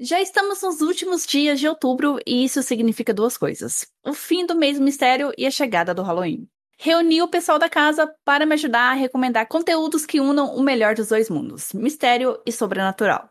[0.00, 4.54] Já estamos nos últimos dias de outubro e isso significa duas coisas: o fim do
[4.54, 6.46] mês do mistério e a chegada do Halloween.
[6.78, 10.94] Reuni o pessoal da casa para me ajudar a recomendar conteúdos que unam o melhor
[10.94, 13.28] dos dois mundos: mistério e sobrenatural.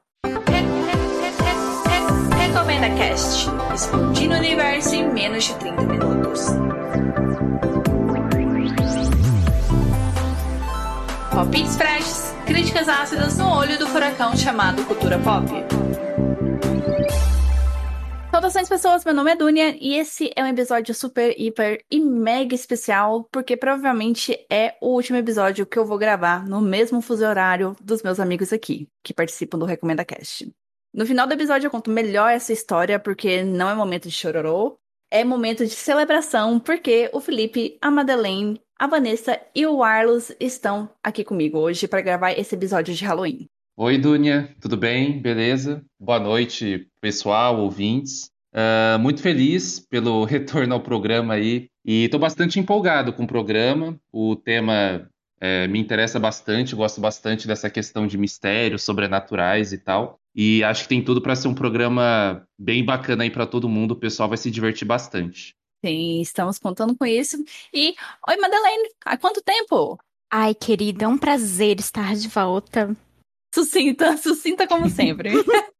[2.38, 6.42] Recomenda Cast explodindo o universo em menos de 30 minutos.
[11.31, 15.46] Palpites freshes, críticas ácidas no olho do furacão chamado cultura pop.
[18.38, 22.53] Saudações pessoas, meu nome é Dunia e esse é um episódio super, hiper e mega
[22.53, 27.75] especial porque provavelmente é o último episódio que eu vou gravar no mesmo fuso horário
[27.81, 30.53] dos meus amigos aqui, que participam do Recomenda Cast.
[30.94, 34.77] No final do episódio eu conto melhor essa história porque não é momento de chororô,
[35.09, 40.88] é momento de celebração porque o Felipe, a Madeleine, a Vanessa e o Arlos estão
[41.03, 43.49] aqui comigo hoje para gravar esse episódio de Halloween.
[43.80, 45.22] Oi, Dunia, tudo bem?
[45.22, 45.85] Beleza?
[45.99, 48.31] Boa noite, pessoal, ouvintes.
[48.57, 54.00] Uh, muito feliz pelo retorno ao programa aí e estou bastante empolgado com o programa.
[54.11, 55.08] O tema
[55.39, 60.19] é, me interessa bastante, gosto bastante dessa questão de mistérios sobrenaturais e tal.
[60.35, 63.91] E acho que tem tudo para ser um programa bem bacana aí para todo mundo.
[63.91, 65.55] O pessoal vai se divertir bastante.
[65.85, 67.38] Sim, estamos contando com isso.
[67.72, 67.95] E,
[68.28, 70.00] oi, Madeleine, há quanto tempo?
[70.31, 72.95] Ai, querida, é um prazer estar de volta.
[73.53, 75.31] Sucinta, sucinta como sempre.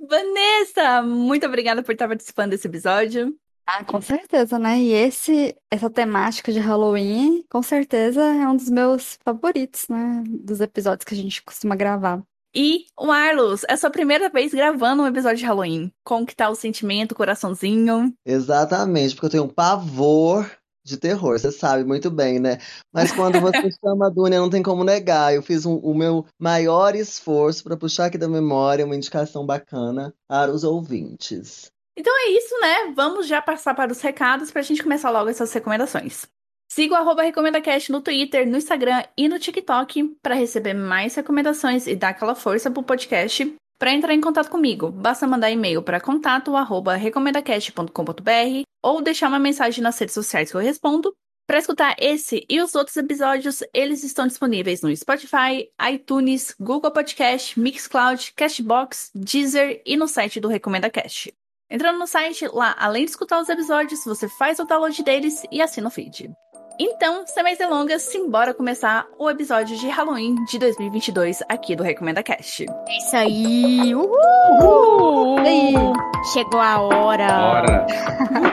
[0.00, 3.34] Vanessa, muito obrigada por estar participando desse episódio.
[3.66, 4.78] Ah, com certeza, né?
[4.78, 10.22] E esse, essa temática de Halloween, com certeza é um dos meus favoritos, né?
[10.26, 12.22] Dos episódios que a gente costuma gravar.
[12.54, 15.92] E o Arlos, é a sua primeira vez gravando um episódio de Halloween.
[16.04, 18.14] Como que tá o sentimento, o coraçãozinho?
[18.24, 20.50] Exatamente, porque eu tenho um pavor
[20.86, 22.58] de terror, você sabe muito bem, né?
[22.92, 25.34] Mas quando você chama a Dunia, não tem como negar.
[25.34, 30.14] Eu fiz um, o meu maior esforço para puxar aqui da memória uma indicação bacana
[30.28, 31.70] para os ouvintes.
[31.98, 32.92] Então é isso, né?
[32.94, 36.26] Vamos já passar para os recados para a gente começar logo essas recomendações.
[36.70, 41.86] Siga o arroba RecomendaCast no Twitter, no Instagram e no TikTok para receber mais recomendações
[41.86, 43.54] e dar aquela força pro podcast.
[43.78, 49.98] Para entrar em contato comigo, basta mandar e-mail para contato@recomendacast.com.br ou deixar uma mensagem nas
[49.98, 51.14] redes sociais que eu respondo.
[51.46, 57.60] Para escutar esse e os outros episódios, eles estão disponíveis no Spotify, iTunes, Google Podcast,
[57.60, 61.32] Mixcloud, Cashbox, Deezer e no site do Recomenda Cast.
[61.70, 65.60] Entrando no site, lá, além de escutar os episódios, você faz o download deles e
[65.60, 66.30] assina o feed.
[66.78, 72.22] Então, sem mais delongas, simbora começar o episódio de Halloween de 2022 aqui do Recomenda
[72.22, 72.66] Cast.
[72.68, 73.94] É isso aí!
[73.94, 74.16] Uhul!
[74.60, 75.92] Uhul!
[76.34, 77.26] Chegou a hora!
[77.38, 77.86] Hora!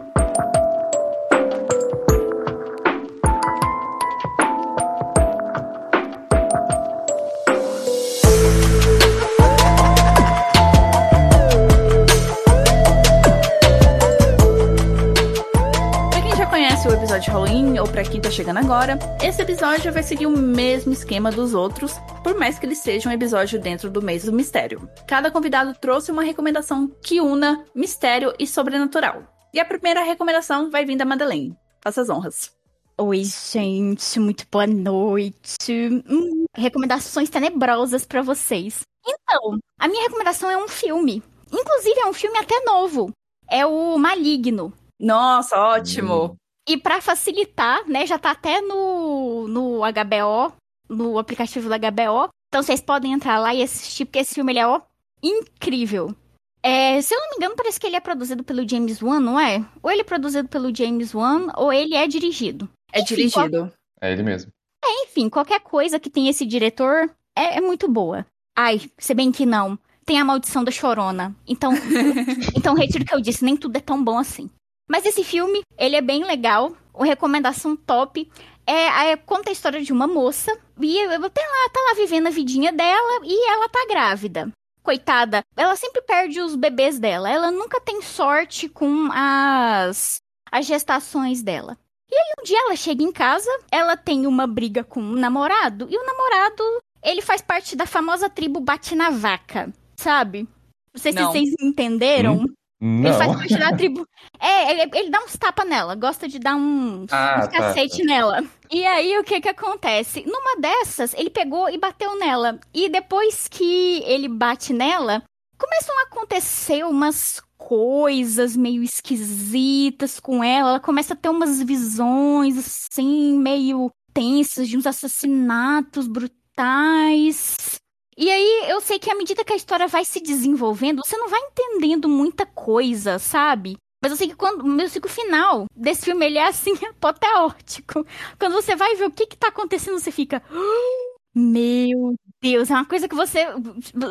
[17.20, 20.94] episódio de Halloween ou para quem tá chegando agora, esse episódio vai seguir o mesmo
[20.94, 21.94] esquema dos outros,
[22.24, 24.90] por mais que ele seja um episódio dentro do mês do mistério.
[25.06, 29.24] Cada convidado trouxe uma recomendação que una mistério e sobrenatural.
[29.54, 31.58] E a primeira recomendação vai vir da Madeleine.
[31.82, 32.52] Faça as honras.
[32.98, 36.02] Oi, gente, muito boa noite.
[36.10, 38.82] Hum, recomendações tenebrosas para vocês.
[39.06, 41.22] Então, a minha recomendação é um filme.
[41.52, 43.12] Inclusive, é um filme até novo.
[43.50, 44.72] É o Maligno.
[45.00, 46.39] Nossa, ótimo!
[46.70, 50.54] E para facilitar, né, já tá até no, no HBO,
[50.88, 52.30] no aplicativo da HBO.
[52.48, 54.80] Então vocês podem entrar lá e assistir, porque esse filme ele é ó,
[55.24, 56.16] incrível.
[56.62, 59.40] É, se eu não me engano, parece que ele é produzido pelo James Wan, não
[59.40, 59.66] é?
[59.82, 62.70] Ou ele é produzido pelo James Wan, ou ele é dirigido.
[62.94, 63.58] É enfim, dirigido.
[63.58, 63.72] Qual...
[64.00, 64.52] É ele mesmo.
[64.86, 68.28] É, enfim, qualquer coisa que tem esse diretor é, é muito boa.
[68.56, 69.78] Ai, se bem que não.
[70.06, 71.36] Tem a maldição da chorona.
[71.48, 71.72] Então,
[72.56, 74.52] então retiro o que eu disse, nem tudo é tão bom assim.
[74.90, 76.76] Mas esse filme, ele é bem legal.
[76.92, 78.30] Uma recomendação top.
[78.66, 80.52] É, é, conta a história de uma moça.
[80.82, 84.52] E ela tá lá, tá lá vivendo a vidinha dela e ela tá grávida.
[84.82, 87.30] Coitada, ela sempre perde os bebês dela.
[87.30, 90.18] Ela nunca tem sorte com as,
[90.52, 91.78] as gestações dela.
[92.12, 95.88] E aí um dia ela chega em casa, ela tem uma briga com um namorado.
[95.92, 96.64] E o namorado,
[97.04, 100.48] ele faz parte da famosa tribo Bate na Vaca, sabe?
[100.92, 102.38] Não sei se vocês entenderam.
[102.38, 102.46] Hum?
[102.82, 103.10] Não.
[103.10, 104.08] Ele faz parte da tribo.
[104.42, 107.98] É, ele, ele dá uns tapas nela, gosta de dar uns, ah, uns tá, cacete
[107.98, 108.06] tá.
[108.06, 108.42] nela.
[108.72, 110.24] E aí, o que que acontece?
[110.26, 112.58] Numa dessas, ele pegou e bateu nela.
[112.74, 115.22] E depois que ele bate nela,
[115.58, 120.70] começam a acontecer umas coisas meio esquisitas com ela.
[120.70, 127.80] Ela começa a ter umas visões, assim, meio tensas de uns assassinatos brutais.
[128.20, 131.30] E aí eu sei que à medida que a história vai se desenvolvendo, você não
[131.30, 133.78] vai entendendo muita coisa, sabe?
[134.04, 138.06] Mas eu sei que quando o meu ciclo final desse filme ele é assim, apoteótico.
[138.38, 140.44] Quando você vai ver o que que tá acontecendo, você fica.
[140.52, 143.46] "Ah, Meu Deus, é uma coisa que você.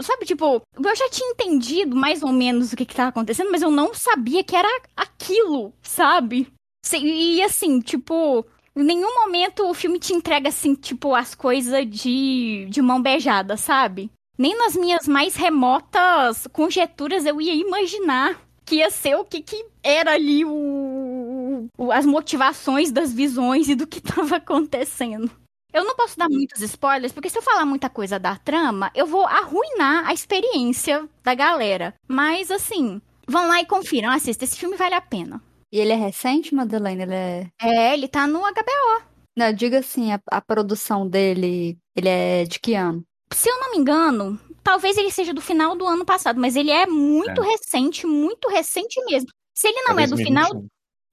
[0.02, 3.60] Sabe, tipo, eu já tinha entendido mais ou menos o que que tava acontecendo, mas
[3.62, 6.50] eu não sabia que era aquilo, sabe?
[6.94, 12.66] E assim, tipo, em nenhum momento o filme te entrega, assim, tipo, as coisas de,
[12.70, 14.10] de mão beijada, sabe?
[14.38, 19.64] Nem nas minhas mais remotas conjecturas eu ia imaginar que ia ser o que, que
[19.82, 25.30] era ali o, o- as motivações das visões e do que tava acontecendo.
[25.72, 29.06] Eu não posso dar muitos spoilers, porque se eu falar muita coisa da trama, eu
[29.06, 31.94] vou arruinar a experiência da galera.
[32.06, 35.42] Mas, assim, vão lá e confiram, assista, esse filme vale a pena.
[35.72, 37.02] E ele é recente, Madeleine?
[37.02, 37.50] Ele é.
[37.60, 39.02] É, ele tá no HBO.
[39.36, 43.04] Não, diga assim, a, a produção dele, ele é de que ano?
[43.32, 46.70] Se eu não me engano, talvez ele seja do final do ano passado, mas ele
[46.70, 49.28] é muito recente, muito recente mesmo.
[49.56, 50.68] Se ele não é do final, 2021.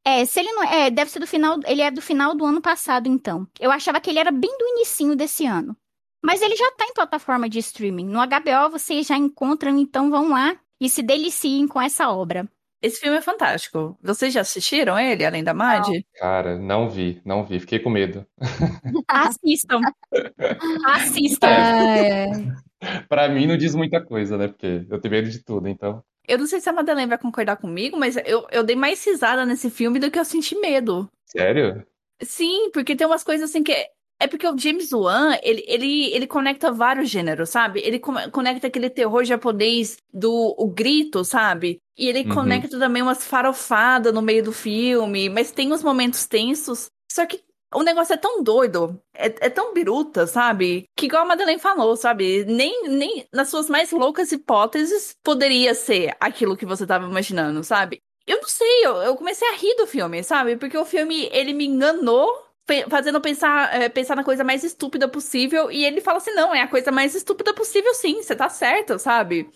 [0.07, 2.61] É, se ele não é, deve ser do final, ele é do final do ano
[2.61, 3.47] passado, então.
[3.59, 5.75] Eu achava que ele era bem do inicinho desse ano.
[6.23, 8.05] Mas ele já tá em plataforma de streaming.
[8.05, 12.49] No HBO vocês já encontram, então vão lá e se deliciem com essa obra.
[12.81, 13.97] Esse filme é fantástico.
[14.01, 15.87] Vocês já assistiram ele, além da Mad?
[16.15, 17.59] Cara, não vi, não vi.
[17.59, 18.25] Fiquei com medo.
[19.07, 19.81] Assistam.
[20.85, 21.47] Assistam.
[21.47, 22.27] Ah, é.
[23.07, 24.47] Pra mim não diz muita coisa, né?
[24.47, 26.03] Porque eu tenho medo de tudo, então.
[26.27, 29.45] Eu não sei se a Madeleine vai concordar comigo, mas eu, eu dei mais risada
[29.45, 31.09] nesse filme do que eu senti medo.
[31.25, 31.85] Sério?
[32.21, 33.73] Sim, porque tem umas coisas assim que.
[34.19, 37.81] É porque o James Wan, ele, ele, ele conecta vários gêneros, sabe?
[37.81, 41.79] Ele co- conecta aquele terror japonês do o grito, sabe?
[41.97, 42.29] E ele Uhum.
[42.29, 46.89] conecta também umas farofadas no meio do filme, mas tem uns momentos tensos.
[47.11, 50.85] Só que o negócio é tão doido, é, é tão biruta, sabe?
[50.95, 52.45] Que igual a Madeleine falou, sabe?
[52.45, 58.01] Nem, nem nas suas mais loucas hipóteses poderia ser aquilo que você tava imaginando, sabe?
[58.25, 60.55] Eu não sei, eu, eu comecei a rir do filme, sabe?
[60.57, 62.44] Porque o filme, ele me enganou,
[62.89, 66.61] fazendo pensar, é, pensar na coisa mais estúpida possível, e ele fala assim, não, é
[66.61, 69.49] a coisa mais estúpida possível sim, você tá certo, sabe?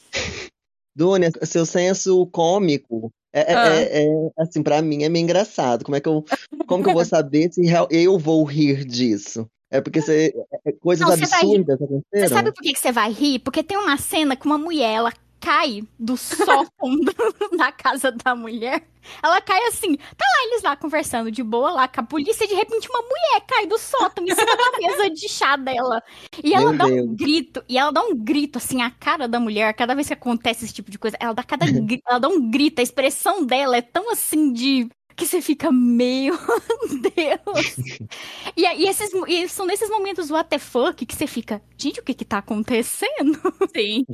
[0.96, 3.76] Dunia, seu senso cômico é, é- Ah.
[3.76, 4.08] é- é,
[4.40, 5.86] assim, pra mim é meio engraçado.
[5.86, 6.26] Como é que eu,
[6.68, 9.48] como que eu vou saber se real- eu vou rir disso?
[9.72, 10.34] É porque você,
[10.66, 12.36] é- é coisas Não, você absurdas Você aconteceram?
[12.38, 13.40] sabe por que, que você vai rir?
[13.40, 16.96] Porque tem uma cena que uma mulher, ela cai do sótão
[17.58, 18.88] da casa da mulher.
[19.24, 19.96] Ela cai assim.
[19.96, 22.44] Tá lá eles lá conversando de boa lá com a polícia.
[22.44, 26.02] E de repente uma mulher cai do sótão em cima da mesa de chá dela.
[26.44, 27.16] E ela Meu dá um Deus.
[27.16, 27.64] grito.
[27.68, 29.74] E ela dá um grito assim, a cara da mulher.
[29.74, 31.66] Cada vez que acontece esse tipo de coisa, ela dá, cada,
[32.08, 32.80] ela dá um grito.
[32.80, 34.90] A expressão dela é tão assim de.
[35.19, 36.33] Que você fica, meu
[37.13, 37.77] Deus.
[38.56, 42.04] E, e esses, e são nesses momentos what the fuck que você fica, gente, o
[42.04, 43.38] que que tá acontecendo?
[43.75, 44.06] Sim.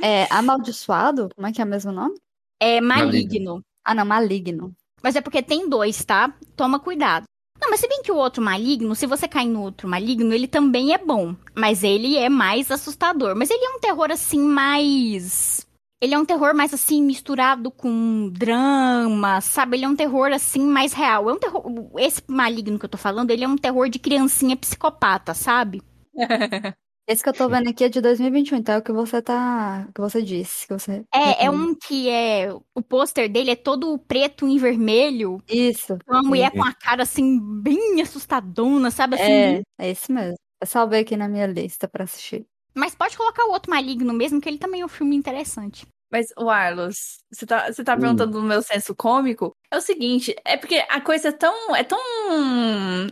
[0.00, 1.28] É amaldiçoado?
[1.34, 2.14] Como é que é o mesmo nome?
[2.60, 3.06] É Maligno.
[3.12, 3.64] maligno.
[3.84, 4.72] Ah, não, maligno.
[5.02, 6.32] Mas é porque tem dois, tá?
[6.54, 7.24] Toma cuidado.
[7.60, 10.46] Não, mas se bem que o outro maligno, se você cair no outro maligno, ele
[10.46, 11.34] também é bom.
[11.54, 13.34] Mas ele é mais assustador.
[13.36, 15.66] Mas ele é um terror assim mais.
[16.02, 19.76] Ele é um terror mais assim, misturado com drama, sabe?
[19.76, 21.28] Ele é um terror assim mais real.
[21.28, 21.62] É um terror.
[21.98, 25.82] Esse maligno que eu tô falando, ele é um terror de criancinha psicopata, sabe?
[27.06, 29.84] Esse que eu tô vendo aqui é de 2021, então é o que você tá.
[29.88, 30.66] O que você disse.
[30.66, 32.52] Que você É, é um que é.
[32.72, 35.42] O pôster dele é todo preto em vermelho.
[35.48, 35.98] Isso.
[36.08, 36.58] Uma mulher Sim.
[36.58, 39.16] com a cara assim, bem assustadona, sabe?
[39.16, 40.36] Assim, É, é esse mesmo.
[40.60, 42.46] Eu salvei aqui na minha lista pra assistir.
[42.74, 45.86] Mas pode colocar o outro maligno mesmo, que ele também é um filme interessante.
[46.12, 48.00] Mas, o Arlos, você tá, você tá Hum.
[48.00, 49.52] perguntando do meu senso cômico?
[49.70, 51.98] É o seguinte, é porque a coisa é tão, é tão,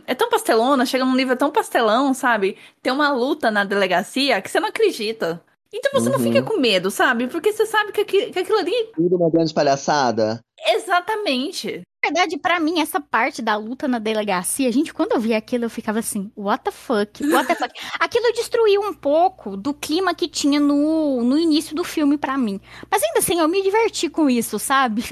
[0.05, 2.57] é tão pastelona, chega num nível tão pastelão, sabe?
[2.81, 5.41] Tem uma luta na delegacia que você não acredita.
[5.71, 6.23] Então você não Uhum.
[6.25, 7.27] fica com medo, sabe?
[7.27, 8.91] Porque você sabe que, aqui- que aquilo ali...
[8.95, 10.41] Tudo uma grande palhaçada?
[10.67, 11.81] Exatamente.
[12.01, 15.65] Na verdade, pra mim, essa parte da luta na delegacia, gente, quando eu vi aquilo,
[15.65, 17.73] eu ficava assim, what the fuck, what the fuck.
[17.99, 22.59] Aquilo destruiu um pouco do clima que tinha no, no início do filme pra mim.
[22.89, 25.03] Mas ainda assim, eu me diverti com isso, sabe?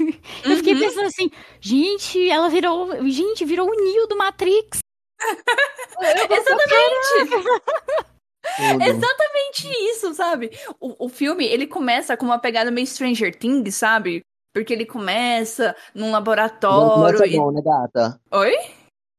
[0.42, 0.80] Eu fiquei Uhum.
[0.80, 1.30] pensando assim,
[1.60, 4.78] gente, ela virou, gente, virou o Neo do Matrix.
[6.00, 7.30] Exatamente.
[7.30, 8.82] Tudo.
[8.82, 10.50] Exatamente isso, sabe?
[10.80, 14.22] O, o filme, ele começa com uma pegada meio Stranger Things, sabe?
[14.58, 17.36] Porque ele começa num Já não laboratório começa e...
[17.36, 18.20] bom, né, gata?
[18.32, 18.56] Oi?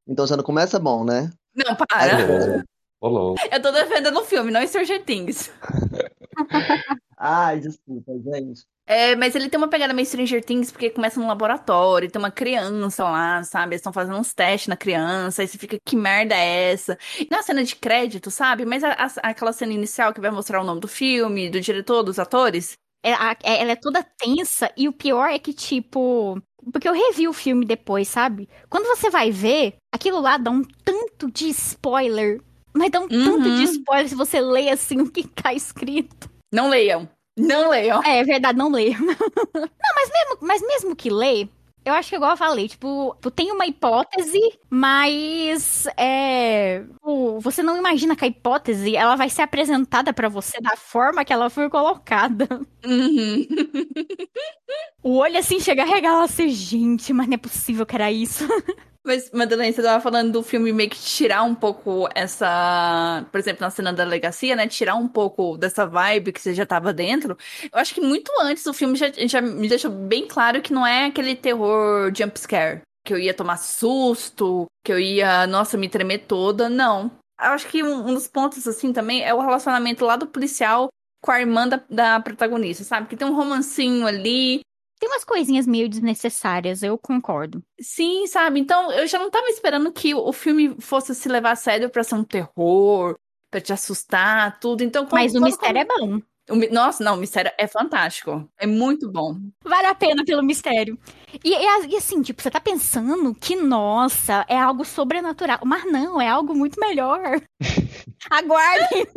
[0.05, 1.31] Então já não começa bom, né?
[1.55, 2.65] Não, para.
[3.01, 3.35] Rolou.
[3.49, 5.49] Eu tô defendendo o filme, não Stranger Things.
[7.17, 8.65] Ai, desculpa, gente.
[8.85, 12.31] É, mas ele tem uma pegada meio Stranger Things, porque começa num laboratório, tem uma
[12.31, 13.75] criança lá, sabe?
[13.75, 16.97] Eles estão fazendo uns testes na criança, aí você fica, que merda é essa?
[17.17, 18.65] E não é a cena de crédito, sabe?
[18.65, 22.03] Mas a- a- aquela cena inicial que vai mostrar o nome do filme, do diretor,
[22.03, 22.77] dos atores.
[23.03, 26.41] É, a- é- ela é toda tensa e o pior é que, tipo.
[26.73, 28.49] Porque eu revi o filme depois, sabe?
[28.69, 32.41] Quando você vai ver, aquilo lá dá um tanto de spoiler.
[32.73, 33.55] Mas dá um tanto Uhum.
[33.55, 36.29] de spoiler se você lê assim o que tá escrito.
[36.53, 37.07] Não leiam.
[37.37, 38.03] Não leiam.
[38.03, 38.97] É, é verdade, não leio.
[39.55, 41.47] não, mas mesmo, mas mesmo que lê,
[41.89, 47.61] eu acho que igual eu falei, tipo, tu tem uma hipótese, mas é, o- você
[47.63, 51.49] não imagina que a hipótese ela vai ser apresentada pra você da forma que ela
[51.49, 52.47] foi colocada.
[52.85, 53.47] Uhum.
[55.01, 58.45] O olho assim chega a regalar assim, gente, mas não é possível que era isso.
[59.05, 63.25] Mas, Madeleine, você tava falando do filme meio que tirar um pouco essa.
[63.31, 64.67] Por exemplo, na cena da delegacia, né?
[64.67, 67.37] Tirar um pouco dessa vibe que você já tava dentro.
[67.71, 70.85] Eu acho que muito antes o filme já, já me deixou bem claro que não
[70.85, 72.81] é aquele terror jump scare.
[73.05, 76.67] Que eu ia tomar susto, que eu ia, nossa, me tremer toda.
[76.67, 77.11] Não.
[77.41, 80.89] Eu acho que um, um dos pontos, assim, também é o relacionamento lá do policial
[81.23, 83.07] com a irmã da, da protagonista, sabe?
[83.07, 84.59] Que tem um romancinho ali.
[84.99, 87.63] Tem umas coisinhas meio desnecessárias, eu concordo.
[87.79, 88.59] Sim, sabe?
[88.59, 92.03] Então eu já não tava esperando que o filme fosse se levar a sério pra
[92.03, 93.17] ser um terror,
[93.49, 94.83] pra te assustar, tudo.
[94.83, 96.19] Então, quando- Mas o mistério é bom.
[96.51, 98.45] o mi- Nossa, não, o mistério é fantástico.
[98.59, 99.35] É muito bom.
[99.63, 100.99] Vale a pena pelo mistério.
[101.45, 105.59] E, e e assim, tipo, você tá pensando que, nossa, é algo sobrenatural.
[105.65, 107.41] Mas não, é algo muito melhor.
[108.29, 109.07] Aguarde.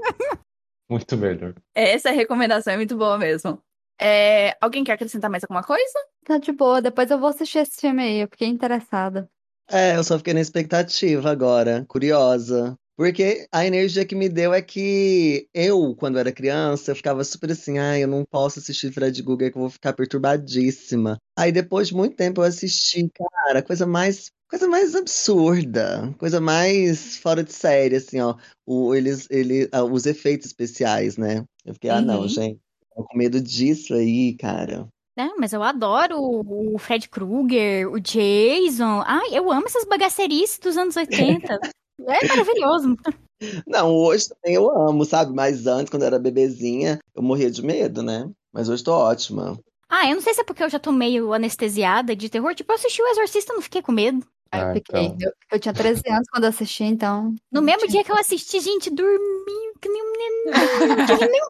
[0.88, 1.54] Muito melhor.
[1.74, 3.58] Essa recomendação é muito boa mesmo.
[4.04, 5.99] É, Alguém quer acrescentar mais alguma coisa?
[6.25, 9.30] Tá de boa, depois eu vou assistir esse filme aí, eu fiquei interessada.
[9.71, 12.76] É, eu só fiquei na expectativa agora, curiosa.
[12.94, 17.50] Porque a energia que me deu é que eu, quando era criança, eu ficava super
[17.50, 21.16] assim, ah, eu não posso assistir Fred Krueger que eu vou ficar perturbadíssima.
[21.37, 23.09] Aí depois de muito tempo eu assisti,
[23.47, 28.37] cara, coisa mais, coisa mais absurda, coisa mais fora de série, assim, ó.
[28.66, 31.44] O, eles, ele, ah, os efeitos especiais, né?
[31.64, 32.28] Eu fiquei, ah, não, Uhum.
[32.28, 32.61] gente,
[32.94, 34.87] tô com medo disso aí, cara.
[35.16, 39.02] Não, mas eu adoro o o Fred Krueger, o Jason.
[39.04, 41.61] Ai, eu amo essas bagacerices dos anos 80.
[42.04, 42.96] É maravilhoso.
[43.64, 45.32] Não, hoje também eu amo, sabe?
[45.32, 48.28] Mas antes, quando eu era bebezinha, eu morria de medo, né?
[48.52, 49.56] Mas hoje tô ótima.
[49.88, 52.54] Ah, eu não sei se é porque eu já tô meio anestesiada de terror.
[52.54, 54.26] Tipo, eu assisti o Exorcista e não fiquei com medo.
[54.52, 55.04] Aí eu Ah, fiquei.
[55.06, 55.16] então.
[55.21, 57.35] Eu, eu tinha 13 anos quando eu assisti, então.
[57.50, 60.97] No mesmo dia que eu assisti, gente, dormi que nem um neném.
[60.97, 61.40] Não tive nem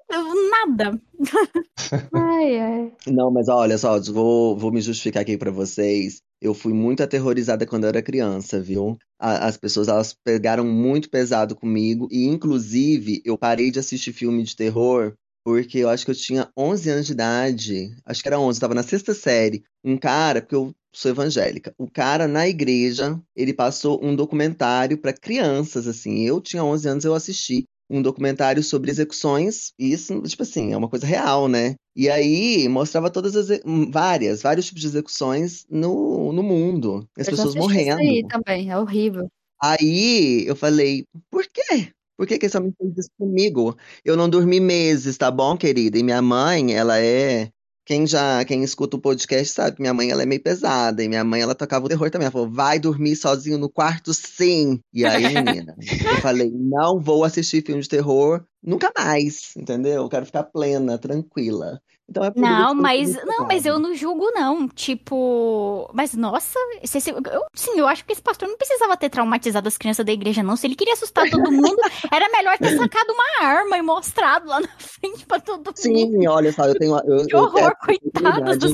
[0.50, 1.00] nada.
[2.14, 2.92] Ai, ai.
[3.06, 6.20] Não, mas olha só, vou, vou me justificar aqui pra vocês.
[6.40, 8.96] Eu fui muito aterrorizada quando eu era criança, viu?
[9.18, 12.08] A- As pessoas, elas pegaram muito pesado comigo.
[12.10, 16.48] E, inclusive, eu parei de assistir filme de terror porque eu acho que eu tinha
[16.56, 17.96] 11 anos de idade.
[18.04, 19.62] Acho que era 11, eu tava na sexta série.
[19.84, 21.74] Um cara, porque eu sou evangélica.
[21.78, 26.24] O cara, na igreja, ele passou um documentário pra crianças, assim.
[26.26, 30.76] Eu tinha 11 anos, eu assisti um documentário sobre execuções, e isso, tipo assim, é
[30.76, 31.74] uma coisa real, né?
[31.94, 37.06] E aí mostrava todas as, hum, várias, vários tipos de execuções no, no mundo.
[37.18, 38.00] As Eu pessoas assisti isso morrendo.
[38.00, 39.28] aí também, é horrível.
[39.62, 41.92] Aí eu falei, por quê?
[42.16, 43.76] Por que que esse homem fez isso comigo?
[44.04, 45.98] Eu não dormi meses, tá bom, querida?
[45.98, 47.50] E minha mãe, ela é.
[47.84, 51.02] Quem já, quem escuta o podcast sabe que minha mãe ela é meio pesada.
[51.02, 52.26] E minha mãe, ela tocava o terror também.
[52.26, 54.78] Ela falou, vai dormir sozinho no quarto, sim.
[54.92, 60.02] E aí, menina, eu falei, não vou assistir filme de terror nunca mais, entendeu?
[60.02, 61.80] Eu quero ficar plena, tranquila.
[62.08, 64.68] Então é por Não, mas não, mas eu não julgo não.
[64.68, 69.08] Tipo, mas nossa, esse- esse- eu, sim, eu acho que esse pastor não precisava ter
[69.08, 70.56] traumatizado as crianças da igreja não.
[70.56, 71.76] Se ele queria assustar todo mundo,
[72.12, 75.76] era melhor ter sacado uma arma e mostrado lá na frente pra todo mundo.
[75.76, 77.72] Sim, olha só, eu tenho, eu, Que eu horror,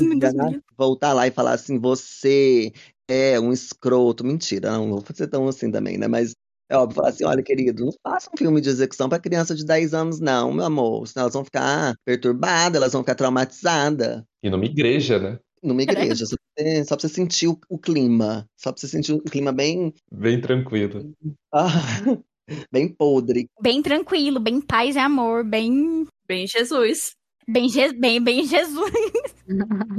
[0.00, 0.62] minhas né, meninas.
[0.76, 2.72] voltar lá e falar assim, você
[3.06, 4.24] é um escroto.
[4.24, 6.08] Mentira, não vou ser tão assim também, né?
[6.08, 6.34] Mas
[6.68, 9.64] é óbvio, falar assim, olha, querido, não faça um filme de execução para criança de
[9.64, 11.06] 10 anos, não, meu amor.
[11.08, 14.22] Senão elas vão ficar perturbadas, elas vão ficar traumatizadas.
[14.42, 15.38] E numa igreja, né?
[15.62, 18.46] Numa igreja, só pra você, só pra você sentir o, o clima.
[18.56, 21.12] Só pra você sentir o clima bem, Bem tranquilo.
[21.52, 21.66] ah,
[22.70, 23.48] bem podre.
[23.60, 27.12] Bem tranquilo, bem paz e amor, bem Bem, Jesus.
[27.48, 28.92] bem Je- bem, bem Jesus.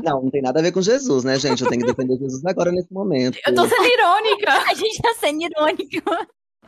[0.03, 1.63] Não, não tem nada a ver com Jesus, né, gente?
[1.63, 3.35] Eu tenho que defender Jesus agora nesse momento.
[3.47, 4.51] Eu tô sendo irônica.
[4.69, 6.11] A gente tá sendo irônico.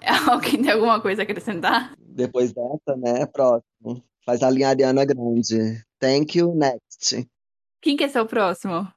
[0.30, 1.94] Alguém tem alguma coisa a acrescentar?
[2.00, 3.26] Depois dessa, né?
[3.26, 4.04] Próximo.
[4.26, 5.84] Faz a linha Ariana Grande.
[6.00, 7.28] Thank you, next.
[7.82, 8.88] Quem quer ser o próximo?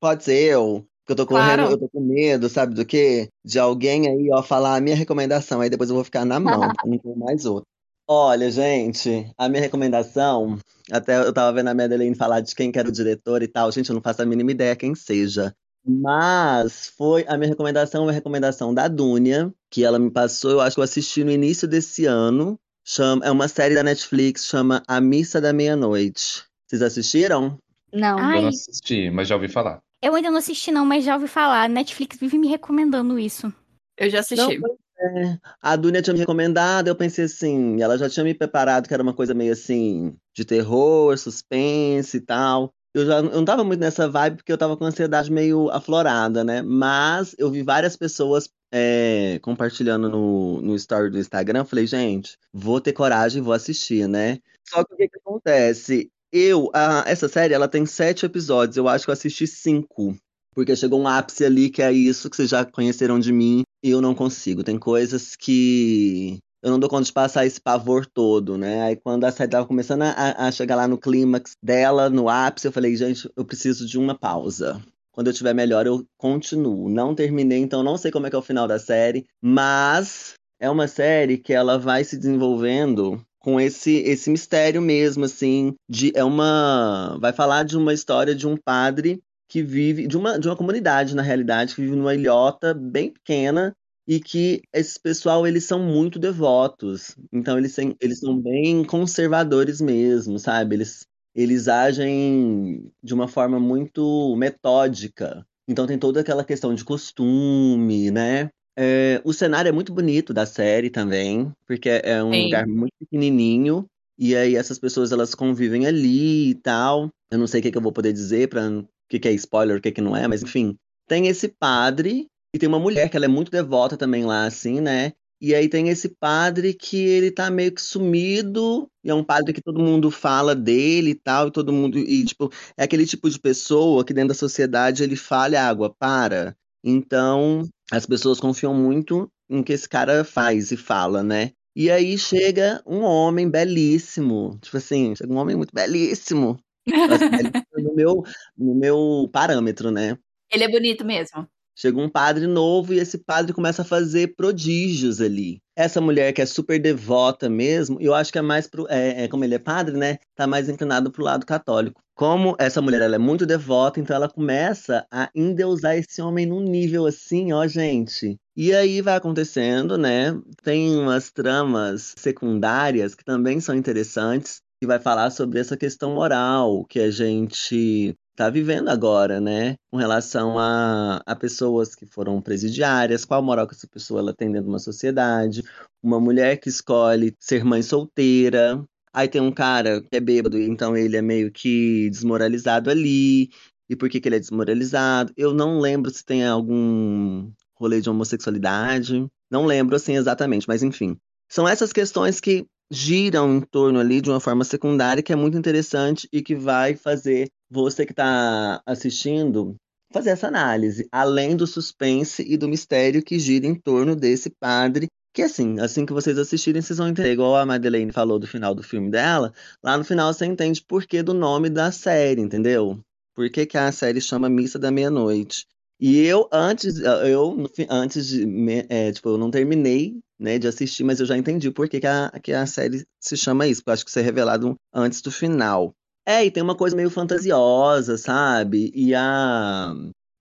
[0.00, 0.86] Pode ser eu.
[1.04, 1.70] Porque eu tô correndo, Claro.
[1.72, 3.28] eu tô com medo, sabe do quê?
[3.44, 5.60] De alguém aí, ó, falar a minha recomendação.
[5.60, 7.66] Aí depois eu vou ficar na mão, porque não tenho mais outra.
[8.08, 10.58] Olha, gente, a minha recomendação,
[10.90, 13.70] até eu tava vendo a Madeline falar de quem que era o diretor e tal,
[13.72, 15.54] gente, eu não faço a mínima ideia quem seja.
[15.86, 20.76] Mas foi a minha recomendação, uma recomendação da Dunia, que ela me passou, eu acho
[20.76, 22.58] que eu assisti no início desse ano.
[22.86, 26.44] Chama, é uma série da Netflix, chama A Missa da Meia-Noite.
[26.66, 27.58] Vocês assistiram?
[27.92, 28.18] Não.
[28.18, 28.38] Ai.
[28.38, 29.80] Eu não assisti, mas já ouvi falar.
[30.02, 31.68] Eu ainda não assisti, não, mas já ouvi falar.
[31.68, 33.52] Netflix vive me recomendando isso.
[33.96, 34.58] Eu já assisti.
[34.58, 38.86] Não, É, a Dunia tinha me recomendado, eu pensei assim, ela já tinha me preparado
[38.86, 42.72] que era uma coisa meio assim, de terror, suspense e tal.
[42.94, 46.44] Eu já eu não tava muito nessa vibe porque eu tava com ansiedade meio aflorada,
[46.44, 46.62] né?
[46.62, 51.64] Mas eu vi várias pessoas é, compartilhando no, no story do Instagram.
[51.64, 54.38] Falei, gente, vou ter coragem, vou assistir, né?
[54.68, 56.08] Só que o que que acontece?
[56.32, 58.76] Eu, a- essa série, ela tem sete episódios.
[58.76, 60.16] Eu acho que eu assisti cinco.
[60.54, 63.90] Porque chegou um ápice ali que é isso que vocês já conheceram de mim e
[63.90, 64.62] eu não consigo.
[64.62, 68.82] Tem coisas que eu não dou conta de passar esse pavor todo, né?
[68.84, 72.66] Aí quando a série tava começando a, a chegar lá no clímax dela, no ápice,
[72.66, 74.82] eu falei, gente, eu preciso de uma pausa.
[75.12, 76.88] Quando eu tiver melhor, eu continuo.
[76.88, 80.70] Não terminei, então não sei como é que é o final da série, mas é
[80.70, 86.24] uma série que ela vai se desenvolvendo com esse esse mistério mesmo, assim, de é
[86.24, 90.56] uma vai falar de uma história de um padre que vive de uma de uma
[90.56, 95.80] comunidade na realidade que vive numa ilhota bem pequena e que esse pessoal eles são
[95.80, 97.16] muito devotos.
[97.32, 100.76] Então eles têm, eles são bem conservadores mesmo, sabe?
[100.76, 105.44] Eles eles agem de uma forma muito metódica.
[105.66, 108.50] Então tem toda aquela questão de costume, né?
[108.76, 112.44] É, o cenário é muito bonito da série também, porque é um Sim.
[112.44, 113.86] lugar muito pequenininho,
[114.18, 117.08] e aí essas pessoas elas convivem ali e tal.
[117.30, 119.32] Eu não sei o que que eu vou poder dizer para o que que é
[119.32, 120.76] spoiler, o que que não é, mas enfim.
[121.06, 124.80] Tem esse padre e tem uma mulher que ela é muito devota também lá, assim,
[124.80, 125.12] né?
[125.40, 129.52] E aí tem esse padre que ele tá meio que sumido, e é um padre
[129.52, 133.28] que todo mundo fala dele e tal, e todo mundo, e tipo, é aquele tipo
[133.28, 136.56] de pessoa que dentro da sociedade ele fala, água, para.
[136.84, 141.50] Então, as pessoas confiam muito em que esse cara faz e fala, né?
[141.74, 146.56] E aí chega um homem belíssimo, tipo assim, chega um homem muito belíssimo,
[146.86, 148.22] belíssimo no meu,
[148.56, 150.16] no meu parâmetro, né?
[150.52, 151.48] Ele é bonito mesmo.
[151.76, 155.60] Chega um padre novo e esse padre começa a fazer prodígios ali.
[155.76, 159.28] Essa mulher que é super devota mesmo, eu acho que é mais pro, é, é
[159.28, 160.18] como ele é padre, né?
[160.36, 162.00] Tá mais inclinado pro lado católico.
[162.14, 166.60] Como essa mulher ela é muito devota, então ela começa a endeusar esse homem num
[166.60, 168.36] nível assim, ó, gente.
[168.56, 170.40] E aí vai acontecendo, né?
[170.62, 176.84] Tem umas tramas secundárias que também são interessantes, que vai falar sobre essa questão moral
[176.84, 179.76] que a gente tá vivendo agora, né?
[179.90, 184.48] Com relação a, a pessoas que foram presidiárias, qual moral que essa pessoa ela tem
[184.48, 185.62] dentro de uma sociedade,
[186.02, 190.96] uma mulher que escolhe ser mãe solteira, aí tem um cara que é bêbado, então
[190.96, 193.50] ele é meio que desmoralizado ali,
[193.88, 195.32] e por que que ele é desmoralizado?
[195.36, 201.16] Eu não lembro se tem algum rolê de homossexualidade, não lembro assim exatamente, mas enfim.
[201.48, 205.56] São essas questões que giram em torno ali de uma forma secundária que é muito
[205.56, 209.76] interessante e que vai fazer você que está assistindo
[210.12, 215.08] fazer essa análise, além do suspense e do mistério que gira em torno desse padre.
[215.34, 217.32] Que assim, assim que vocês assistirem, vocês vão entender.
[217.32, 221.04] Igual a Madeleine falou do final do filme dela, lá no final você entende por
[221.04, 223.00] que do nome da série, entendeu?
[223.34, 225.66] Por que, que a série chama Missa da Meia-Noite.
[226.00, 228.44] E eu, antes, eu, no fi- antes de,
[228.88, 232.06] é, tipo, eu não terminei, né, de assistir, mas eu já entendi por que, que
[232.06, 235.20] a, que a série se chama isso, porque eu acho que isso é revelado antes
[235.22, 235.94] do final.
[236.26, 238.90] É, e tem uma coisa meio fantasiosa, sabe?
[238.94, 239.92] E a,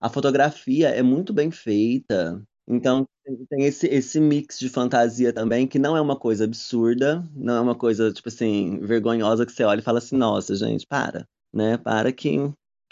[0.02, 2.42] a fotografia é muito bem feita.
[2.68, 3.06] Então
[3.50, 7.62] tem esse, esse mix de fantasia também, que não é uma coisa absurda, não é
[7.62, 11.78] uma coisa, tipo assim, vergonhosa que você olha e fala assim, nossa, gente, para, né?
[11.78, 12.38] Para que,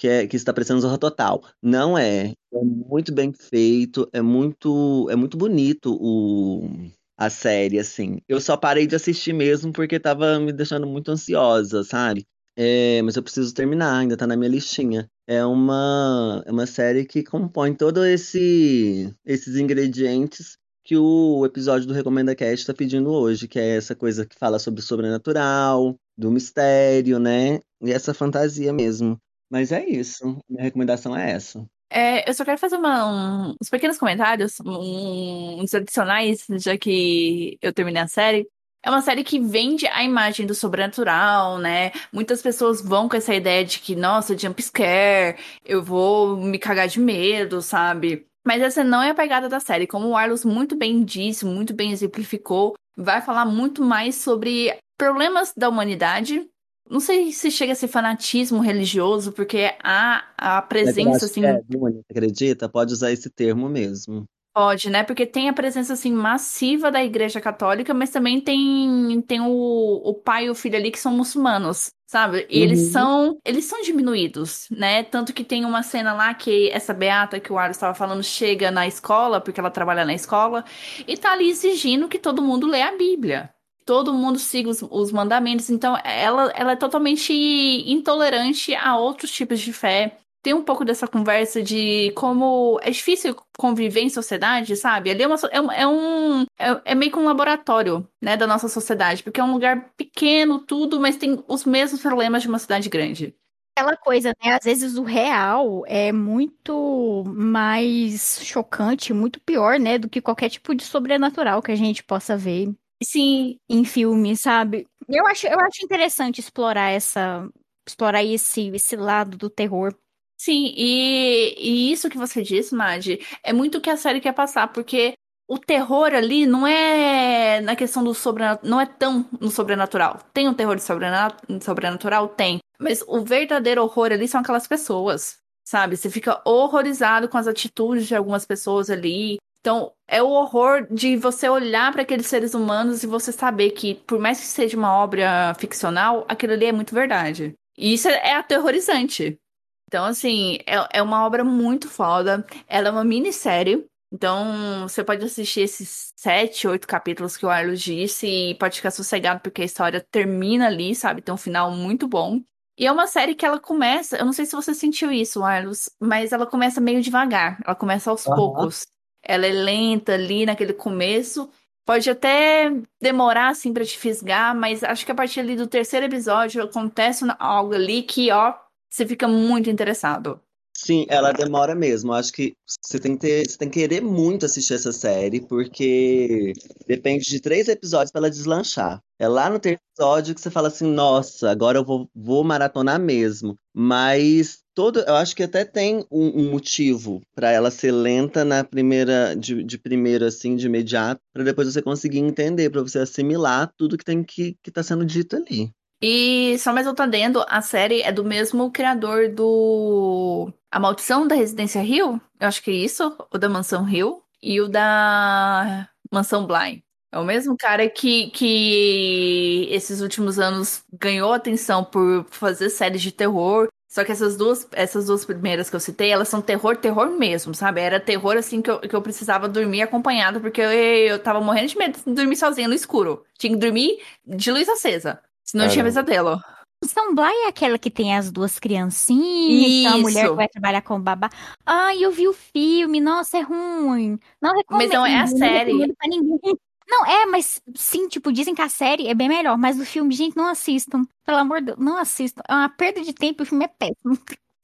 [0.01, 1.43] que, é, que está parecendo Zorra Total.
[1.61, 2.33] Não é.
[2.51, 6.67] É muito bem feito, é muito, é muito bonito o,
[7.15, 8.17] a série, assim.
[8.27, 12.25] Eu só parei de assistir mesmo porque tava me deixando muito ansiosa, sabe?
[12.57, 15.07] É, mas eu preciso terminar, ainda tá na minha listinha.
[15.27, 21.93] É uma, é uma série que compõe todos esse, esses ingredientes que o episódio do
[21.93, 26.31] Recomenda Cast tá pedindo hoje, que é essa coisa que fala sobre o sobrenatural, do
[26.31, 27.59] mistério, né?
[27.83, 29.21] E essa fantasia mesmo.
[29.51, 30.39] Mas é isso.
[30.49, 31.65] Minha recomendação é essa.
[31.91, 37.57] É, eu só quero fazer uma- um- uns pequenos comentários, um- uns adicionais, já que
[37.61, 38.47] eu terminei a série.
[38.83, 41.91] É uma série que vende a imagem do sobrenatural, né?
[42.11, 46.87] Muitas pessoas vão com essa ideia de que, nossa, jump scare, eu vou me cagar
[46.87, 48.25] de medo, sabe?
[48.47, 49.85] Mas essa não é a pegada da série.
[49.85, 55.53] Como o Arlos muito bem disse, muito bem exemplificou, vai falar muito mais sobre problemas
[55.55, 56.47] da humanidade.
[56.91, 61.61] Não sei se chega a ser fanatismo religioso, porque há a eu presença, assim, é,
[61.63, 62.69] Dunia, acredita?
[62.69, 64.27] Pode usar esse termo mesmo.
[64.53, 65.01] Pode, né?
[65.03, 70.13] Porque tem a presença assim massiva da Igreja Católica, mas também tem tem o, o
[70.13, 72.45] pai e o filho ali que são muçulmanos, sabe?
[72.49, 72.91] E eles Uhum.
[72.91, 75.03] são eles são diminuídos, né?
[75.03, 78.69] Tanto que tem uma cena lá que essa beata que o Aro estava falando chega
[78.69, 80.65] na escola, porque ela trabalha na escola,
[81.07, 83.53] e tá ali exigindo que todo mundo lê a Bíblia.
[83.85, 89.59] Todo mundo siga os, os mandamentos, então ela, ela é totalmente intolerante a outros tipos
[89.59, 95.11] de fé tem um pouco dessa conversa de como é difícil conviver em sociedade, sabe?
[95.11, 98.67] Ali é, uma, é, é um- é- é meio que um laboratório, né, da nossa
[98.67, 102.89] sociedade, porque é um lugar pequeno, tudo, mas tem os mesmos problemas de uma cidade
[102.89, 103.35] grande.
[103.77, 104.53] Aquela coisa, né?
[104.55, 109.97] Às vezes o real é muito mais chocante, muito pior, né?
[109.97, 112.69] Do que qualquer tipo de sobrenatural que a gente possa ver
[113.03, 114.87] Sim, em filme, sabe?
[115.09, 117.49] Eu acho, eu acho interessante explorar essa,
[117.87, 119.93] explorar esse, esse lado do terror.
[120.39, 124.33] sim, e, e isso que você disse, Madi, é muito o que a série quer
[124.33, 125.13] passar, porque
[125.47, 130.19] o terror ali não é na questão do sobrenatural, não é tão no sobrenatural.
[130.33, 132.29] Tem um terror de sobrena- sobrenatural?
[132.29, 132.59] Tem.
[132.79, 135.37] Mas o verdadeiro horror ali são aquelas pessoas,
[135.67, 135.97] sabe?
[135.97, 139.37] Você fica horrorizado com as atitudes de algumas pessoas ali.
[139.61, 143.95] Então, é o horror de você olhar para aqueles seres humanos e você saber que,
[143.95, 147.53] por mais que seja uma obra ficcional, aquilo ali é muito verdade.
[147.77, 149.39] E isso é aterrorizante.
[149.87, 152.45] Então, assim, é, é uma obra muito foda.
[152.67, 153.85] Ela é uma minissérie.
[154.11, 158.91] Então, você pode assistir esses sete, oito capítulos que o Arlos disse e pode ficar
[158.91, 161.21] sossegado porque a história termina ali, sabe?
[161.21, 162.41] Tem um final muito bom.
[162.77, 165.89] E é uma série que ela começa, eu não sei se você sentiu isso, Arlos,
[165.99, 167.59] mas ela começa meio devagar.
[167.63, 168.87] Ela começa aos poucos.
[169.23, 171.49] Ela é lenta ali naquele começo.
[171.85, 176.05] Pode até demorar assim pra te fisgar, mas acho que a partir ali do terceiro
[176.05, 178.53] episódio acontece algo ali que, ó,
[178.89, 180.39] você fica muito interessado.
[180.83, 182.11] Sim, ela demora mesmo.
[182.11, 186.53] Acho que você tem que ter, você tem que querer muito assistir essa série, porque
[186.87, 188.99] depende de três episódios para ela deslanchar.
[189.19, 192.99] É lá no terceiro episódio que você fala assim, nossa, agora eu vou, vou maratonar
[192.99, 193.55] mesmo.
[193.71, 198.63] Mas todo, eu acho que até tem um, um motivo para ela ser lenta na
[198.63, 203.71] primeira, de, de primeiro assim, de imediato, para depois você conseguir entender, para você assimilar
[203.77, 205.71] tudo que tem que que tá sendo dito ali.
[206.01, 211.83] E só mais adendo, a série é do mesmo criador do A Maldição da Residência
[211.83, 216.83] Hill, eu acho que é isso, o da Mansão Hill, e o da Mansão Bly.
[217.11, 223.11] É o mesmo cara que, que esses últimos anos ganhou atenção por fazer séries de
[223.11, 223.67] terror.
[223.89, 227.53] Só que essas duas, essas duas primeiras que eu citei, elas são terror, terror mesmo,
[227.53, 227.81] sabe?
[227.81, 231.67] Era terror assim que eu, que eu precisava dormir acompanhado, porque eu, eu tava morrendo
[231.67, 233.25] de medo de dormir sozinha no escuro.
[233.37, 235.21] Tinha que dormir de luz acesa.
[235.51, 236.41] Senão eu tinha pesadelo.
[236.85, 240.99] São Bly é aquela que tem as duas criancinhas, uma mulher que vai trabalhar com
[240.99, 241.29] babá.
[241.65, 244.17] Ai, eu vi o filme, nossa, é ruim.
[244.41, 244.87] Não recomendo.
[244.87, 245.71] Mas não é a não série.
[245.71, 246.57] recomendo pra ninguém.
[246.87, 250.15] Não, é, mas sim, tipo, dizem que a série é bem melhor, mas o filme,
[250.15, 251.03] gente, não assistam.
[251.25, 252.41] Pelo amor de Deus, não assistam.
[252.47, 254.17] É uma perda de tempo e o filme é péssimo.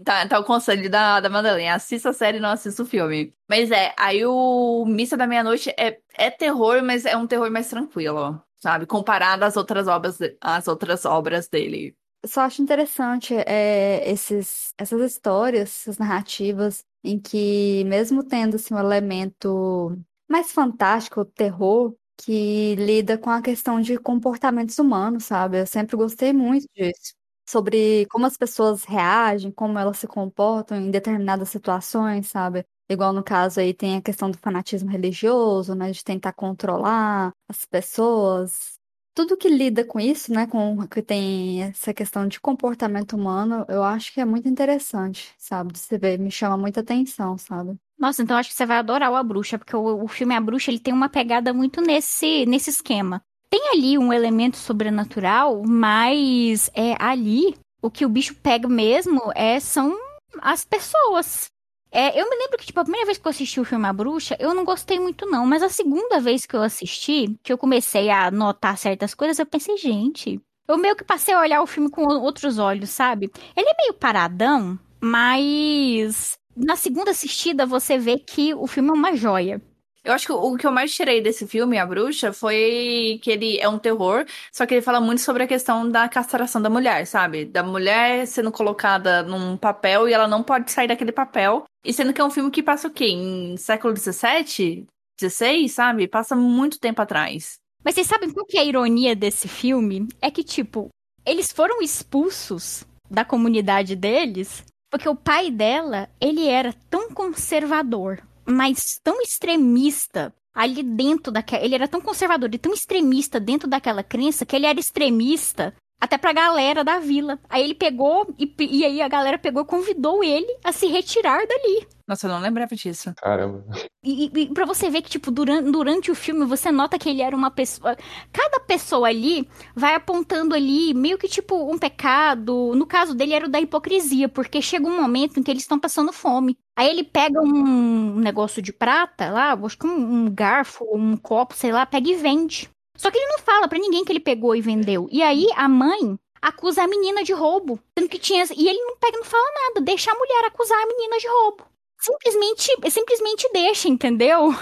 [0.03, 1.75] Tá, tá o conselho da, da Madalena.
[1.75, 3.33] Assista a série e não assista o filme.
[3.49, 7.67] Mas é, aí o Missa da Meia-Noite é, é terror, mas é um terror mais
[7.67, 8.85] tranquilo, sabe?
[8.85, 11.95] Comparado às outras obras, às outras obras dele.
[12.23, 18.73] Eu só acho interessante é, esses, essas histórias, essas narrativas, em que, mesmo tendo assim,
[18.73, 19.97] um elemento
[20.29, 25.59] mais fantástico, terror, que lida com a questão de comportamentos humanos, sabe?
[25.59, 27.13] Eu sempre gostei muito disso.
[27.47, 32.65] Sobre como as pessoas reagem, como elas se comportam em determinadas situações, sabe?
[32.89, 35.91] Igual no caso aí tem a questão do fanatismo religioso, né?
[35.91, 38.77] De tentar controlar as pessoas
[39.17, 43.81] tudo que lida com isso, né, com que tem essa questão de comportamento humano, eu
[43.81, 45.73] acho que é muito interessante, sabe?
[45.73, 47.75] De Você vê, me chama muita atenção, sabe?
[47.97, 50.39] Nossa, então acho que você vai adorar o A Bruxa, porque o, o filme A
[50.39, 53.23] Bruxa, ele tem uma pegada muito nesse, nesse esquema.
[53.49, 59.59] Tem ali um elemento sobrenatural, mas é ali o que o bicho pega mesmo é
[59.59, 59.97] são
[60.39, 61.47] as pessoas.
[61.91, 63.93] É, eu me lembro que, tipo, a primeira vez que eu assisti o filme A
[63.93, 65.45] Bruxa, eu não gostei muito, não.
[65.45, 69.45] Mas a segunda vez que eu assisti, que eu comecei a notar certas coisas, eu
[69.45, 73.31] pensei, gente, eu meio que passei a olhar o filme com outros olhos, sabe?
[73.55, 79.15] Ele é meio paradão, mas na segunda assistida você vê que o filme é uma
[79.15, 79.61] joia.
[80.07, 83.59] Eu acho que o que eu mais tirei desse filme, A Bruxa, foi que ele
[83.59, 87.05] é um terror, só que ele fala muito sobre a questão da castração da mulher,
[87.05, 87.43] sabe?
[87.43, 91.65] Da mulher sendo colocada num papel e ela não pode sair daquele papel.
[91.83, 93.07] E sendo que é um filme que passa o quê?
[93.07, 94.87] Em século XVII?
[95.19, 96.07] XVI, sabe?
[96.07, 97.57] Passa muito tempo atrás.
[97.83, 100.07] Mas vocês sabem qual que é a ironia desse filme?
[100.21, 100.87] É que, tipo,
[101.25, 108.99] eles foram expulsos da comunidade deles porque o pai dela, ele era tão conservador, mas
[109.03, 111.63] tão extremista ali dentro daquela.
[111.63, 116.17] Ele era tão conservador e tão extremista dentro daquela crença que ele era extremista até
[116.17, 117.39] pra galera da vila.
[117.49, 121.45] Aí ele pegou e, e aí a galera pegou e convidou ele a se retirar
[121.47, 121.87] dali.
[122.07, 123.13] Nossa, eu não lembrava disso.
[123.17, 123.65] Caramba.
[124.01, 127.21] E, e pra você ver que, tipo, durante, durante o filme, você nota que ele
[127.21, 127.97] era uma pessoa.
[128.31, 132.73] Cada pessoa ali vai apontando ali meio que, tipo, um pecado.
[132.75, 135.77] No caso dele, era o da hipocrisia, porque chega um momento em que eles estão
[135.77, 136.57] passando fome.
[136.77, 141.55] Aí ele pega um negócio de prata lá, acho que um, um garfo, um copo,
[141.55, 142.69] sei lá, pega e vende.
[142.97, 145.07] Só que ele não fala pra ninguém que ele pegou e vendeu.
[145.11, 147.79] E aí a mãe acusa a menina de roubo.
[147.97, 148.43] Sendo que tinha.
[148.55, 149.81] E ele não pega, não fala nada.
[149.81, 151.65] Deixa a mulher acusar a menina de roubo.
[151.99, 154.53] Simplesmente, simplesmente deixa, entendeu?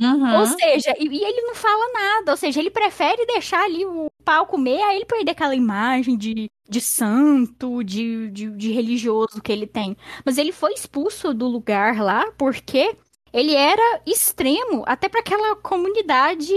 [0.00, 0.40] Uhum.
[0.40, 2.32] Ou seja, e, e ele não fala nada.
[2.32, 6.48] Ou seja, ele prefere deixar ali o pau comer, aí ele perder aquela imagem de,
[6.68, 9.96] de santo, de, de, de religioso que ele tem.
[10.24, 12.96] Mas ele foi expulso do lugar lá porque
[13.34, 16.54] ele era extremo até para aquela comunidade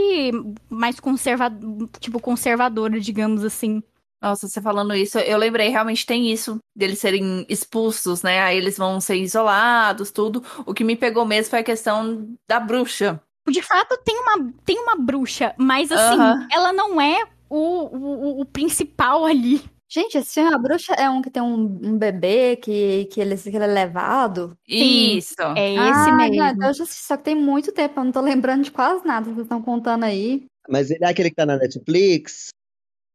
[0.70, 3.82] mais conservadora, tipo conservadora, digamos assim.
[4.22, 8.42] Nossa, você falando isso, eu lembrei, realmente tem isso, deles serem expulsos, né?
[8.42, 10.44] Aí eles vão ser isolados, tudo.
[10.66, 13.20] O que me pegou mesmo foi a questão da bruxa.
[13.50, 16.48] De fato, tem uma, tem uma bruxa, mas assim, Aham.
[16.52, 19.64] ela não é o, o, o principal ali.
[19.90, 23.38] Gente, esse filme A Bruxa é um que tem um, um bebê que, que, ele,
[23.38, 24.58] que ele é levado.
[24.68, 25.18] Sim.
[25.18, 25.36] Isso.
[25.56, 26.36] É esse ah, mesmo.
[26.36, 29.06] não, eu já assisti, só que tem muito tempo, eu não tô lembrando de quase
[29.06, 30.46] nada que vocês estão contando aí.
[30.68, 32.50] Mas ele é aquele que tá na Netflix?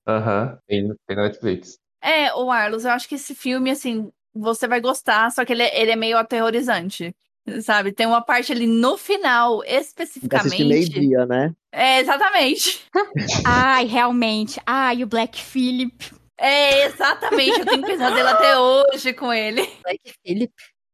[0.07, 0.59] Aham.
[0.67, 1.79] Tem, tem na Netflix.
[2.03, 5.63] É, o Arlos, eu acho que esse filme, assim, você vai gostar, só que ele,
[5.63, 7.15] é- ele é meio aterrorizante.
[7.61, 7.93] Sabe?
[7.93, 10.65] Tem uma parte ali no final, Tem que assistir especificamente.
[10.65, 11.53] meio-dia, né?
[11.73, 12.81] É, exatamente.
[13.45, 14.61] Ai, realmente.
[14.65, 16.22] Ai, o Black Phillip.
[16.38, 17.61] É, exatamente.
[17.61, 19.68] Eu tenho pesadelo até hoje com ele.
[19.83, 20.53] Black Phillip.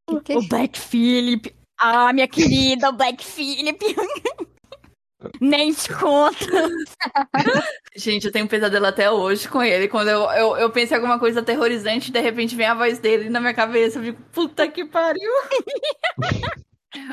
[0.09, 1.55] Que que é O Black Phillip.
[1.79, 3.79] Ah, minha querida, o Black Phillip.
[5.41, 6.69] Nem te conta.
[7.97, 9.89] Gente, eu tenho pesadelo até hoje com ele.
[9.89, 13.29] Quando eu, eu, eu penso em alguma coisa aterrorizante, de repente vem a voz dele
[13.29, 13.99] na minha cabeça.
[13.99, 15.31] Eu fico, puta que pariu.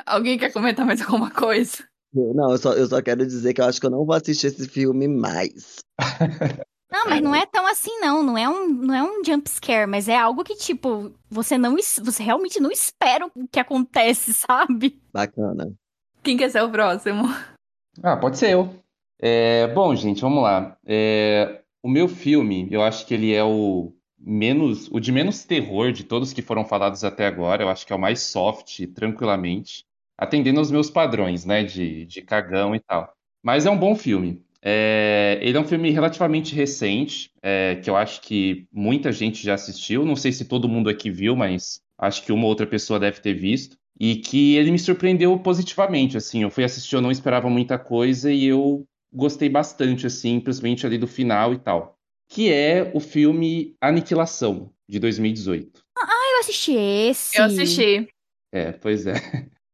[0.06, 1.84] Alguém quer comentar mais alguma coisa?
[2.14, 4.48] Não, eu só, eu só quero dizer que eu acho que eu não vou assistir
[4.48, 5.84] esse filme mais.
[6.96, 8.24] Não, mas não é tão assim, não.
[8.24, 11.76] Não é um, não é um jump scare, mas é algo que, tipo, você não
[11.76, 15.02] você realmente não espera o que acontece, sabe?
[15.12, 15.74] Bacana.
[16.24, 17.24] Quem quer ser o próximo?
[18.02, 18.74] Ah, pode ser eu.
[19.20, 20.78] É, bom, gente, vamos lá.
[20.86, 25.92] É, o meu filme, eu acho que ele é o menos, o de menos terror
[25.92, 27.64] de todos que foram falados até agora.
[27.64, 29.86] Eu acho que é o mais soft, tranquilamente,
[30.18, 33.14] atendendo aos meus padrões, né, de, de cagão e tal.
[33.44, 34.45] Mas é um bom filme.
[34.68, 39.54] É, ele é um filme relativamente recente, é, que eu acho que muita gente já
[39.54, 40.04] assistiu.
[40.04, 43.34] Não sei se todo mundo aqui viu, mas acho que uma outra pessoa deve ter
[43.34, 43.78] visto.
[44.00, 46.42] E que ele me surpreendeu positivamente, assim.
[46.42, 50.98] Eu fui assistir, eu não esperava muita coisa e eu gostei bastante, assim, principalmente ali
[50.98, 51.96] do final e tal.
[52.28, 55.80] Que é o filme Aniquilação, de 2018.
[56.36, 57.38] Eu assisti esse.
[57.38, 58.08] Eu assisti.
[58.52, 59.14] É, pois é.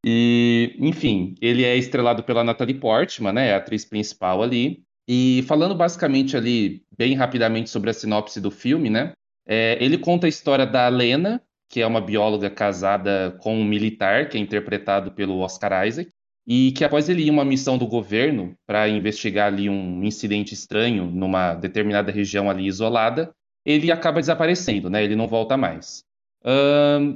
[0.06, 3.54] E, enfim, ele é estrelado pela Natalie Portman, né?
[3.54, 4.84] A atriz principal ali.
[5.08, 9.14] E falando basicamente ali, bem rapidamente sobre a sinopse do filme, né?
[9.48, 14.30] É, ele conta a história da Lena, que é uma bióloga casada com um militar,
[14.30, 16.10] que é interpretado pelo Oscar Isaac,
[16.48, 20.54] e que após ele ir em uma missão do governo para investigar ali um incidente
[20.54, 23.32] estranho numa determinada região ali isolada,
[23.66, 25.04] ele acaba desaparecendo, né?
[25.04, 26.04] Ele não volta mais.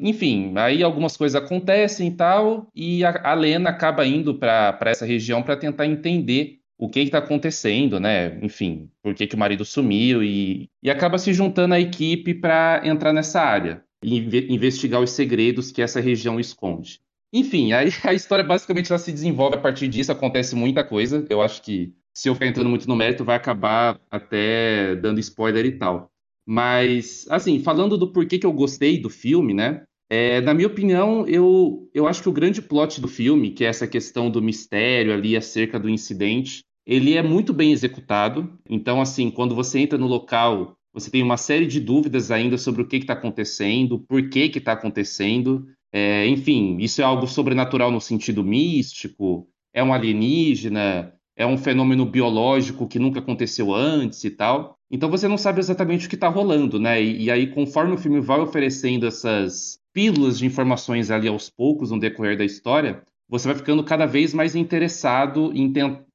[0.02, 5.06] Enfim, aí algumas coisas acontecem e tal, e a, a Lena acaba indo para essa
[5.06, 8.38] região para tentar entender o que está acontecendo, né?
[8.44, 12.82] Enfim, por que, que o marido sumiu e, e acaba se juntando à equipe para
[12.84, 17.00] entrar nessa área e inve- investigar os segredos que essa região esconde.
[17.34, 21.26] Enfim, aí a história basicamente ela se desenvolve a partir disso, acontece muita coisa.
[21.30, 25.66] Eu acho que se eu ficar entrando muito no mérito, vai acabar até dando spoiler
[25.66, 26.12] e tal.
[26.45, 29.84] Mas, assim, falando do porquê que eu gostei do filme, né?
[30.10, 33.67] É, na minha opinião, eu, eu acho que o grande plot do filme, que é
[33.67, 38.60] essa questão do mistério ali acerca do incidente, ele é muito bem executado.
[38.69, 42.84] Então, assim, quando você entra no local, você tem uma série de dúvidas ainda sobre
[42.84, 45.65] o que está acontecendo, por que está acontecendo.
[45.91, 49.47] É, enfim, isso é algo sobrenatural no sentido místico.
[49.73, 54.78] é um alienígena, é um fenômeno biológico que nunca aconteceu antes e tal.
[54.89, 57.02] Então você não sabe exatamente o que está rolando, né?
[57.02, 61.91] E, e, aí, conforme o filme vai oferecendo essas pílulas de informações ali aos poucos
[61.91, 65.74] no decorrer da história, você vai ficando cada vez mais interessado em,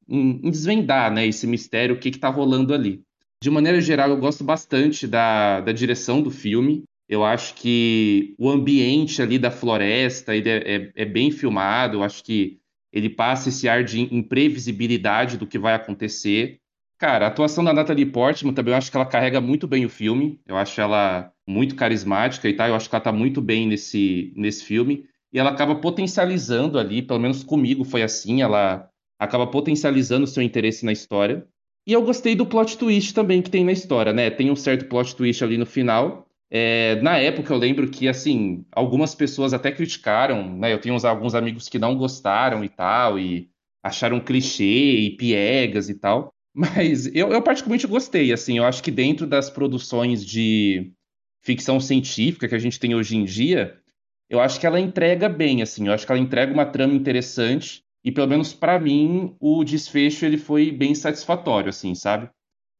[0.08, 3.02] em, em desvendar né, esse mistério, o que está rolando ali.
[3.42, 6.84] De maneira geral, eu gosto bastante da, da direção do filme.
[7.08, 11.96] Eu acho que o ambiente ali da floresta é, é, é bem filmado.
[11.96, 12.59] Eu acho que
[12.92, 16.58] ele passa esse ar de imprevisibilidade do que vai acontecer.
[16.98, 19.88] Cara, a atuação da Natalie Portman também, eu acho que ela carrega muito bem o
[19.88, 20.40] filme.
[20.46, 22.68] Eu acho ela muito carismática e tal.
[22.68, 25.06] Eu acho que ela tá muito bem nesse, nesse filme.
[25.32, 30.42] E ela acaba potencializando ali, pelo menos comigo foi assim, ela acaba potencializando o seu
[30.42, 31.46] interesse na história.
[31.86, 34.30] E eu gostei do plot twist também que tem na história, né?
[34.30, 38.64] Tem um certo plot twist ali no final, é, na época eu lembro que assim
[38.72, 40.72] algumas pessoas até criticaram, né?
[40.72, 43.48] Eu tenho uns, alguns amigos que não gostaram e tal e
[43.82, 46.32] acharam clichê e piegas e tal.
[46.52, 48.58] Mas eu, eu particularmente gostei, assim.
[48.58, 50.92] Eu acho que dentro das produções de
[51.42, 53.78] ficção científica que a gente tem hoje em dia,
[54.28, 55.86] eu acho que ela entrega bem, assim.
[55.86, 60.24] Eu acho que ela entrega uma trama interessante e pelo menos para mim o desfecho
[60.24, 62.28] ele foi bem satisfatório, assim, sabe?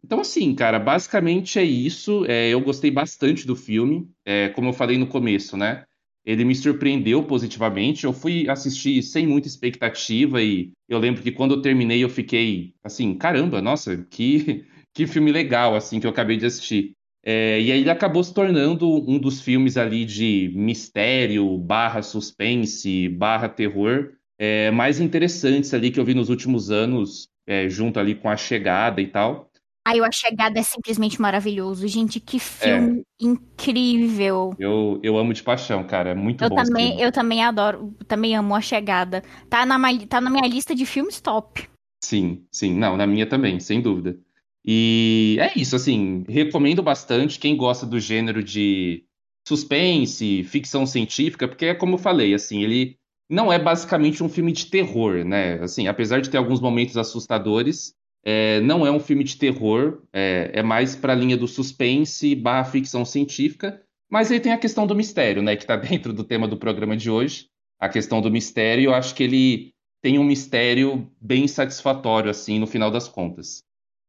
[0.04, 2.24] Então, assim, cara, basicamente é isso.
[2.26, 4.08] É, eu gostei bastante do filme.
[4.24, 5.84] É, como eu falei no começo, né?
[6.24, 8.04] Ele me surpreendeu positivamente.
[8.04, 12.74] Eu fui assistir sem muita expectativa e eu lembro que quando eu terminei eu fiquei
[12.82, 16.92] assim, caramba, nossa, que, que filme legal, assim, que eu acabei de assistir.
[17.22, 23.08] É, e aí ele acabou se tornando um dos filmes ali de mistério, barra suspense,
[23.10, 28.14] barra terror, é, mais interessantes ali que eu vi nos últimos anos, é, junto ali
[28.14, 29.49] com A Chegada e tal.
[29.86, 31.88] Ai, o A Chegada é simplesmente maravilhoso.
[31.88, 33.24] Gente, que filme é.
[33.24, 34.54] incrível.
[34.58, 36.10] Eu, eu amo de paixão, cara.
[36.10, 36.56] É muito eu bom.
[36.56, 39.22] Também, eu também adoro, também amo A Chegada.
[39.48, 41.68] Tá na, tá na minha lista de filmes top.
[42.04, 42.74] Sim, sim.
[42.74, 44.18] Não, na minha também, sem dúvida.
[44.64, 49.04] E é isso, assim, recomendo bastante quem gosta do gênero de
[49.48, 52.96] suspense, ficção científica, porque é como eu falei, assim, ele
[53.28, 55.54] não é basicamente um filme de terror, né?
[55.62, 60.50] Assim, apesar de ter alguns momentos assustadores, é, não é um filme de terror, é,
[60.54, 64.86] é mais para a linha do suspense barra ficção científica, mas ele tem a questão
[64.86, 67.48] do mistério, né, que está dentro do tema do programa de hoje.
[67.78, 72.66] A questão do mistério, eu acho que ele tem um mistério bem satisfatório, assim, no
[72.66, 73.62] final das contas.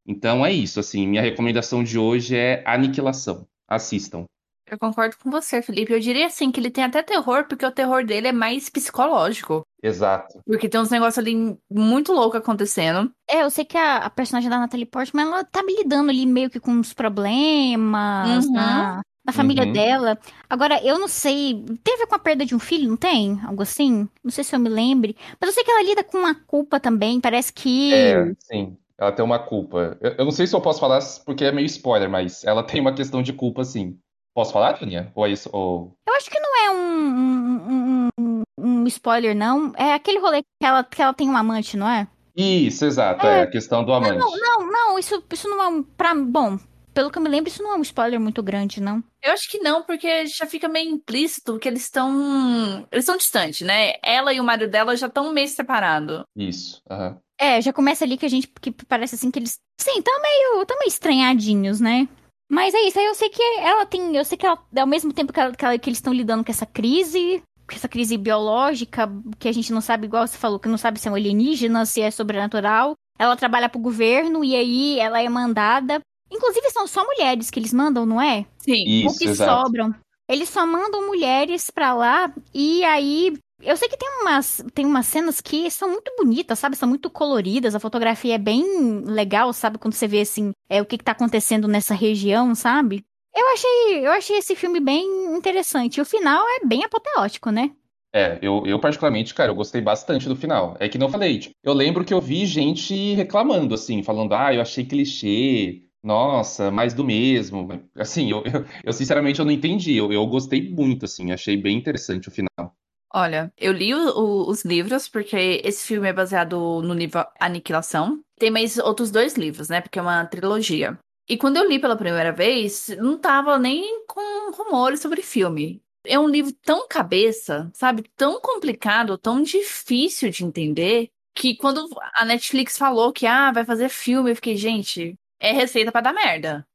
[0.05, 3.47] Então é isso, assim, minha recomendação de hoje é Aniquilação.
[3.67, 4.25] Assistam.
[4.71, 5.91] Eu concordo com você, Felipe.
[5.91, 9.67] Eu diria assim que ele tem até terror, porque o terror dele é mais psicológico.
[9.83, 10.41] Exato.
[10.45, 13.11] Porque tem uns negócios ali muito loucos acontecendo.
[13.29, 16.49] É, eu sei que a, a personagem da Natalie Portman, ela tá lidando ali meio
[16.49, 18.53] que com uns problemas uhum.
[18.53, 19.73] na, na família uhum.
[19.73, 20.17] dela.
[20.49, 23.41] Agora, eu não sei, teve com a perda de um filho, não tem?
[23.45, 24.07] Algo assim?
[24.23, 25.17] Não sei se eu me lembre.
[25.37, 27.93] Mas eu sei que ela lida com uma culpa também, parece que...
[27.93, 28.77] É, sim.
[28.97, 29.97] Ela tem uma culpa.
[29.99, 32.79] Eu, eu não sei se eu posso falar porque é meio spoiler, mas ela tem
[32.79, 33.97] uma questão de culpa, sim.
[34.33, 35.11] Posso falar, Juninha?
[35.13, 35.49] Ou é isso?
[35.51, 35.93] Ou...
[36.07, 39.73] Eu acho que não é um, um, um, spoiler, não.
[39.75, 42.07] É aquele rolê que ela, que ela tem um amante, não é?
[42.35, 43.25] Isso, exato.
[43.27, 44.17] É, é a questão do amante.
[44.17, 44.99] Não, não, não.
[44.99, 45.83] Isso, isso não é um.
[45.83, 46.57] Pra, bom,
[46.93, 49.03] pelo que eu me lembro, isso não é um spoiler muito grande, não.
[49.21, 52.87] Eu acho que não, porque já fica meio implícito que eles estão.
[52.91, 53.93] Eles estão distantes, né?
[54.03, 56.23] Ela e o marido dela já estão meio separados.
[56.35, 56.81] Isso.
[56.89, 57.17] Uhum.
[57.39, 58.47] É, já começa ali que a gente.
[58.61, 59.59] que parece assim que eles.
[59.77, 60.65] Sim, estão meio.
[60.65, 62.07] tão meio estranhadinhos, né?
[62.51, 64.13] Mas é isso, aí eu sei que ela tem.
[64.13, 66.43] Eu sei que ela, ao mesmo tempo que, ela, que, ela, que eles estão lidando
[66.43, 69.09] com essa crise, com essa crise biológica,
[69.39, 71.85] que a gente não sabe, igual você falou, que não sabe se é um alienígena,
[71.85, 72.93] se é sobrenatural.
[73.17, 76.01] Ela trabalha pro governo e aí ela é mandada.
[76.29, 78.45] Inclusive, são só mulheres que eles mandam, não é?
[78.57, 78.83] Sim.
[78.85, 79.67] Isso, o que exato.
[79.67, 79.95] sobram.
[80.27, 85.05] Eles só mandam mulheres pra lá e aí eu sei que tem umas, tem umas
[85.05, 86.75] cenas que são muito bonitas, sabe?
[86.75, 89.77] São muito coloridas, a fotografia é bem legal, sabe?
[89.77, 93.03] Quando você vê, assim, é, o que, que tá acontecendo nessa região, sabe?
[93.35, 96.01] Eu achei, eu achei esse filme bem interessante.
[96.01, 97.71] O final é bem apoteótico, né?
[98.13, 100.75] É, eu, eu particularmente, cara, eu gostei bastante do final.
[100.79, 104.53] É que não falei, tipo, eu lembro que eu vi gente reclamando, assim, falando, ah,
[104.53, 107.69] eu achei clichê, nossa, mais do mesmo.
[107.95, 109.95] Assim, eu, eu, eu sinceramente eu não entendi.
[109.95, 112.75] Eu, eu gostei muito, assim, achei bem interessante o final.
[113.13, 118.21] Olha, eu li o, o, os livros, porque esse filme é baseado no livro Aniquilação.
[118.39, 119.81] Tem mais outros dois livros, né?
[119.81, 120.97] Porque é uma trilogia.
[121.27, 125.81] E quando eu li pela primeira vez, não tava nem com rumores sobre filme.
[126.05, 128.03] É um livro tão cabeça, sabe?
[128.15, 133.89] Tão complicado, tão difícil de entender, que quando a Netflix falou que ah, vai fazer
[133.89, 136.65] filme, eu fiquei, gente, é receita para dar merda.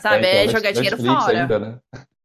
[0.00, 0.26] Sabe?
[0.26, 1.42] É, então, é jogar dinheiro fora.
[1.42, 1.78] Ainda, né?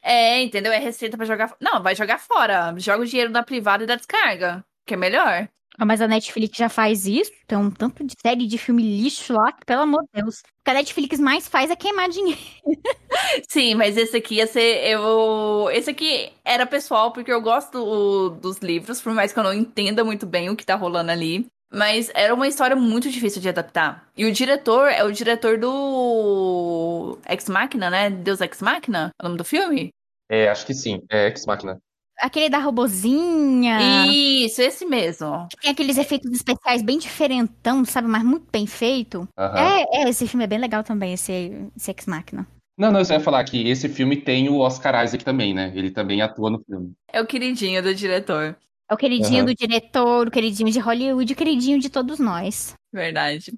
[0.03, 0.71] É, entendeu?
[0.73, 1.55] É receita para jogar.
[1.61, 2.73] Não, vai jogar fora.
[2.77, 5.47] Joga o dinheiro da privada e da descarga, que é melhor.
[5.79, 7.31] Ah, mas a Netflix já faz isso.
[7.47, 10.39] Tem um tanto de série de filme lixo lá que, pelo amor de Deus.
[10.41, 12.39] O que a Netflix mais faz é queimar dinheiro.
[13.49, 14.85] Sim, mas esse aqui ia ser.
[14.87, 15.69] Eu...
[15.71, 19.53] Esse aqui era pessoal, porque eu gosto do- dos livros, por mais que eu não
[19.53, 21.47] entenda muito bem o que tá rolando ali.
[21.74, 24.07] Mas era uma história muito difícil de adaptar.
[24.15, 28.09] E o diretor é o diretor do Ex Machina, né?
[28.09, 29.89] Deus Ex Machina, é o nome do filme?
[30.30, 31.01] É, acho que sim.
[31.09, 31.80] É Ex Machina.
[32.19, 34.05] Aquele da robozinha.
[34.07, 35.47] Isso, esse mesmo.
[35.61, 38.07] Tem aqueles efeitos especiais bem diferentão, sabe?
[38.07, 39.28] Mas muito bem feito.
[39.36, 42.47] É, é, esse filme é bem legal também, esse, esse Ex Machina.
[42.78, 45.71] Não, não, eu só ia falar que esse filme tem o Oscar Isaac também, né?
[45.76, 46.93] Ele também atua no filme.
[47.11, 48.55] É o queridinho do diretor.
[48.89, 49.45] É o queridinho Aham.
[49.45, 52.73] do diretor, o queridinho de Hollywood, o queridinho de todos nós.
[52.91, 53.53] Verdade.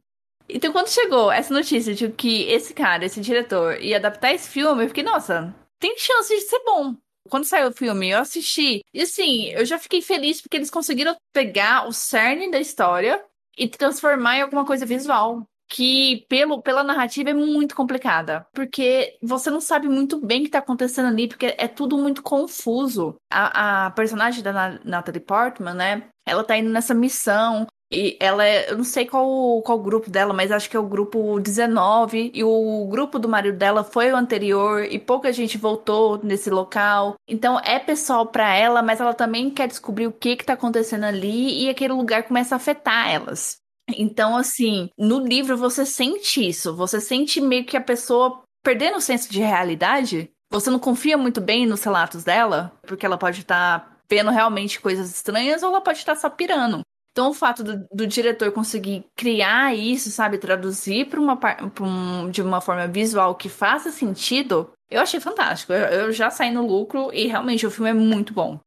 [0.47, 4.83] Então, quando chegou essa notícia de que esse cara, esse diretor, ia adaptar esse filme,
[4.83, 6.95] eu fiquei, nossa, tem chance de ser bom.
[7.29, 8.81] Quando saiu o filme, eu assisti.
[8.93, 13.23] E assim, eu já fiquei feliz porque eles conseguiram pegar o cerne da história
[13.57, 15.43] e transformar em alguma coisa visual.
[15.67, 18.45] Que, pelo, pela narrativa, é muito complicada.
[18.53, 22.21] Porque você não sabe muito bem o que tá acontecendo ali, porque é tudo muito
[22.21, 23.15] confuso.
[23.31, 26.03] A, a personagem da Na- Natalie Portman, né?
[26.25, 27.65] Ela tá indo nessa missão.
[27.91, 30.87] E ela é, eu não sei qual qual grupo dela, mas acho que é o
[30.87, 36.19] grupo 19 e o grupo do marido dela foi o anterior e pouca gente voltou
[36.23, 37.13] nesse local.
[37.27, 41.03] Então é pessoal pra ela, mas ela também quer descobrir o que que tá acontecendo
[41.03, 43.57] ali e aquele lugar começa a afetar elas.
[43.89, 49.01] Então assim, no livro você sente isso, você sente meio que a pessoa perdendo o
[49.01, 50.29] senso de realidade.
[50.51, 55.09] Você não confia muito bem nos relatos dela, porque ela pode estar vendo realmente coisas
[55.09, 56.81] estranhas ou ela pode estar só pirando.
[57.11, 62.29] Então, o fato do, do diretor conseguir criar isso, sabe, traduzir para uma, pra um-
[62.29, 65.71] de uma forma visual que faça sentido, eu achei fantástico.
[65.73, 68.59] Eu, eu já saí no lucro e realmente o filme é muito bom.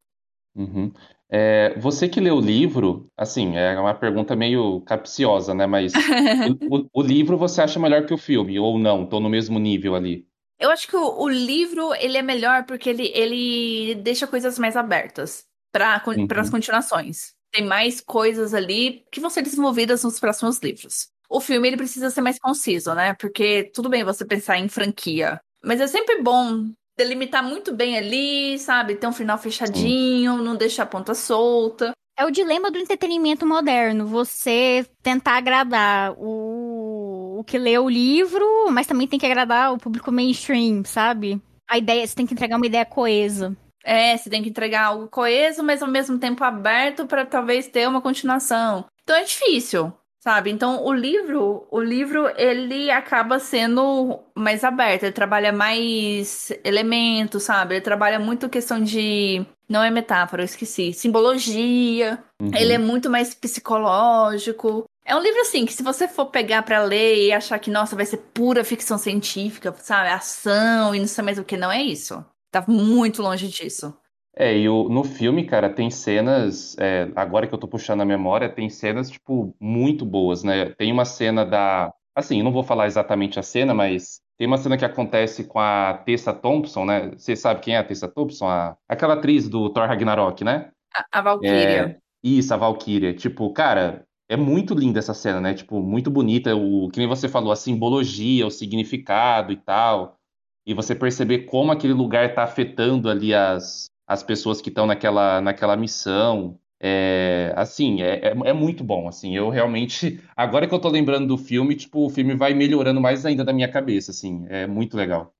[0.57, 0.93] Uhum.
[1.31, 5.67] É, você que leu o livro, assim, é uma pergunta meio capciosa, né?
[5.67, 6.03] Mas
[6.43, 9.07] o, o- o livro você acha melhor que o filme, ou não?
[9.07, 10.27] Tô no mesmo nível ali.
[10.59, 14.77] Eu acho que o, o livro ele é melhor porque ele, ele deixa coisas mais
[14.77, 16.27] abertas para Uhum.
[16.37, 17.35] as continuações.
[17.53, 21.09] Tem mais coisas ali que vão ser desenvolvidas nos próximos livros.
[21.31, 23.15] O filme ele precisa ser mais conciso, né?
[23.15, 28.59] Porque tudo bem você pensar em franquia, mas é sempre bom delimitar muito bem ali,
[28.59, 28.97] sabe?
[28.97, 31.93] Ter um final fechadinho, não deixar a ponta solta.
[32.19, 34.05] É o dilema do entretenimento moderno.
[34.05, 39.79] Você tentar agradar o, o que lê o livro, mas também tem que agradar o
[39.79, 41.41] público mainstream, sabe?
[41.71, 43.57] A ideia, você tem que entregar uma ideia coesa.
[43.85, 47.87] É, você tem que entregar algo coeso, mas ao mesmo tempo aberto para talvez ter
[47.87, 48.87] uma continuação.
[49.05, 49.93] Então é difícil,
[50.29, 50.51] sabe?
[50.51, 57.77] Então o livro, o livro ele acaba sendo mais aberto, ele trabalha mais elementos, sabe?
[57.77, 62.23] Ele trabalha muito questão de não é metáfora, eu esqueci, simbologia.
[62.43, 62.51] Uhum.
[62.55, 64.85] Ele é muito mais psicológico.
[65.03, 67.97] É um livro assim que se você for pegar pra ler e achar que nossa,
[67.97, 70.11] vai ser pura ficção científica, sabe?
[70.11, 72.23] Ação e não sei mais o que, não é isso.
[72.51, 73.97] Tá muito longe disso.
[74.41, 78.05] É, e o- no filme, cara, tem cenas, é, agora que eu tô puxando a
[78.05, 80.67] memória, tem cenas, tipo, muito boas, né?
[80.71, 81.93] Tem uma cena da.
[82.15, 85.59] Assim, eu não vou falar exatamente a cena, mas tem uma cena que acontece com
[85.59, 87.11] a Tessa Thompson, né?
[87.17, 88.47] Você sabe quem é a Tessa Thompson?
[88.49, 88.77] A...
[88.89, 90.71] Aquela atriz do Thor Ragnarok, né?
[90.95, 91.97] A, a Valkyria.
[91.97, 93.13] É, isso, a Valkyria.
[93.15, 95.55] Tipo, cara, é muito linda essa cena, né?
[95.55, 96.55] Tipo, muito bonita.
[96.55, 100.17] O, que nem você falou, a simbologia, o significado e tal.
[100.65, 105.41] E você perceber como aquele lugar tá afetando ali as, as pessoas que estão naquela,
[105.43, 106.59] naquela missão.
[106.81, 109.37] É, assim, é, é, é muito bom, assim.
[109.37, 113.27] Eu realmente, agora que eu tô lembrando do filme, tipo, o filme vai melhorando mais
[113.27, 114.47] ainda da minha cabeça, assim.
[114.49, 115.35] É muito legal.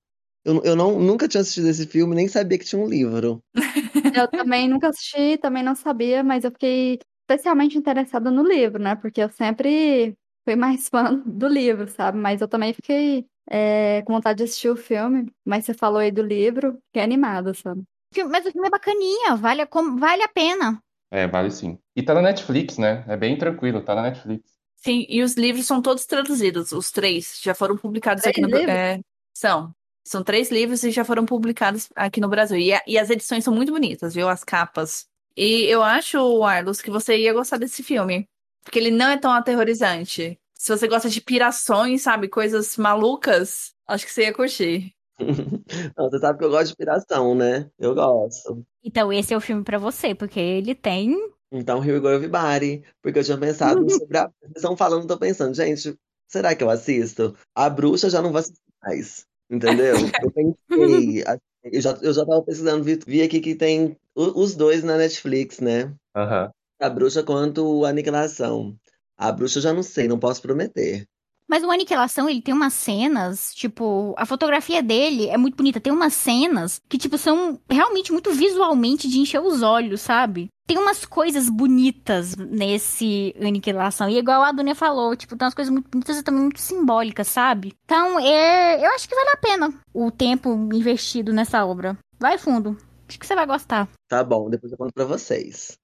[0.45, 3.43] Eu, eu não, nunca tinha assistido esse filme, nem sabia que tinha um livro.
[4.15, 8.97] Eu também nunca assisti, também não sabia, mas eu fiquei especialmente interessada no livro, né?
[8.97, 10.15] Porque eu sempre
[10.45, 12.19] fui mais fã do livro, sabe?
[12.19, 15.31] Mas eu também fiquei é, com vontade de assistir o filme.
[15.45, 17.83] Mas você falou aí do livro, fiquei animada, sabe?
[18.31, 20.83] Mas o filme é bacaninha, vale a, como- vale a pena.
[21.11, 21.79] É, vale sim.
[21.97, 23.05] E tá na Netflix, né?
[23.09, 24.59] É bem tranquilo, tá na Netflix.
[24.77, 28.57] Sim, e os livros são todos traduzidos, os três já foram publicados Três aqui no
[28.59, 28.75] livros?
[28.75, 29.01] é,
[29.35, 29.75] são.
[30.05, 32.57] São três livros e já foram publicados aqui no Brasil.
[32.59, 34.29] E, a- e as edições são muito bonitas, viu?
[34.29, 35.07] As capas.
[35.37, 38.27] E eu acho, Arlos, que você ia gostar desse filme.
[38.65, 40.39] Porque ele não é tão aterrorizante.
[40.55, 42.29] Se você gosta de pirações, sabe?
[42.29, 44.95] Coisas malucas, acho que você ia curtir.
[45.97, 47.71] Não, você sabe que eu gosto de piração, né?
[47.79, 48.65] Eu gosto.
[48.85, 51.15] Então esse é o filme pra você, porque ele tem.
[51.51, 52.85] Então, Here We Go Everybody.
[53.03, 54.29] Porque eu tinha pensado sobre a.
[54.41, 55.97] Vocês estão falando, tô pensando, gente,
[56.29, 57.35] será que eu assisto?
[57.55, 59.27] A bruxa já não vai assistir mais.
[59.51, 59.97] Entendeu?
[60.23, 61.23] Eu pensei.
[61.27, 64.99] assim, Eu já, eu já tava precisando, vi, vi aqui que tem os dois na
[64.99, 65.95] Netflix, né?
[66.15, 66.51] Aham.
[66.81, 68.77] a bruxa quanto a aniquilação.
[69.17, 71.07] A bruxa eu já não sei, não posso prometer.
[71.49, 75.81] Mas o Aniquilação, ele tem umas cenas, tipo, a fotografia dele é muito bonita.
[75.81, 80.49] Tem umas cenas que, tipo, são realmente muito visualmente de encher os olhos, sabe?
[80.67, 84.11] Tem umas coisas bonitas nesse Aniquilação.
[84.11, 87.29] E igual a Dunia falou, tipo, tem umas coisas muito bonitas e também muito simbólicas,
[87.29, 87.73] sabe?
[87.87, 91.97] Então, é, eu acho que vale a pena o tempo investido nessa obra.
[92.21, 92.77] Vai fundo.
[93.09, 93.89] Acho que você vai gostar.
[94.07, 95.79] Tá bom, depois eu conto pra vocês.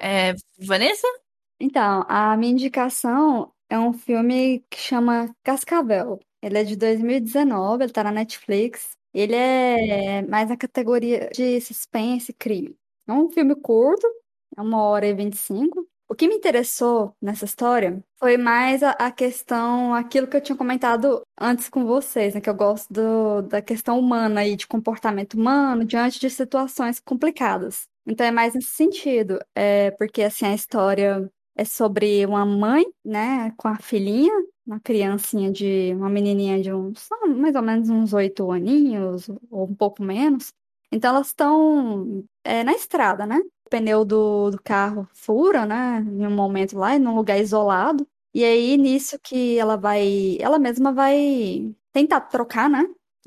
[0.00, 1.06] É, Vanessa?
[1.60, 6.20] Então, a minha indicação é um filme que chama Cascavel.
[6.42, 8.92] Ele é de 2019, ele tá na Netflix.
[9.14, 12.76] Ele é mais na categoria de suspense e crime.
[13.08, 14.06] É um filme curto,
[14.56, 15.86] é uma hora e vinte e cinco.
[16.08, 20.56] O que me interessou nessa história foi mais a, a questão, aquilo que eu tinha
[20.58, 22.40] comentado antes com vocês, né?
[22.40, 27.84] Que eu gosto do- da questão humana e de comportamento humano diante de situações complicadas.
[28.06, 33.52] Então é mais nesse sentido, é porque assim a história é sobre uma mãe, né,
[33.56, 34.32] com a filhinha,
[34.66, 39.74] uma criancinha de uma menininha de uns mais ou menos uns oito aninhos ou um
[39.74, 40.52] pouco menos.
[40.92, 43.38] Então elas estão é, na estrada, né?
[43.66, 46.00] O pneu do, do carro fura, né?
[46.00, 48.06] Em um momento lá, num lugar isolado.
[48.34, 50.36] E aí, nisso que ela vai.
[50.40, 52.84] Ela mesma vai tentar trocar, né?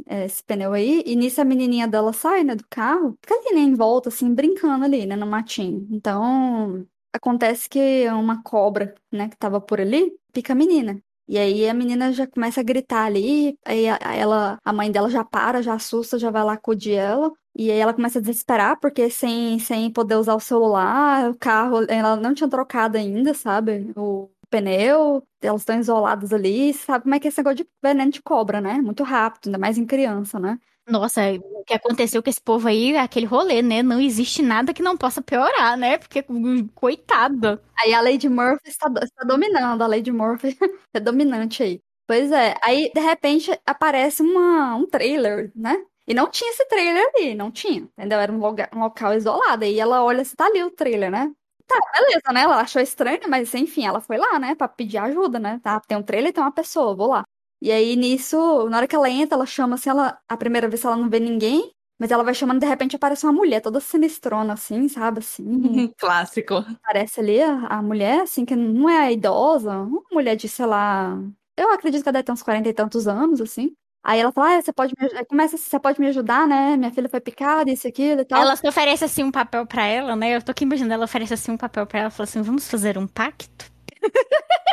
[0.07, 1.03] Esse pneu aí.
[1.05, 2.55] E nisso a menininha dela sai, né?
[2.55, 3.17] Do carro.
[3.21, 3.61] Fica ali, né?
[3.61, 5.15] Em volta, assim, brincando ali, né?
[5.15, 5.87] No matinho.
[5.91, 9.29] Então, acontece que uma cobra, né?
[9.29, 11.01] Que tava por ali, pica a menina.
[11.27, 15.09] E aí a menina já começa a gritar ali, aí a, ela, a mãe dela
[15.09, 17.31] já para, já assusta, já vai lá acudir ela.
[17.55, 21.85] E aí ela começa a desesperar, porque sem, sem poder usar o celular, o carro,
[21.87, 23.91] ela não tinha trocado ainda, sabe?
[23.95, 28.11] O pneu, elas estão isoladas ali, sabe como é que é esse negócio de veneno
[28.11, 28.73] de cobra, né?
[28.81, 30.59] Muito rápido, ainda mais em criança, né?
[30.87, 33.81] Nossa, o que aconteceu com esse povo aí, é aquele rolê, né?
[33.81, 35.97] Não existe nada que não possa piorar, né?
[35.97, 37.61] Porque, hum, coitada.
[37.79, 40.57] Aí a Lady Murphy está, está dominando, a Lady Murphy
[40.93, 41.79] é dominante aí.
[42.05, 45.81] Pois é, aí de repente aparece uma, um trailer, né?
[46.05, 48.19] E não tinha esse trailer ali, não tinha, entendeu?
[48.19, 49.63] Era um, lugar, um local isolado.
[49.63, 51.31] E ela olha se tá ali o trailer, né?
[51.65, 52.41] Tá, beleza, né?
[52.41, 54.53] Ela achou estranho, mas enfim, ela foi lá, né?
[54.53, 55.59] Pra pedir ajuda, né?
[55.63, 57.23] Tá, tem um trailer e tem uma pessoa, vou lá.
[57.63, 60.83] E aí nisso, na hora que ela entra, ela chama assim, ela, a primeira vez
[60.83, 64.51] ela não vê ninguém, mas ela vai chamando, de repente aparece uma mulher toda sinistrona,
[64.51, 65.19] assim, sabe?
[65.19, 66.55] Assim, Clássico.
[66.83, 70.65] Aparece ali a, a mulher, assim, que não é a idosa, uma mulher de, sei
[70.65, 71.17] lá,
[71.55, 73.71] eu acredito que ela deve ter uns 40 e tantos anos, assim.
[74.05, 76.75] Aí ela fala, ah, você pode me, aj- começa, você pode me ajudar, né?
[76.75, 78.41] Minha filha foi picada, isso e aquilo e tal.
[78.41, 80.35] Ela se oferece assim um papel pra ela, né?
[80.35, 82.67] Eu tô aqui imaginando, ela oferece assim um papel pra ela e fala assim: vamos
[82.67, 83.71] fazer um pacto?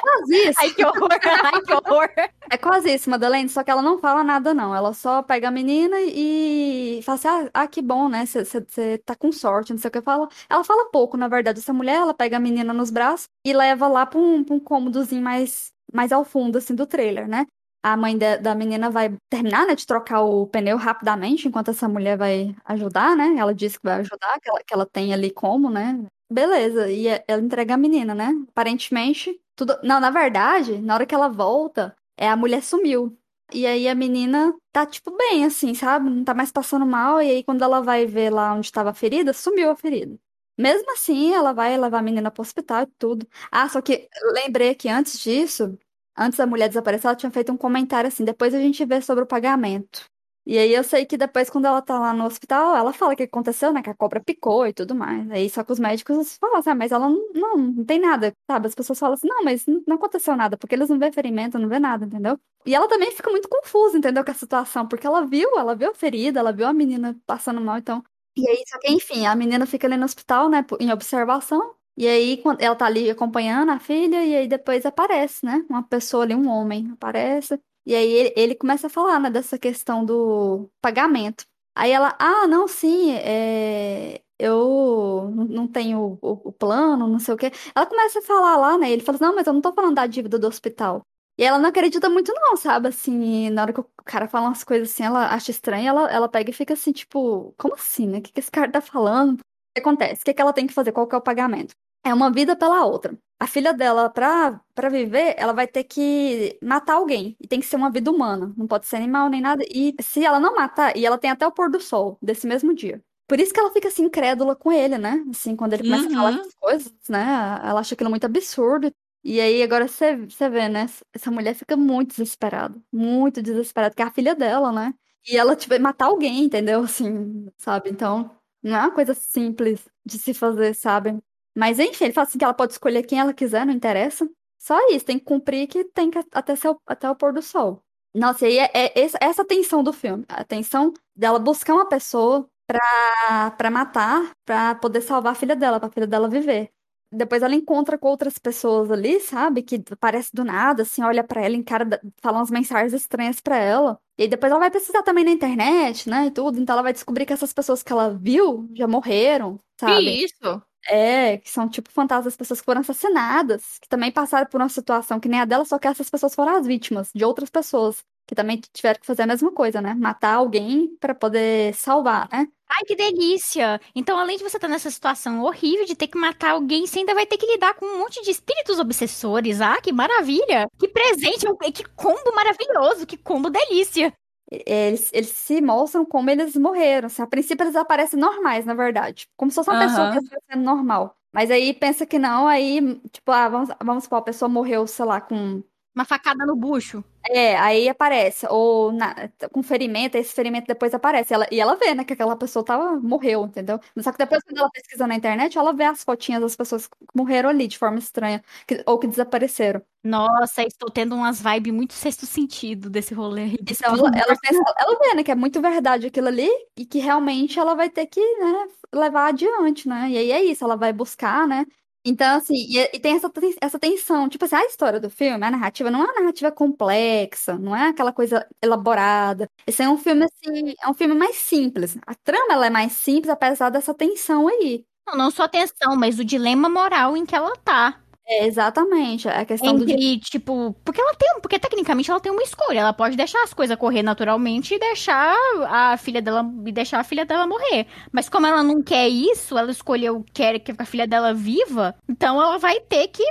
[0.01, 0.59] Quase isso.
[0.61, 1.09] Ai, que horror!
[1.55, 2.09] Ai, que horror!
[2.51, 4.75] É quase isso, Madeleine, só que ela não fala nada, não.
[4.75, 8.25] Ela só pega a menina e fala assim, ah, ah, que bom, né?
[8.27, 10.01] Você tá com sorte, não sei o que.
[10.03, 10.29] Fala.
[10.49, 11.61] Ela fala pouco, na verdade.
[11.61, 14.61] Essa mulher, ela pega a menina nos braços e leva lá pra um, pra um
[14.61, 17.47] cômodozinho mais, mais ao fundo, assim, do trailer, né?
[17.83, 21.89] A mãe da, da menina vai terminar, né, de trocar o pneu rapidamente, enquanto essa
[21.89, 23.37] mulher vai ajudar, né?
[23.39, 25.99] Ela disse que vai ajudar, que ela, que ela tem ali como, né?
[26.31, 28.31] Beleza, e é- ela entrega a menina, né?
[28.51, 29.77] Aparentemente, tudo.
[29.83, 33.17] Não, na verdade, na hora que ela volta, é a mulher sumiu.
[33.53, 36.09] E aí a menina tá, tipo, bem, assim, sabe?
[36.09, 37.21] Não tá mais passando mal.
[37.21, 40.17] E aí, quando ela vai ver lá onde estava a ferida, sumiu a ferida.
[40.57, 43.27] Mesmo assim, ela vai levar a menina pro hospital e tudo.
[43.51, 45.77] Ah, só que lembrei que antes disso,
[46.17, 49.25] antes da mulher desaparecer, ela tinha feito um comentário assim: depois a gente vê sobre
[49.25, 50.10] o pagamento.
[50.47, 53.17] E aí eu sei que depois, quando ela tá lá no hospital, ela fala o
[53.17, 53.83] que aconteceu, né?
[53.83, 55.31] Que a cobra picou e tudo mais.
[55.31, 58.33] Aí só que os médicos falam assim, ah, mas ela não, não, não tem nada,
[58.51, 58.67] sabe?
[58.67, 61.69] As pessoas falam assim, não, mas não aconteceu nada, porque eles não vê ferimento, não
[61.69, 62.39] vê nada, entendeu?
[62.67, 64.25] E ela também fica muito confusa, entendeu?
[64.25, 67.61] Com a situação, porque ela viu, ela viu a ferida, ela viu a menina passando
[67.61, 68.03] mal, então.
[68.37, 71.75] E aí, só que, enfim, a menina fica ali no hospital, né, em observação.
[71.97, 75.65] E aí, ela tá ali acompanhando a filha, e aí depois aparece, né?
[75.69, 77.61] Uma pessoa ali, um homem, aparece.
[77.87, 81.45] E aí ele, ele começa a falar, né, dessa questão do pagamento.
[81.75, 87.37] Aí ela, ah, não, sim, é, eu não tenho o, o plano, não sei o
[87.37, 87.53] quê.
[87.75, 88.91] Ela começa a falar lá, né?
[88.91, 91.03] Ele fala assim, não, mas eu não tô falando da dívida do hospital.
[91.39, 92.89] E ela não acredita muito, não, sabe?
[92.89, 96.29] Assim, na hora que o cara fala umas coisas assim, ela acha estranho, ela, ela
[96.29, 98.19] pega e fica assim, tipo, como assim, né?
[98.19, 99.35] O que que esse cara tá falando?
[99.41, 99.43] O
[99.75, 100.23] que acontece?
[100.23, 100.93] O que que ela tem que fazer?
[100.93, 101.75] Qual que é o pagamento?
[102.05, 103.17] É uma vida pela outra.
[103.43, 107.35] A filha dela, pra, pra viver, ela vai ter que matar alguém.
[107.41, 108.53] E tem que ser uma vida humana.
[108.57, 109.65] Não pode ser animal nem nada.
[109.71, 112.75] E se ela não matar, e ela tem até o pôr do sol desse mesmo
[112.75, 113.03] dia.
[113.27, 115.25] Por isso que ela fica assim, incrédula com ele, né?
[115.31, 116.41] Assim, quando ele começa a falar Uhum.
[116.41, 117.59] essas coisas, né?
[117.65, 118.93] Ela acha aquilo muito absurdo.
[119.25, 120.87] E aí, agora você você vê, né?
[121.15, 122.79] Essa mulher fica muito desesperada.
[122.93, 124.93] Muito desesperada, porque é a filha dela, né?
[125.27, 126.83] E ela, tipo, vai matar alguém, entendeu?
[126.83, 127.91] Assim, sabe?
[127.91, 128.31] Então,
[128.63, 131.19] não é uma coisa simples de se fazer, sabe?
[131.61, 134.27] Mas enfim, ele fala assim que ela pode escolher quem ela quiser, não interessa.
[134.59, 137.83] Só isso, tem que cumprir que tem que até, ser, até o pôr do sol.
[138.15, 140.25] Nossa, e aí é, é essa, essa tensão do filme.
[140.27, 145.79] A tensão dela buscar uma pessoa pra, pra matar, pra poder salvar a filha dela,
[145.79, 146.71] pra filha dela viver.
[147.13, 149.63] Depois ela encontra com outras pessoas ali, sabe?
[149.63, 153.99] Que aparece do nada, assim, olha pra ela, encara, fala umas mensagens estranhas pra ela.
[154.17, 156.27] E depois ela vai pesquisar também na internet, né?
[156.27, 156.59] E tudo.
[156.59, 160.05] Então ela vai descobrir que essas pessoas que ela viu já morreram, sabe?
[160.05, 160.63] Que isso?
[160.89, 164.69] É, que são tipo fantasmas das pessoas que foram assassinadas, que também passaram por uma
[164.69, 168.03] situação que nem a dela, só que essas pessoas foram as vítimas de outras pessoas,
[168.27, 169.95] que também tiveram que fazer a mesma coisa, né?
[169.95, 172.47] Matar alguém pra poder salvar, né?
[172.69, 173.81] Ai, que delícia!
[173.95, 177.15] Então, além de você estar nessa situação horrível de ter que matar alguém, você ainda
[177.15, 179.61] vai ter que lidar com um monte de espíritos obsessores.
[179.61, 180.67] Ah, que maravilha!
[180.79, 184.13] Que presente, que combo maravilhoso, que combo delícia!
[184.51, 187.07] Eles, eles se mostram como eles morreram.
[187.07, 189.29] Assim, a princípio eles aparecem normais, na verdade.
[189.37, 190.11] Como se fosse uma pessoa Aham.
[190.11, 191.17] que estivesse sendo normal.
[191.33, 192.81] Mas aí pensa que não, aí,
[193.13, 195.63] tipo, ah, vamos, vamos supor, a pessoa morreu, sei lá, com.
[195.95, 197.03] Uma facada no bucho.
[197.29, 198.47] É, aí aparece.
[198.49, 199.15] Ou na-
[199.53, 201.35] com ferimento, esse ferimento depois aparece.
[201.35, 203.79] Ela, e ela vê, né, que aquela pessoa tava, morreu, entendeu?
[204.01, 206.97] Só que depois, quando ela pesquisa na internet, ela vê as fotinhas das pessoas que
[207.15, 209.83] morreram ali de forma estranha, que- ou que desapareceram.
[210.03, 213.57] Nossa, estou tendo umas vibes muito sexto sentido desse rolê.
[213.61, 216.99] Então ela, ela, pensa- ela vê, né, que é muito verdade aquilo ali e que
[217.01, 220.09] realmente ela vai ter que, né, levar adiante, né?
[220.11, 221.67] E aí é isso, ela vai buscar, né?
[222.05, 223.31] Então, assim, e, e tem essa,
[223.61, 227.59] essa tensão, tipo assim, a história do filme, a narrativa não é uma narrativa complexa,
[227.59, 229.47] não é aquela coisa elaborada.
[229.67, 231.97] Esse é um filme, assim, é um filme mais simples.
[232.07, 234.85] A trama, ela é mais simples, apesar dessa tensão aí.
[235.07, 238.00] Não, não só a tensão, mas o dilema moral em que ela tá.
[238.27, 239.83] É, exatamente, a questão do...
[239.91, 242.79] Entre, tipo, porque ela tem, porque tecnicamente ela tem uma escolha.
[242.79, 245.35] Ela pode deixar as coisas correr naturalmente e deixar
[245.69, 247.87] a filha dela e deixar a filha dela morrer.
[248.13, 252.41] Mas como ela não quer isso, ela escolheu quer que a filha dela viva, então
[252.41, 253.25] ela vai ter que,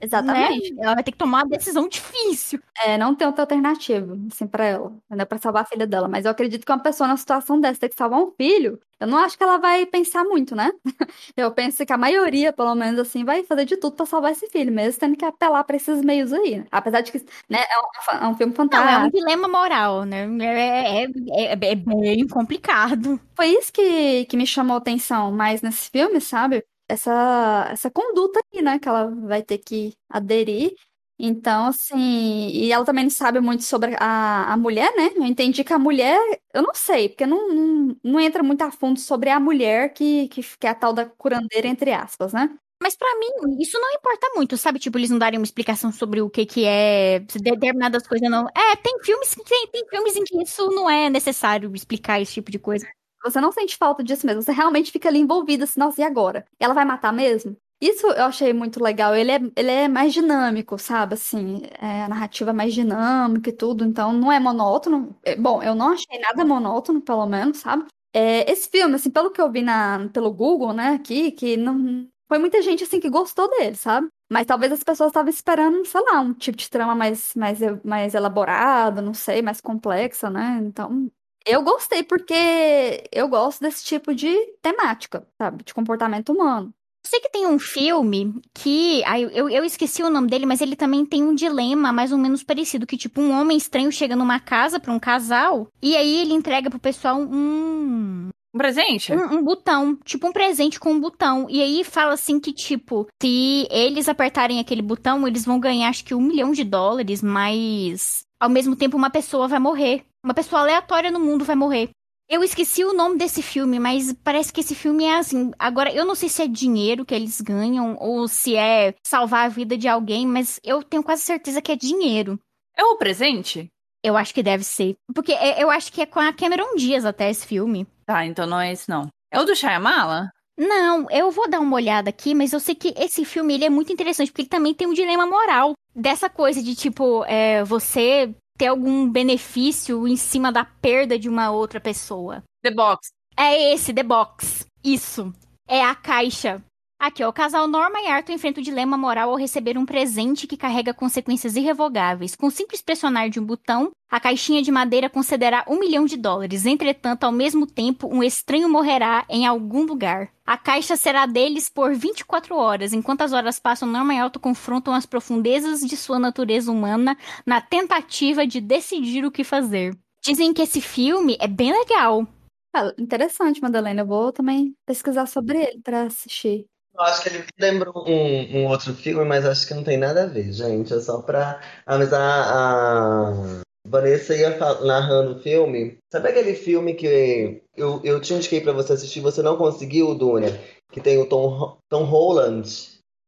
[0.00, 0.74] Exatamente.
[0.74, 0.82] né?
[0.84, 2.60] Ela vai ter que tomar uma decisão difícil.
[2.84, 5.26] É, não tem outra alternativa, assim, pra ela, entendeu?
[5.26, 6.08] Pra salvar a filha dela.
[6.08, 9.06] Mas eu acredito que uma pessoa numa situação dessa ter que salvar um filho, eu
[9.06, 10.70] não acho que ela vai pensar muito, né?
[11.36, 14.48] Eu penso que a maioria, pelo menos assim, vai fazer de tudo pra salvar esse
[14.50, 16.58] filho, mesmo tendo que apelar pra esses meios aí.
[16.60, 16.66] né?
[16.70, 17.18] Apesar de que,
[17.50, 19.10] né, é um, é um filme Não, é um fantástico.
[19.10, 20.26] dilema moral, né?
[20.40, 23.20] É, é, é, é bem complicado.
[23.36, 26.64] Foi isso que, que me chamou a atenção mais nesse filme, sabe?
[26.88, 30.74] Essa, essa conduta aí, né, que ela vai ter que aderir.
[31.18, 35.10] Então, assim, e ela também não sabe muito sobre a, a mulher, né?
[35.14, 36.18] Eu entendi que a mulher,
[36.52, 40.26] eu não sei, porque não, não, não entra muito a fundo sobre a mulher que,
[40.28, 42.50] que, que é a tal da curandeira, entre aspas, né?
[42.82, 44.80] Mas pra mim, isso não importa muito, sabe?
[44.80, 48.46] Tipo, eles não darem uma explicação sobre o que que é, determinadas coisas não.
[48.56, 52.50] É, tem filmes tem, tem filmes em que isso não é necessário explicar esse tipo
[52.50, 52.86] de coisa.
[53.24, 56.44] Você não sente falta disso mesmo, você realmente fica ali envolvida, assim, nossa, e agora?
[56.58, 57.56] Ela vai matar mesmo?
[57.80, 59.14] Isso eu achei muito legal.
[59.16, 61.14] Ele é, ele é mais dinâmico, sabe?
[61.14, 65.16] Assim, é, a narrativa é mais dinâmica e tudo, então não é monótono.
[65.24, 67.84] É, Bom, eu não achei nada monótono, pelo menos, sabe?
[68.14, 72.06] É, esse filme, assim, pelo que eu vi na, pelo Google, né, aqui, que não
[72.28, 74.06] foi muita gente, assim, que gostou dele, sabe?
[74.30, 78.14] Mas talvez as pessoas estavam esperando, sei lá, um tipo de trama mais, mais, mais
[78.14, 80.60] elaborado, não sei, mais complexa, né?
[80.62, 81.10] Então,
[81.46, 85.64] eu gostei porque eu gosto desse tipo de temática, sabe?
[85.64, 86.72] De comportamento humano.
[87.04, 89.02] Eu sei que tem um filme que.
[89.04, 92.18] ai, eu, eu esqueci o nome dele, mas ele também tem um dilema mais ou
[92.18, 92.86] menos parecido.
[92.86, 95.66] Que, tipo, um homem estranho chega numa casa pra um casal.
[95.82, 98.28] E aí ele entrega pro pessoal um.
[98.54, 99.12] Um presente?
[99.12, 101.46] Um, um botão, tipo um presente com um botão.
[101.48, 106.04] E aí fala assim que, tipo, se eles apertarem aquele botão, eles vão ganhar acho
[106.04, 110.04] que um milhão de dólares, mas ao mesmo tempo uma pessoa vai morrer.
[110.24, 111.90] Uma pessoa aleatória no mundo vai morrer.
[112.28, 115.50] Eu esqueci o nome desse filme, mas parece que esse filme é assim.
[115.58, 119.48] Agora, eu não sei se é dinheiro que eles ganham ou se é salvar a
[119.48, 122.38] vida de alguém, mas eu tenho quase certeza que é dinheiro.
[122.76, 123.68] É o presente?
[124.02, 124.94] Eu acho que deve ser.
[125.14, 127.86] Porque é- eu acho que é com a Cameron Diaz até esse filme.
[128.06, 129.08] Tá, então não é esse não.
[129.30, 130.30] É o do Shyamala?
[130.56, 133.70] Não, eu vou dar uma olhada aqui, mas eu sei que esse filme ele é
[133.70, 135.72] muito interessante, porque ele também tem um dilema moral.
[135.94, 141.50] Dessa coisa de, tipo, é, você ter algum benefício em cima da perda de uma
[141.50, 142.44] outra pessoa.
[142.62, 143.08] The Box.
[143.36, 144.64] É esse, The Box.
[144.84, 145.34] Isso.
[145.66, 146.62] É a caixa.
[147.02, 150.46] Aqui, ó, o casal Norma e Arthur enfrenta o dilema moral ao receber um presente
[150.46, 152.36] que carrega consequências irrevogáveis.
[152.36, 156.64] Com simples pressionar de um botão, a caixinha de madeira concederá um milhão de dólares.
[156.64, 160.30] Entretanto, ao mesmo tempo, um estranho morrerá em algum lugar.
[160.46, 162.92] A caixa será deles por 24 horas.
[162.92, 167.60] Enquanto as horas passam, Norma e Arthur confrontam as profundezas de sua natureza humana na
[167.60, 169.98] tentativa de decidir o que fazer.
[170.24, 172.28] Dizem que esse filme é bem legal.
[172.72, 174.02] Ah, interessante, Madalena.
[174.02, 176.64] Eu vou também pesquisar sobre ele pra assistir.
[176.94, 179.96] Eu acho que ele me lembrou um, um outro filme, mas acho que não tem
[179.96, 180.92] nada a ver, gente.
[180.92, 181.60] É só pra.
[181.86, 185.98] Ah, mas a, a Vanessa ia narrando o filme.
[186.12, 190.60] Sabe aquele filme que eu, eu te indiquei pra você assistir, você não conseguiu, Dunia?
[190.92, 192.68] Que tem o Tom, Tom Holland,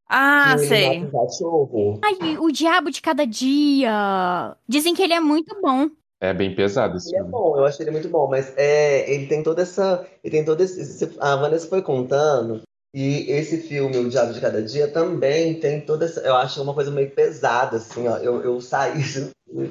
[0.08, 0.98] Ah, que sei.
[1.02, 2.00] um cachorro.
[2.04, 4.54] Ai, o Diabo de Cada Dia.
[4.68, 5.88] Dizem que ele é muito bom.
[6.20, 7.32] É bem pesado esse Ele é filme.
[7.32, 10.06] bom, eu achei ele muito bom, mas é, ele tem toda essa.
[10.22, 10.80] Ele tem todo esse.
[10.80, 12.62] esse- A Vanessa foi contando,
[12.94, 16.20] e esse filme, O Diabo de Cada Dia, também tem toda essa.
[16.20, 18.18] Eu acho uma coisa meio pesada, assim, ó.
[18.18, 19.02] Eu, eu saí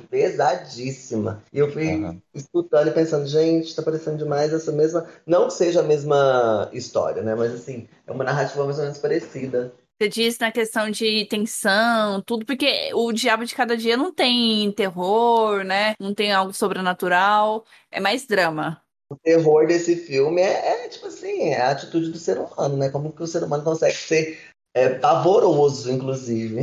[0.09, 1.41] pesadíssima.
[1.51, 2.21] E eu fui Aham.
[2.33, 5.07] escutando e pensando, gente, tá parecendo demais essa mesma.
[5.25, 7.33] Não que seja a mesma história, né?
[7.33, 9.73] Mas assim, é uma narrativa mais ou menos parecida.
[10.01, 14.69] Você diz na questão de tensão, tudo, porque o Diabo de Cada Dia não tem
[14.73, 15.93] terror, né?
[15.99, 18.82] Não tem algo sobrenatural, é mais drama.
[19.13, 22.89] O terror desse filme é, é, tipo assim, é a atitude do ser humano, né?
[22.89, 24.39] Como que o ser humano consegue ser
[24.73, 26.61] é, pavoroso, inclusive.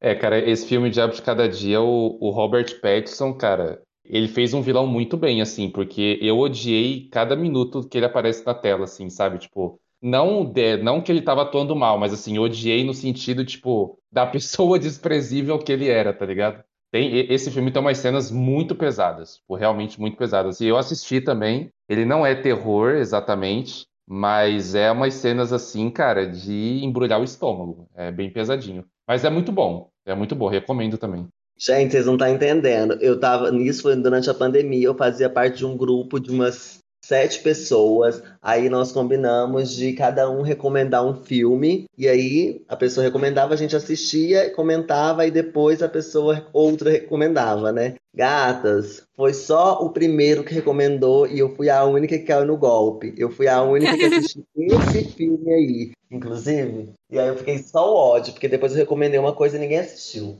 [0.00, 4.52] É, cara, esse filme Diabo de Cada Dia, o, o Robert Pattinson, cara, ele fez
[4.52, 8.84] um vilão muito bem, assim, porque eu odiei cada minuto que ele aparece na tela,
[8.84, 9.38] assim, sabe?
[9.38, 13.96] Tipo, não, de, não que ele tava atuando mal, mas assim, odiei no sentido, tipo,
[14.10, 16.64] da pessoa desprezível que ele era, tá ligado?
[16.92, 20.60] Tem, esse filme tem umas cenas muito pesadas, realmente muito pesadas.
[20.60, 26.26] E eu assisti também, ele não é terror exatamente, mas é umas cenas assim, cara,
[26.26, 27.88] de embrulhar o estômago.
[27.94, 28.84] É bem pesadinho.
[29.06, 31.26] Mas é muito bom, é muito bom, recomendo também.
[31.58, 32.98] Gente, vocês não estão entendendo.
[33.00, 33.50] Eu tava.
[33.50, 38.22] Nisso durante a pandemia, eu fazia parte de um grupo de umas sete pessoas.
[38.42, 41.86] Aí nós combinamos de cada um recomendar um filme.
[41.96, 47.72] E aí a pessoa recomendava, a gente assistia, comentava, e depois a pessoa outra recomendava,
[47.72, 47.94] né?
[48.12, 52.56] Gatas, foi só o primeiro que recomendou e eu fui a única que caiu no
[52.56, 53.14] golpe.
[53.16, 56.90] Eu fui a única que assistiu esse filme aí, inclusive.
[57.10, 59.78] E aí eu fiquei só o ódio, porque depois eu recomendei uma coisa e ninguém
[59.78, 60.38] assistiu.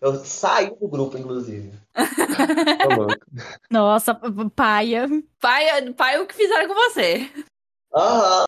[0.00, 1.72] Eu saí do grupo, inclusive.
[2.96, 3.14] Louco.
[3.70, 4.14] Nossa,
[4.54, 5.08] paia.
[5.40, 7.28] Pai, pai, o que fizeram com você?
[7.94, 8.44] Aham.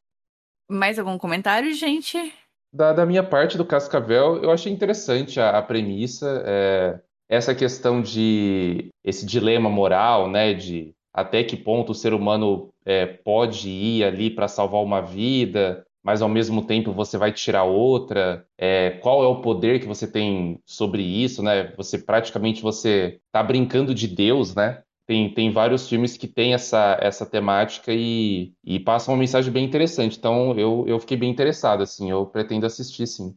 [0.70, 2.32] Mais algum comentário, gente?
[2.72, 8.00] Da, da minha parte do Cascavel, eu achei interessante a, a premissa, é, essa questão
[8.00, 14.04] de esse dilema moral, né, de até que ponto o ser humano é, pode ir
[14.04, 18.46] ali para salvar uma vida, mas ao mesmo tempo você vai tirar outra.
[18.58, 21.72] É, qual é o poder que você tem sobre isso, né?
[21.76, 24.82] Você praticamente você tá brincando de Deus, né?
[25.06, 29.64] Tem, tem vários filmes que têm essa, essa temática e, e passam uma mensagem bem
[29.64, 30.16] interessante.
[30.16, 32.10] Então, eu, eu fiquei bem interessado, assim.
[32.10, 33.36] Eu pretendo assistir, sim.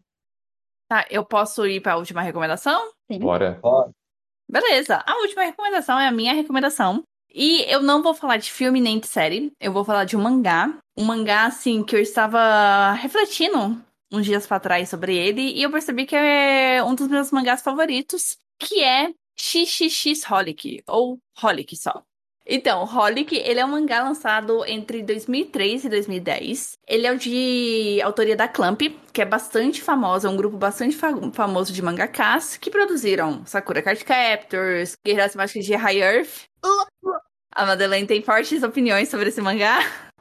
[0.87, 2.91] Tá, eu posso ir para a última recomendação?
[3.11, 3.19] Sim.
[3.19, 3.59] Bora.
[4.47, 7.03] Beleza, a última recomendação é a minha recomendação.
[7.33, 10.21] E eu não vou falar de filme nem de série, eu vou falar de um
[10.21, 10.77] mangá.
[10.97, 13.81] Um mangá, assim, que eu estava refletindo
[14.11, 17.61] uns dias pra trás sobre ele e eu percebi que é um dos meus mangás
[17.61, 22.01] favoritos, que é XXX Holic, ou Holic só.
[22.47, 26.77] Então, Holic, ele é um mangá lançado entre 2003 e 2010.
[26.87, 28.81] Ele é de autoria da Clamp,
[29.11, 33.81] que é bastante famosa, é um grupo bastante fa- famoso de mangakás que produziram Sakura
[33.81, 36.43] Card Captors, Guerreiras Mágicas de High Earth.
[37.51, 39.79] A Madeleine tem fortes opiniões sobre esse mangá.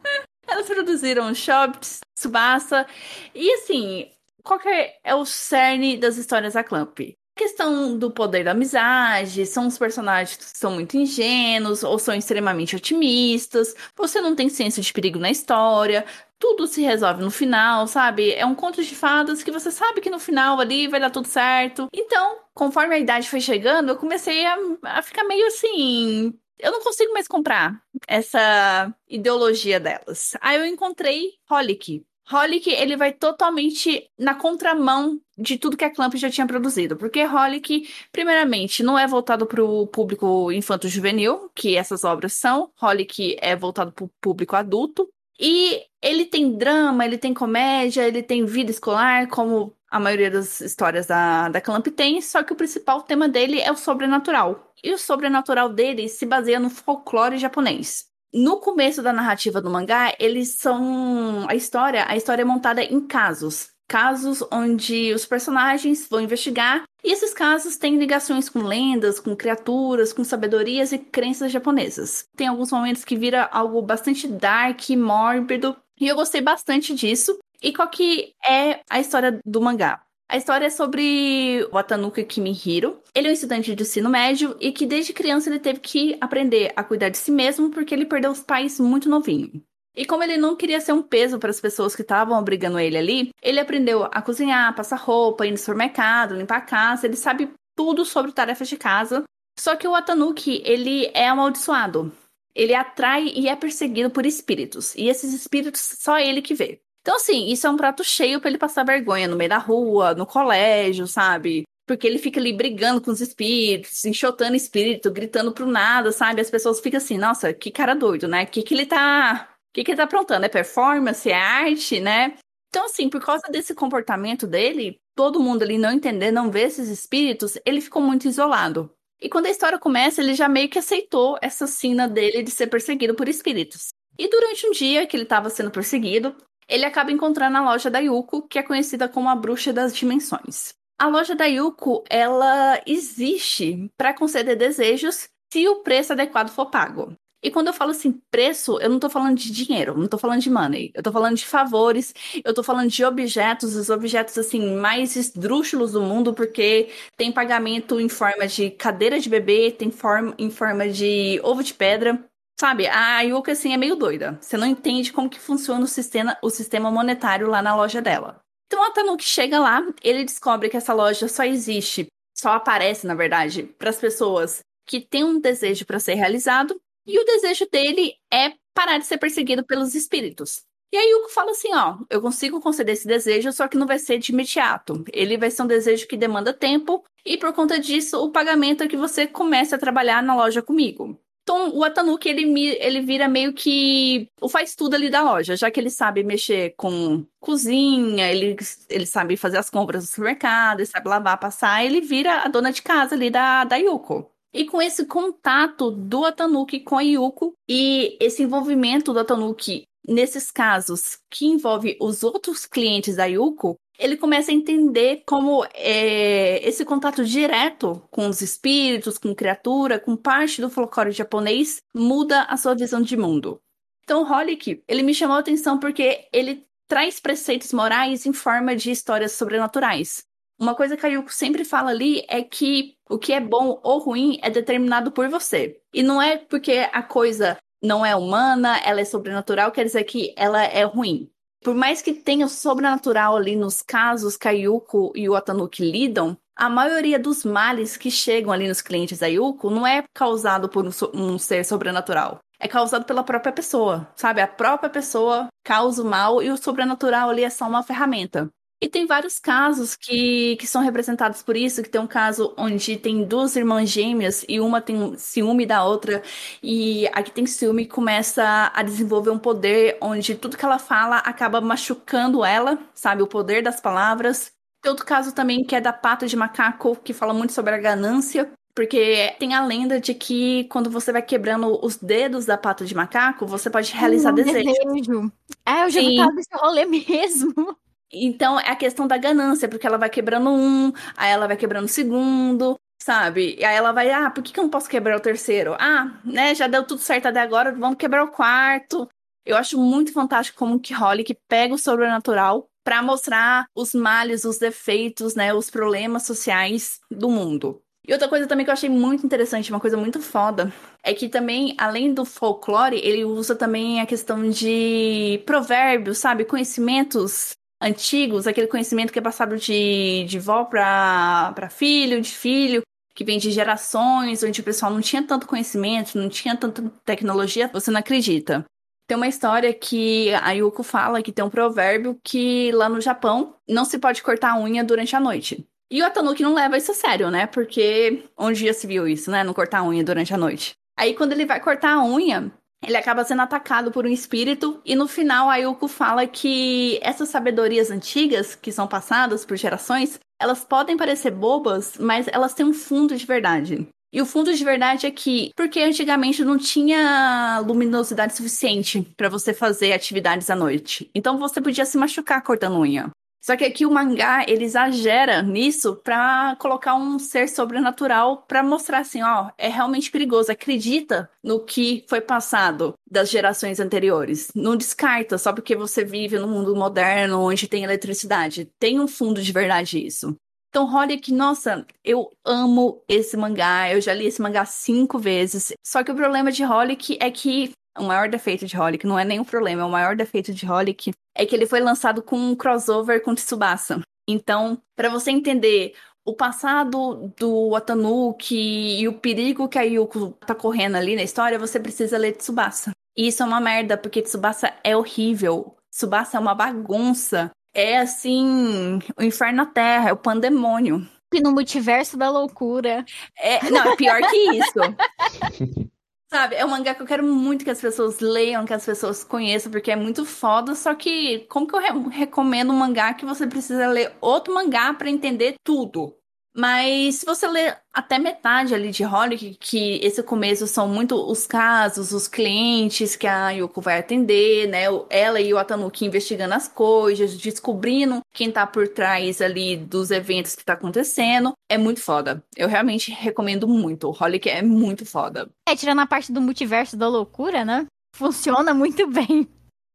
[0.54, 2.86] Elas produziram Shops, Tsubasa.
[3.34, 4.08] E assim,
[4.44, 7.00] qual que é é o cerne das histórias da Clamp?
[7.00, 12.14] A questão do poder da amizade, são os personagens que são muito ingênuos ou são
[12.14, 16.06] extremamente otimistas, você não tem senso de perigo na história,
[16.38, 18.32] tudo se resolve no final, sabe?
[18.34, 21.26] É um conto de fadas que você sabe que no final ali vai dar tudo
[21.26, 21.88] certo.
[21.92, 26.32] Então, conforme a idade foi chegando, eu comecei a, a ficar meio assim.
[26.58, 30.36] Eu não consigo mais comprar essa ideologia delas.
[30.40, 32.04] Aí eu encontrei Holic.
[32.32, 36.96] Holic, ele vai totalmente na contramão de tudo que a Clamp já tinha produzido.
[36.96, 42.70] Porque Holic, primeiramente, não é voltado para o público infanto-juvenil, que essas obras são.
[42.80, 45.08] Holic é voltado para o público adulto.
[45.38, 50.60] E ele tem drama, ele tem comédia, ele tem vida escolar, como a maioria das
[50.60, 54.72] histórias da, da Clamp tem, só que o principal tema dele é o sobrenatural.
[54.82, 58.06] E o sobrenatural dele se baseia no folclore japonês.
[58.34, 61.46] No começo da narrativa do mangá, eles são.
[61.48, 63.68] A história, a história é montada em casos.
[63.86, 70.12] Casos onde os personagens vão investigar, e esses casos têm ligações com lendas, com criaturas,
[70.12, 72.24] com sabedorias e crenças japonesas.
[72.34, 77.38] Tem alguns momentos que vira algo bastante dark, mórbido, e eu gostei bastante disso.
[77.64, 80.02] E qual que é a história do mangá?
[80.28, 83.00] A história é sobre Watanuka Kimihiro.
[83.14, 86.74] Ele é um estudante de ensino médio e que desde criança ele teve que aprender
[86.76, 89.64] a cuidar de si mesmo porque ele perdeu os pais muito novinho.
[89.96, 92.98] E como ele não queria ser um peso para as pessoas que estavam obrigando ele
[92.98, 97.50] ali, ele aprendeu a cozinhar, passar roupa, ir no supermercado, limpar a casa, ele sabe
[97.74, 99.24] tudo sobre tarefas de casa.
[99.58, 102.12] Só que o Atanuki, ele é amaldiçoado.
[102.54, 104.94] Ele atrai e é perseguido por espíritos.
[104.96, 106.83] E esses espíritos só ele que vê.
[107.04, 110.14] Então, assim, isso é um prato cheio para ele passar vergonha no meio da rua,
[110.14, 111.64] no colégio, sabe?
[111.86, 116.40] Porque ele fica ali brigando com os espíritos, enxotando espírito, gritando pro nada, sabe?
[116.40, 118.44] As pessoas ficam assim, nossa, que cara doido, né?
[118.44, 119.50] O que, que ele tá.
[119.70, 120.46] Que, que ele tá aprontando?
[120.46, 121.30] É performance?
[121.30, 122.38] É arte, né?
[122.70, 126.88] Então, assim, por causa desse comportamento dele, todo mundo ali não entender, não ver esses
[126.88, 128.90] espíritos, ele ficou muito isolado.
[129.20, 132.68] E quando a história começa, ele já meio que aceitou essa sina dele de ser
[132.68, 133.88] perseguido por espíritos.
[134.18, 136.34] E durante um dia que ele estava sendo perseguido,
[136.68, 140.74] ele acaba encontrando a loja da Yuko, que é conhecida como a Bruxa das Dimensões.
[140.98, 147.16] A loja da Yuko, ela existe para conceder desejos se o preço adequado for pago.
[147.44, 150.40] E quando eu falo assim, preço, eu não tô falando de dinheiro, não tô falando
[150.40, 150.90] de money.
[150.94, 155.92] Eu tô falando de favores, eu tô falando de objetos, os objetos assim mais esdrúxulos
[155.92, 156.88] do mundo, porque
[157.18, 161.74] tem pagamento em forma de cadeira de bebê, tem forma em forma de ovo de
[161.74, 162.24] pedra.
[162.58, 164.38] Sabe, a Yuka, assim, é meio doida.
[164.40, 168.40] Você não entende como que funciona o sistema, o sistema monetário lá na loja dela.
[168.66, 173.14] Então, a Tanuki chega lá, ele descobre que essa loja só existe, só aparece, na
[173.14, 178.14] verdade, para as pessoas que têm um desejo para ser realizado, e o desejo dele
[178.32, 180.62] é parar de ser perseguido pelos espíritos.
[180.92, 183.98] E aí Yuko fala assim, ó, eu consigo conceder esse desejo, só que não vai
[183.98, 185.04] ser de imediato.
[185.12, 188.88] Ele vai ser um desejo que demanda tempo, e por conta disso, o pagamento é
[188.88, 191.20] que você comece a trabalhar na loja comigo.
[191.44, 195.70] Então, o Atanuki, ele, ele vira meio que o faz tudo ali da loja, já
[195.70, 198.56] que ele sabe mexer com cozinha, ele,
[198.88, 202.72] ele sabe fazer as compras do supermercado, ele sabe lavar, passar, ele vira a dona
[202.72, 204.30] de casa ali da, da Yuko.
[204.54, 210.50] E com esse contato do Atanuki com a Yuko e esse envolvimento do Atanuki nesses
[210.50, 216.84] casos que envolve os outros clientes da Yuko, ele começa a entender como é, esse
[216.84, 222.74] contato direto com os espíritos, com criatura, com parte do folclore japonês, muda a sua
[222.74, 223.60] visão de mundo.
[224.02, 228.90] Então, Holic, ele me chamou a atenção porque ele traz preceitos morais em forma de
[228.90, 230.24] histórias sobrenaturais.
[230.58, 233.98] Uma coisa que a Yuko sempre fala ali é que o que é bom ou
[233.98, 235.80] ruim é determinado por você.
[235.92, 240.32] E não é porque a coisa não é humana, ela é sobrenatural, quer dizer que
[240.36, 241.30] ela é ruim
[241.64, 245.82] por mais que tenha o sobrenatural ali nos casos que a Yuko e o Atanuki
[245.82, 250.68] lidam, a maioria dos males que chegam ali nos clientes da Yuko não é causado
[250.68, 252.38] por um, um, ser sobrenatural.
[252.60, 254.42] É causado pela própria pessoa, sabe?
[254.42, 258.50] A própria pessoa causa o mal e o sobrenatural ali é só uma ferramenta.
[258.84, 262.98] E tem vários casos que, que são representados por isso, que tem um caso onde
[262.98, 266.22] tem duas irmãs gêmeas e uma tem ciúme da outra,
[266.62, 271.16] e a que tem ciúme começa a desenvolver um poder onde tudo que ela fala
[271.16, 273.22] acaba machucando ela, sabe?
[273.22, 274.52] O poder das palavras.
[274.82, 277.78] Tem outro caso também que é da pata de macaco, que fala muito sobre a
[277.78, 282.84] ganância, porque tem a lenda de que quando você vai quebrando os dedos da pata
[282.84, 284.74] de macaco, você pode realizar um desejos.
[284.74, 285.32] desejo.
[285.64, 287.78] É, eu já vi desse rolê mesmo.
[288.12, 291.86] Então é a questão da ganância, porque ela vai quebrando um, aí ela vai quebrando
[291.86, 293.56] o segundo, sabe?
[293.58, 295.74] E aí ela vai, ah, por que, eu não posso quebrar o terceiro?
[295.78, 299.08] Ah, né, já deu tudo certo até agora, vamos quebrar o quarto.
[299.44, 304.58] Eu acho muito fantástico como que Holly pega o sobrenatural para mostrar os males, os
[304.58, 307.80] defeitos, né, os problemas sociais do mundo.
[308.06, 310.70] E outra coisa também que eu achei muito interessante, uma coisa muito foda,
[311.02, 316.44] é que também, além do folclore, ele usa também a questão de provérbios, sabe?
[316.44, 322.82] Conhecimentos antigos, aquele conhecimento que é passado de, de vó para filho, de filho,
[323.14, 327.70] que vem de gerações, onde o pessoal não tinha tanto conhecimento, não tinha tanta tecnologia,
[327.72, 328.64] você não acredita.
[329.06, 333.56] Tem uma história que a Yuko fala que tem um provérbio que lá no Japão
[333.68, 335.66] não se pode cortar a unha durante a noite.
[335.90, 337.46] E o Atanuki não leva isso a sério, né?
[337.46, 339.44] Porque onde já se viu isso, né?
[339.44, 340.72] Não cortar a unha durante a noite.
[340.96, 342.50] Aí quando ele vai cortar a unha,
[342.86, 347.28] ele acaba sendo atacado por um espírito e no final a Yuko fala que essas
[347.28, 352.74] sabedorias antigas que são passadas por gerações, elas podem parecer bobas, mas elas têm um
[352.74, 353.86] fundo de verdade.
[354.12, 359.52] E o fundo de verdade é que, porque antigamente não tinha luminosidade suficiente para você
[359.52, 361.10] fazer atividades à noite.
[361.12, 363.10] Então você podia se machucar cortando unha.
[363.44, 369.00] Só que aqui o mangá, ele exagera nisso pra colocar um ser sobrenatural pra mostrar
[369.00, 370.50] assim, ó, é realmente perigoso.
[370.50, 374.48] Acredita no que foi passado das gerações anteriores.
[374.54, 378.70] Não descarta só porque você vive num mundo moderno onde tem eletricidade.
[378.78, 380.34] Tem um fundo de verdade isso.
[380.70, 383.92] Então, Holic, nossa, eu amo esse mangá.
[383.92, 385.70] Eu já li esse mangá cinco vezes.
[385.86, 389.24] Só que o problema de Holic é que o maior defeito de Holic, não é
[389.24, 392.54] nenhum problema, é o maior defeito de Holic, é que ele foi lançado com um
[392.54, 394.00] crossover com Tsubasa.
[394.28, 400.54] Então, para você entender o passado do Watanuki e o perigo que a Yuko tá
[400.54, 402.92] correndo ali na história, você precisa ler Tsubasa.
[403.16, 405.76] E isso é uma merda, porque Tsubasa é horrível.
[405.90, 407.50] Tsubasa é uma bagunça.
[407.74, 411.06] É assim, o inferno na terra, é o pandemônio.
[411.32, 413.04] E no multiverso da loucura.
[413.36, 415.84] É, não, é pior que isso.
[416.34, 419.22] Sabe, é um mangá que eu quero muito que as pessoas leiam, que as pessoas
[419.22, 420.74] conheçam, porque é muito foda.
[420.74, 424.92] Só que, como que eu re recomendo um mangá que você precisa ler outro mangá
[424.94, 426.12] para entender tudo?
[426.56, 431.46] Mas se você ler até metade ali de Holic, que esse começo são muito os
[431.46, 434.84] casos, os clientes que a Yoko vai atender, né?
[435.10, 440.54] Ela e o Atanuki investigando as coisas, descobrindo quem tá por trás ali dos eventos
[440.54, 441.52] que tá acontecendo.
[441.68, 442.44] É muito foda.
[442.56, 444.08] Eu realmente recomendo muito.
[444.08, 445.50] O Holic é muito foda.
[445.68, 447.86] É, tirando a parte do multiverso da loucura, né?
[448.14, 449.48] Funciona muito bem.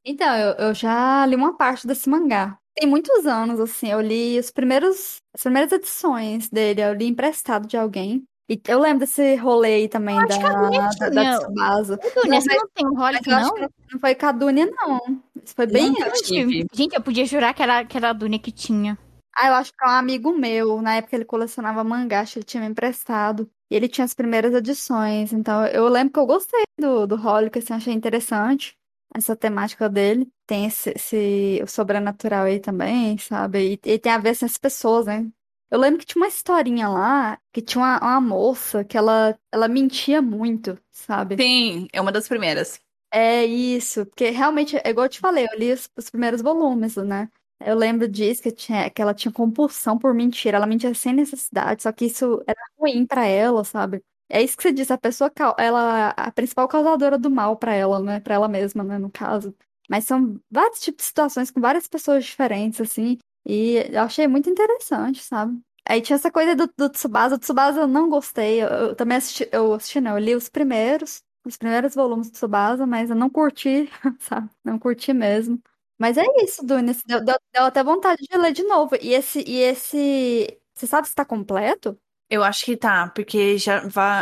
[0.05, 2.57] Então, eu, eu já li uma parte desse mangá.
[2.79, 7.67] Tem muitos anos, assim, eu li os primeiros, as primeiras edições dele, eu li emprestado
[7.67, 8.23] de alguém.
[8.49, 11.21] E eu lembro desse rolê aí também Eu da, acho que a Dunia da, da
[11.21, 11.39] tinha.
[11.39, 11.97] Tsubasa.
[11.97, 13.53] Dunia, Mas- você não tem um acho não?
[13.53, 13.61] que
[13.91, 15.21] não foi com a Dunia, não.
[15.43, 16.21] Isso foi bem Nunca antes.
[16.21, 16.65] tive.
[16.73, 18.97] Gente, eu podia jurar que era, que era a Dunia que tinha.
[19.35, 20.81] Ah, eu acho que é um amigo meu.
[20.81, 23.47] Na época ele colecionava mangá, acho que ele tinha me emprestado.
[23.69, 25.31] E ele tinha as primeiras edições.
[25.33, 28.78] Então eu lembro que eu gostei do, do Holic, assim, achei interessante
[29.15, 30.31] essa temática dele.
[30.45, 33.79] Tem esse, esse o sobrenatural aí também, sabe?
[33.83, 35.29] E, e tem a ver com as pessoas, né?
[35.71, 39.67] Eu lembro que tinha uma historinha lá, que tinha uma, uma moça que ela, ela
[39.67, 41.35] mentia muito, sabe?
[41.39, 42.79] Sim, é uma das primeiras.
[43.11, 46.95] É isso, porque realmente, é igual eu te falei, eu li os, os primeiros volumes,
[46.97, 47.29] né?
[47.59, 51.81] Eu lembro disso, que, tinha, que ela tinha compulsão por mentira, ela mentia sem necessidade,
[51.83, 54.03] só que isso era ruim pra ela, sabe?
[54.29, 57.99] É isso que você disse, a pessoa, ela, a principal causadora do mal pra ela,
[57.99, 58.19] né?
[58.19, 59.55] Pra ela mesma, né, no caso.
[59.89, 64.47] Mas são vários tipos de situações com várias pessoas diferentes, assim, e eu achei muito
[64.49, 65.59] interessante, sabe?
[65.87, 69.17] Aí tinha essa coisa do, do Tsubasa, o Tsubasa eu não gostei, eu, eu também
[69.17, 73.15] assisti, eu assisti, não, eu li os primeiros, os primeiros volumes do Tsubasa, mas eu
[73.15, 74.47] não curti, sabe?
[74.63, 75.59] Não curti mesmo.
[75.97, 76.93] Mas é isso, Dunia.
[77.05, 78.95] Deu, deu, deu até vontade de ler de novo.
[79.01, 80.57] E esse, e esse.
[80.73, 81.99] Você sabe se tá completo?
[82.29, 83.81] Eu acho que tá, porque já,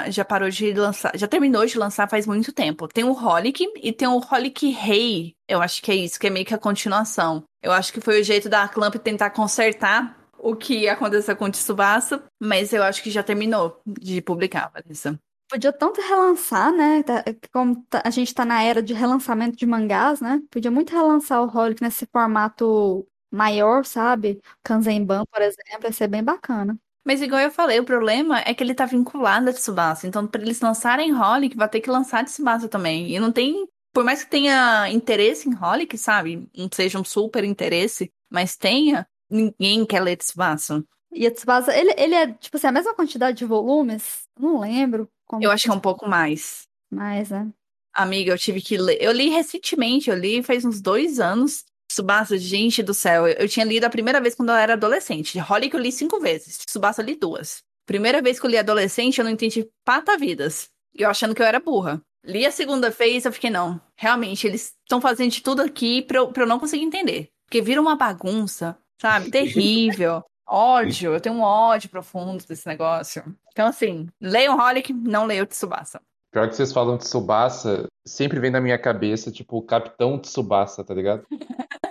[0.09, 2.87] já parou de lançar, já terminou de lançar faz muito tempo.
[2.87, 5.33] Tem o Holic e tem o Holic Rei.
[5.47, 7.43] Eu acho que é isso, que é meio que a continuação.
[7.61, 11.51] Eu acho que foi o jeito da Clamp tentar consertar o que aconteceu com o
[11.51, 15.19] Tsubasa, mas eu acho que já terminou de publicar, Vanessa.
[15.49, 17.03] Podia tanto relançar, né?
[17.03, 20.41] Tá- Como tá- a gente tá na era de relançamento de mangás, né?
[20.49, 24.39] Podia muito relançar o Holic nesse formato maior, sabe?
[24.63, 26.77] Kanzenban, por exemplo, ia ser bem bacana.
[27.07, 30.05] Mas igual eu falei, o problema é que ele tá vinculado a Tsubasa.
[30.05, 33.15] Então, pra eles lançarem Holic, vai ter que lançar Tsubasa também.
[33.15, 33.65] E não tem.
[33.93, 36.45] Por mais que tenha interesse em Holic, sabe?
[36.53, 40.83] Não seja um super interesse, mas tenha, ninguém quer ler Tsubasa.
[41.13, 44.27] E a Tsubasa, ele, ele é, tipo assim, a mesma quantidade de volumes?
[44.37, 46.67] Não lembro como Eu acho que é um pouco mais.
[46.91, 47.47] mais, né?
[47.93, 48.97] Amiga, eu tive que ler.
[48.99, 51.63] Eu li recentemente, eu li faz uns dois anos.
[51.97, 53.27] Tsubasa, gente do céu.
[53.27, 55.39] Eu, tinha lido a primeira vez quando eu era adolescente.
[55.39, 56.59] Holic eu li cinco vezes.
[56.59, 57.63] Tsubasa eu li duas.
[57.87, 60.69] Primeira vez que eu li adolescente, eu não entendi patavidas.
[60.93, 61.99] E eu achando que eu era burra.
[62.23, 63.81] Li a segunda vez, eu fiquei, não.
[63.95, 67.29] Realmente, eles estão fazendo de tudo aqui pra eu, pra eu não conseguir entender.
[67.45, 69.31] Porque vira uma bagunça, sabe?
[69.31, 70.23] Terrível.
[70.47, 71.13] Ódio.
[71.13, 73.23] Eu tenho um ódio profundo desse negócio.
[73.51, 75.99] Então, assim, leiam Holic, não leiam Tsubasa.
[76.37, 80.93] Pior que vocês falam Tsubasa, sempre vem na minha cabeça, tipo, o Capitão Tsubasa, tá
[80.93, 81.25] ligado?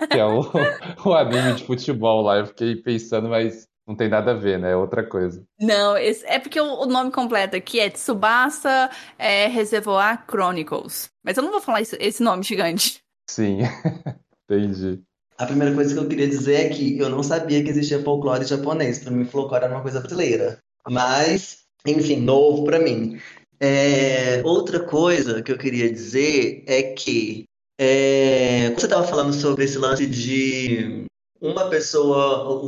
[0.09, 0.39] Que é o,
[1.05, 2.37] o anime de futebol lá.
[2.37, 4.71] Eu fiquei pensando, mas não tem nada a ver, né?
[4.71, 5.43] É outra coisa.
[5.59, 8.89] Não, esse- é porque o, o nome completo aqui é Tsubasa
[9.19, 11.09] é, Reservoir Chronicles.
[11.21, 13.01] Mas eu não vou falar esse, esse nome gigante.
[13.29, 13.59] Sim,
[14.49, 15.01] entendi.
[15.37, 18.45] A primeira coisa que eu queria dizer é que eu não sabia que existia folclore
[18.45, 18.99] japonês.
[18.99, 20.57] Para mim, folclore era uma coisa brasileira.
[20.89, 23.19] Mas, enfim, novo para mim.
[23.59, 27.45] É, outra coisa que eu queria dizer é que
[27.79, 31.05] é, você estava falando sobre esse lance de
[31.39, 32.61] uma pessoa,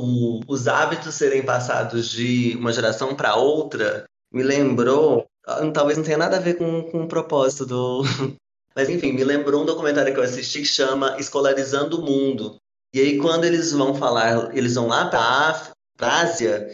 [0.48, 6.18] os hábitos serem passados de uma geração para outra, me lembrou, ah, talvez não tenha
[6.18, 8.04] nada a ver com, com o propósito do,
[8.76, 12.58] mas enfim, me lembrou um documentário que eu assisti que chama Escolarizando o Mundo.
[12.94, 16.70] E aí, quando eles vão falar, eles vão lá para a Ásia,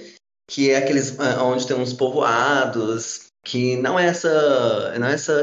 [0.47, 5.33] que é aqueles ah, onde tem uns povoados, que não é essa, não é essa,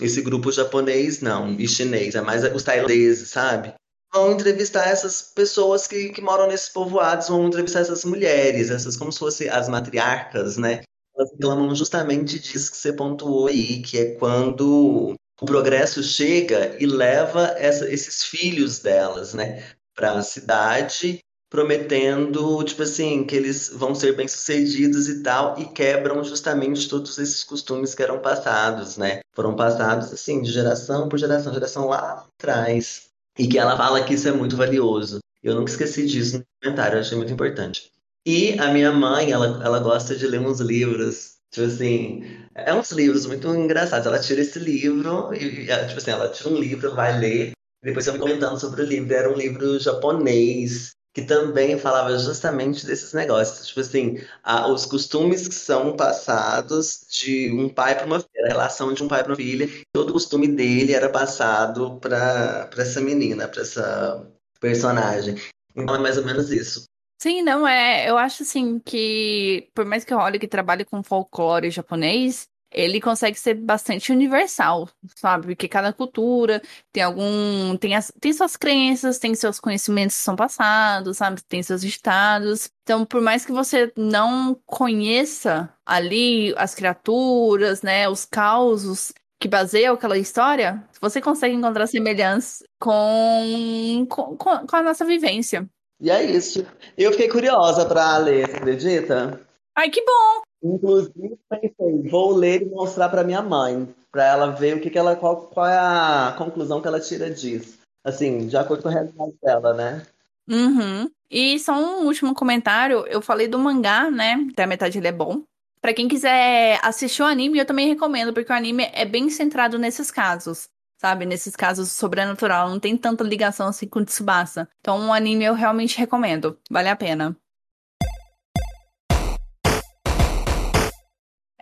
[0.00, 3.72] esse grupo japonês, não, e chinês, é mais os tailandeses, sabe?
[4.12, 9.12] Vão entrevistar essas pessoas que, que moram nesses povoados, vão entrevistar essas mulheres, essas como
[9.12, 10.82] se fossem as matriarcas, né?
[11.16, 16.86] Elas reclamam justamente disso que você pontuou aí, que é quando o progresso chega e
[16.86, 21.20] leva essa, esses filhos delas, né, para a cidade,
[21.54, 27.44] prometendo, tipo assim, que eles vão ser bem-sucedidos e tal, e quebram justamente todos esses
[27.44, 29.20] costumes que eram passados, né?
[29.32, 33.04] Foram passados, assim, de geração por geração, geração lá atrás.
[33.38, 35.20] E que ela fala que isso é muito valioso.
[35.44, 37.92] Eu nunca esqueci disso no comentário, eu achei muito importante.
[38.26, 42.24] E a minha mãe, ela, ela gosta de ler uns livros, tipo assim,
[42.56, 44.08] é uns livros muito engraçados.
[44.08, 48.18] Ela tira esse livro, e, tipo assim, ela tira um livro, vai ler, depois eu
[48.18, 49.14] comentando sobre o livro.
[49.14, 53.68] Era um livro japonês, que também falava justamente desses negócios.
[53.68, 58.48] Tipo assim, a, os costumes que são passados de um pai para uma filha, a
[58.48, 63.00] relação de um pai para uma filha, todo o costume dele era passado para essa
[63.00, 64.28] menina, para essa
[64.60, 65.36] personagem.
[65.76, 66.84] Então é mais ou menos isso.
[67.22, 68.10] Sim, não é.
[68.10, 73.38] Eu acho assim que, por mais que olhe que trabalhe com folclore japonês, ele consegue
[73.38, 75.46] ser bastante universal, sabe?
[75.46, 76.60] Porque cada cultura
[76.92, 77.76] tem algum.
[77.76, 81.40] Tem, as, tem suas crenças, tem seus conhecimentos que são passados, sabe?
[81.48, 82.68] Tem seus estados.
[82.82, 88.08] Então, por mais que você não conheça ali as criaturas, né?
[88.08, 95.04] Os causos que baseiam aquela história, você consegue encontrar semelhanças com, com, com a nossa
[95.04, 95.68] vivência.
[96.00, 96.66] E é isso.
[96.96, 99.40] Eu fiquei curiosa para ler, você acredita?
[99.76, 100.42] Ai, que bom!
[100.64, 104.98] Inclusive, pensei, vou ler e mostrar para minha mãe, para ela ver o que, que
[104.98, 107.78] ela, qual, qual é a conclusão que ela tira disso.
[108.02, 110.06] Assim, de acordo com a realidade dela, né?
[110.48, 111.10] Uhum.
[111.30, 114.46] E só um último comentário, eu falei do mangá, né?
[114.52, 115.42] Até a metade ele é bom.
[115.82, 119.78] Pra quem quiser assistir o anime, eu também recomendo, porque o anime é bem centrado
[119.78, 121.26] nesses casos, sabe?
[121.26, 124.66] Nesses casos sobrenatural, não tem tanta ligação assim com Tsubasa.
[124.80, 127.36] Então, o anime eu realmente recomendo, vale a pena.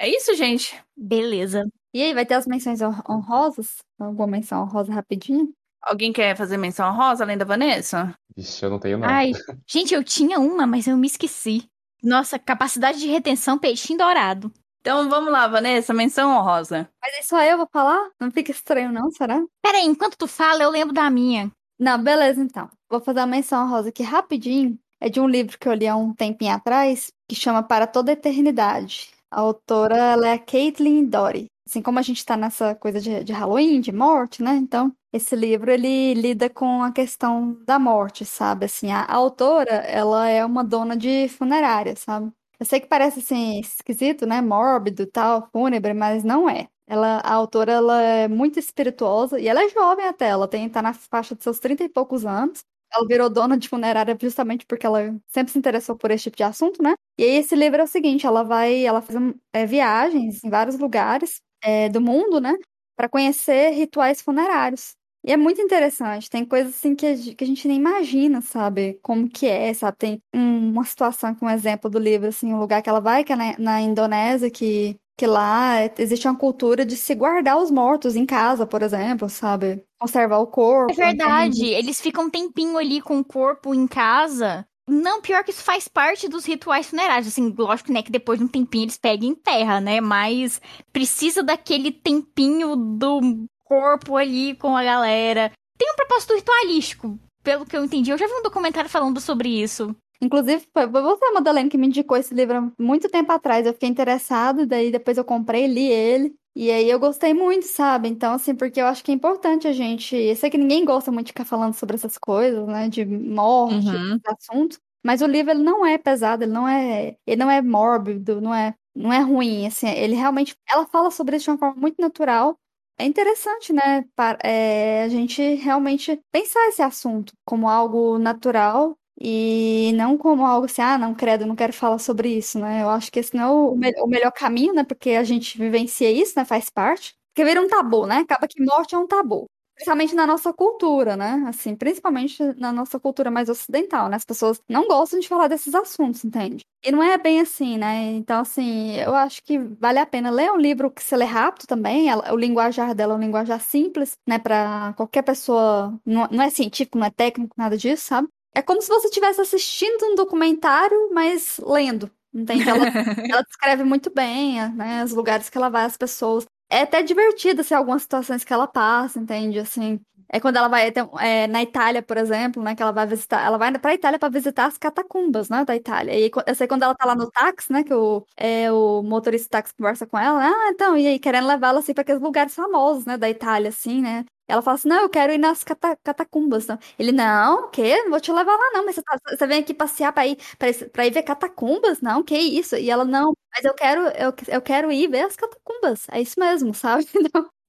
[0.03, 0.77] É isso, gente.
[0.97, 1.65] Beleza.
[1.95, 3.77] E aí, vai ter as menções honrosas?
[4.01, 5.55] Alguma menção honrosa rapidinho?
[5.81, 8.13] Alguém quer fazer menção honrosa além da Vanessa?
[8.37, 9.09] Ixi, eu não tenho, não.
[9.09, 9.31] Ai,
[9.65, 11.69] gente, eu tinha uma, mas eu me esqueci.
[12.03, 14.53] Nossa, capacidade de retenção peixinho dourado.
[14.81, 16.91] Então vamos lá, Vanessa, menção honrosa.
[17.01, 18.11] Mas é só eu vou falar?
[18.19, 19.41] Não fica estranho, não, será?
[19.63, 21.49] Peraí, enquanto tu fala, eu lembro da minha.
[21.79, 22.69] Não, beleza, então.
[22.91, 24.77] Vou fazer a menção honrosa aqui rapidinho.
[25.01, 28.11] É de um livro que eu li há um tempinho atrás, que chama Para Toda
[28.11, 29.13] a Eternidade.
[29.33, 31.47] A autora ela é a Caitlin Dory.
[31.67, 34.55] Assim como a gente está nessa coisa de, de Halloween, de morte, né?
[34.57, 38.67] Então, esse livro ele lida com a questão da morte, sabe?
[38.67, 42.31] Assim, a, a autora, ela é uma dona de funerária, sabe?
[42.61, 44.43] Eu sei que parece assim esquisito, né?
[44.43, 46.69] Mórbido, tal, fúnebre, mas não é.
[46.87, 50.83] Ela, a autora, ela é muito espirituosa e ela é jovem até, ela tem tá
[50.83, 52.63] na faixa de seus 30 e poucos anos.
[52.95, 56.43] Ela virou dona de funerária justamente porque ela sempre se interessou por esse tipo de
[56.43, 56.95] assunto, né?
[57.19, 59.19] E aí esse livro é o seguinte, ela vai, ela faz
[59.53, 62.55] é, viagens em vários lugares é, do mundo, né?
[62.97, 64.95] Para conhecer rituais funerários.
[65.25, 68.99] E é muito interessante, tem coisas assim que a, que gente nem imagina, sabe?
[69.03, 69.97] Como que é, sabe?
[69.97, 73.23] Tem um, uma situação, com um exemplo do livro, assim, um lugar que ela vai,
[73.25, 77.71] que é na, na Indonésia, que que lá existe uma cultura de se guardar os
[77.71, 79.85] mortos em casa, por exemplo, sabe?
[80.01, 80.93] Conservar o corpo.
[80.93, 81.79] É verdade, então...
[81.79, 84.67] eles ficam um tempinho ali com o corpo em casa.
[84.89, 87.29] Não, pior que isso faz parte dos rituais funerários.
[87.29, 90.01] Assim, lógico, né, que depois de um tempinho eles pegam em terra, né?
[90.01, 90.61] Mas
[90.93, 95.53] precisa daquele tempinho do corpo ali com a galera.
[95.79, 98.11] Tem um propósito ritualístico, pelo que eu entendi.
[98.11, 99.95] Eu já vi um documentário falando sobre isso.
[100.23, 103.67] Inclusive, foi você, Madalena, que me indicou esse livro há muito tempo atrás.
[103.67, 106.35] Eu fiquei interessado, daí depois eu comprei, li ele.
[106.55, 108.09] E aí eu gostei muito, sabe?
[108.09, 110.15] Então, assim, porque eu acho que é importante a gente.
[110.17, 112.89] Eu sei que ninguém gosta muito de ficar falando sobre essas coisas, né?
[112.89, 114.17] De morte, Uhum.
[114.19, 114.79] de assuntos.
[115.05, 117.17] Mas o livro, ele não é pesado, ele não é.
[117.27, 119.89] Ele não é mórbido, não é, não é ruim, assim.
[119.89, 120.55] Ele realmente.
[120.71, 122.57] Ela fala sobre isso de uma forma muito natural.
[122.99, 124.05] É interessante, né?
[124.15, 128.95] Para, é, a gente realmente pensar esse assunto como algo natural
[129.25, 132.83] e não como algo assim, ah, não, credo, não quero falar sobre isso, né?
[132.83, 134.83] Eu acho que esse não é o, me o melhor caminho, né?
[134.83, 136.45] Porque a gente vivencia isso, né?
[136.45, 137.15] Faz parte.
[137.33, 138.17] Porque vira um tabu, né?
[138.19, 139.47] Acaba que morte é um tabu.
[139.77, 141.45] Principalmente na nossa cultura, né?
[141.47, 144.17] Assim, principalmente na nossa cultura mais ocidental, né?
[144.17, 146.65] As pessoas não gostam de falar desses assuntos, entende?
[146.85, 148.11] E não é bem assim, né?
[148.13, 151.67] Então, assim, eu acho que vale a pena ler um livro que se lê rápido
[151.69, 152.09] também.
[152.11, 154.39] Ela, o linguajar dela é um linguajar simples, né?
[154.39, 155.97] Para qualquer pessoa.
[156.05, 158.29] Não, não é científico, não é técnico, nada disso, sabe?
[158.55, 162.11] É como se você estivesse assistindo um documentário, mas lendo.
[162.35, 162.69] Entende?
[162.69, 162.85] Ela,
[163.31, 166.47] ela descreve muito bem né, os lugares que ela vai, as pessoas.
[166.71, 169.59] É até divertido, assim, algumas situações que ela passa, entende?
[169.59, 170.01] Assim,
[170.35, 172.75] É quando ela vai tem- é, na Itália, por exemplo, né?
[172.75, 173.45] Que ela vai visitar.
[173.45, 175.63] Ela vai pra Itália pra visitar as catacumbas, né?
[175.65, 176.15] Da Itália.
[176.19, 177.85] E eu sei quando ela tá lá no táxi, né?
[177.85, 180.43] Que o, é, o motorista do táxi conversa com ela.
[180.49, 183.19] Ah, então, e aí, querendo levá-la assim pra aqueles lugares famosos, né?
[183.19, 184.25] Da Itália, assim, né?
[184.53, 186.67] Ela fala assim: não, eu quero ir nas cata- catacumbas.
[186.67, 186.79] Não.
[186.99, 188.03] Ele, não, o quê?
[188.03, 188.85] Não vou te levar lá, não.
[188.85, 192.01] Mas você, tá- você vem aqui passear pra ir, pra, pra ir ver catacumbas?
[192.01, 192.77] Não, que isso?
[192.77, 196.07] E ela, não, mas eu quero, eu, eu quero ir ver as catacumbas.
[196.11, 197.07] É isso mesmo, sabe?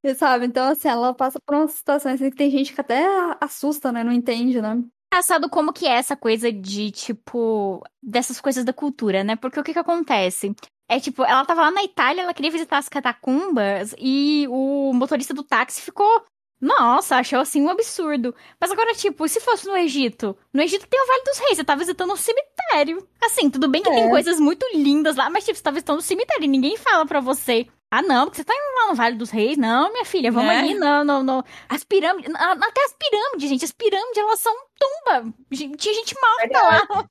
[0.05, 0.45] Então, sabe?
[0.45, 3.05] Então, assim, ela passa por umas situações assim, que tem gente que até
[3.39, 4.03] assusta, né?
[4.03, 4.83] Não entende, né?
[5.13, 9.35] engraçado como que é essa coisa de, tipo, dessas coisas da cultura, né?
[9.35, 10.55] Porque o que que acontece?
[10.89, 15.33] É tipo, ela tava lá na Itália, ela queria visitar as catacumbas e o motorista
[15.33, 16.23] do táxi ficou.
[16.63, 18.33] Nossa, achou assim um absurdo.
[18.57, 20.33] Mas agora, tipo, se fosse no Egito?
[20.53, 23.05] No Egito tem o Vale dos Reis, você tá visitando um cemitério.
[23.21, 24.09] Assim, tudo bem que tem É.
[24.09, 27.19] coisas muito lindas lá, mas, tipo, você tá visitando um cemitério e ninguém fala pra
[27.19, 27.67] você.
[27.95, 29.55] Ah, não, porque você tá indo lá no Vale dos Reis.
[29.55, 30.57] Não, minha filha, vamos Né?
[30.57, 31.43] ali, não, não, não.
[31.69, 35.31] As pirâmides, até as pirâmides, gente, as pirâmides, elas são tumba.
[35.51, 37.07] Tinha gente morta lá.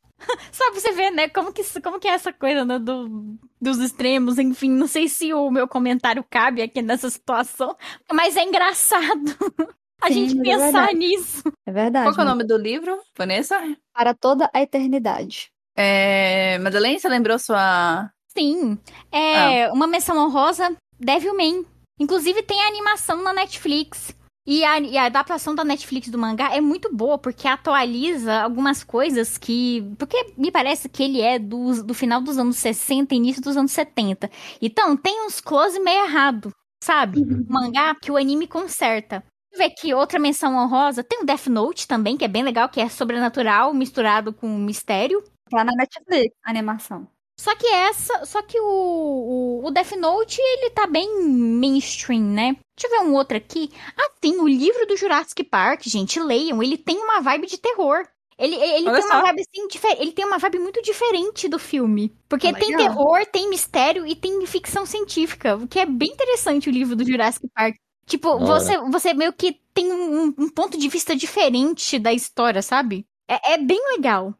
[0.50, 4.40] Sabe, você vê, né, como que, como que é essa coisa né, do, dos extremos,
[4.40, 7.76] enfim, não sei se o meu comentário cabe aqui nessa situação,
[8.12, 9.36] mas é engraçado
[10.02, 10.94] a Sim, gente é pensar verdade.
[10.98, 11.42] nisso.
[11.64, 12.06] É verdade.
[12.06, 13.56] Qual que é o mas nome do livro, Vanessa?
[13.94, 15.52] Para toda a eternidade.
[15.76, 16.59] É...
[16.59, 18.10] Madeleine, você lembrou sua...
[18.36, 18.78] Sim,
[19.10, 21.64] é uma menção honrosa, Devilman.
[22.00, 24.14] Inclusive tem a animação na Netflix.
[24.44, 28.82] E a, e a adaptação da Netflix do mangá é muito boa, porque atualiza algumas
[28.82, 29.82] coisas que.
[29.96, 33.70] Porque me parece que ele é do, do final dos anos 60 início dos anos
[33.70, 34.28] 70.
[34.60, 36.50] Então, tem uns close meio errado,
[36.82, 37.20] sabe?
[37.20, 39.22] O mangá que o anime conserta.
[39.52, 41.04] Deixa eu ver aqui, outra menção honrosa.
[41.04, 45.22] Tem o Death Note também, que é bem legal, que é sobrenatural misturado com mistério.
[45.50, 47.06] Tá na Netflix, a animação.
[47.43, 52.56] Só que essa, só que o, o, o Death Note, ele tá bem mainstream, né?
[52.77, 53.69] Deixa eu ver um outro aqui.
[53.98, 56.62] Ah, tem o livro do Jurassic Park, gente, leiam.
[56.62, 58.06] Ele tem uma vibe de terror.
[58.39, 59.23] Ele, ele Olha tem uma só.
[59.23, 62.16] vibe assim, difer- ele tem uma vibe muito diferente do filme.
[62.28, 62.89] Porque Ah, tem legal.
[62.89, 65.56] terror, tem mistério e tem ficção científica.
[65.56, 67.74] O que é bem interessante o livro do Jurassic Park.
[68.06, 73.05] Tipo, você, você meio que tem um, um ponto de vista diferente da história, sabe?
[73.28, 74.32] É, é bem legal.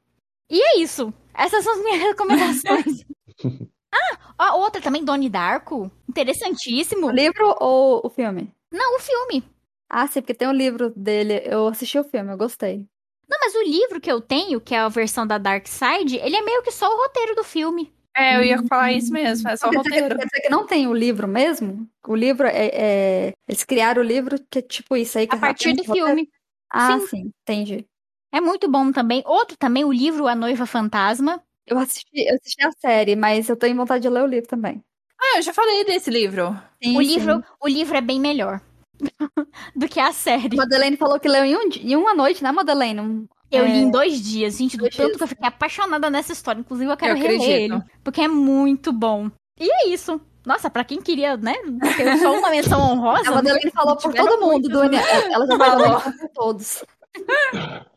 [0.53, 1.13] E é isso.
[1.35, 3.05] Essas são as minhas recomendações.
[3.91, 5.91] ah, a outra também, Donnie Darko.
[6.09, 7.07] Interessantíssimo.
[7.07, 8.53] O livro ou o filme?
[8.71, 9.43] Não, o filme.
[9.89, 11.43] Ah, sim, porque tem o livro dele.
[11.45, 12.87] Eu assisti o filme, eu gostei.
[13.29, 16.37] Não, mas o livro que eu tenho, que é a versão da Dark Side, ele
[16.37, 17.93] é meio que só o roteiro do filme.
[18.15, 20.15] É, eu ia falar isso mesmo, é só o roteiro.
[20.19, 21.89] quer dizer que não tem o livro mesmo?
[22.07, 25.27] O livro é, é- Eles criaram o livro que é tipo isso aí.
[25.27, 26.07] que A partir do roteiro?
[26.09, 26.29] filme.
[26.71, 27.07] Ah, Sim.
[27.07, 27.87] sim, entendi.
[28.33, 29.23] É muito bom também.
[29.27, 31.43] Outro também, o livro A Noiva Fantasma.
[31.67, 34.83] Eu assisti, eu assisti a série, mas eu tenho vontade de ler o livro também.
[35.21, 36.57] Ah, eu já falei desse livro.
[36.83, 37.07] Sim, O sim.
[37.09, 38.61] livro, o livro é bem melhor
[39.77, 40.57] do que a série.
[40.57, 43.01] Madeleine falou que leu em, um, em uma noite, né, Madeleine?
[43.01, 45.17] Um- Eu é, li em dois dias, gente, do dois tanto dias.
[45.19, 46.59] que eu fiquei apaixonada nessa história.
[46.61, 47.75] Inclusive, eu quero Eu reler acredito.
[47.75, 49.31] ele, porque é muito bom.
[49.61, 50.21] E é isso.
[50.45, 51.55] Nossa, pra quem queria, né?
[51.97, 53.29] ter só uma menção honrosa.
[53.31, 54.99] A Madeleine falou por todo mundo, Dunia.
[55.31, 56.85] Ela já falou por todos.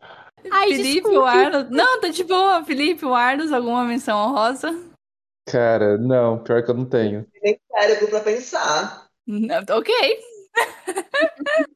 [0.52, 1.18] Ai, Felipe, desculpe.
[1.18, 1.70] o Arnos.
[1.70, 2.64] Não, tá de boa.
[2.64, 4.78] Felipe, o Arnos, alguma menção honrosa?
[5.48, 7.26] Cara, não, pior que eu não tenho.
[7.42, 9.08] Tem cérebro pra pensar.
[9.28, 9.94] Não, ok.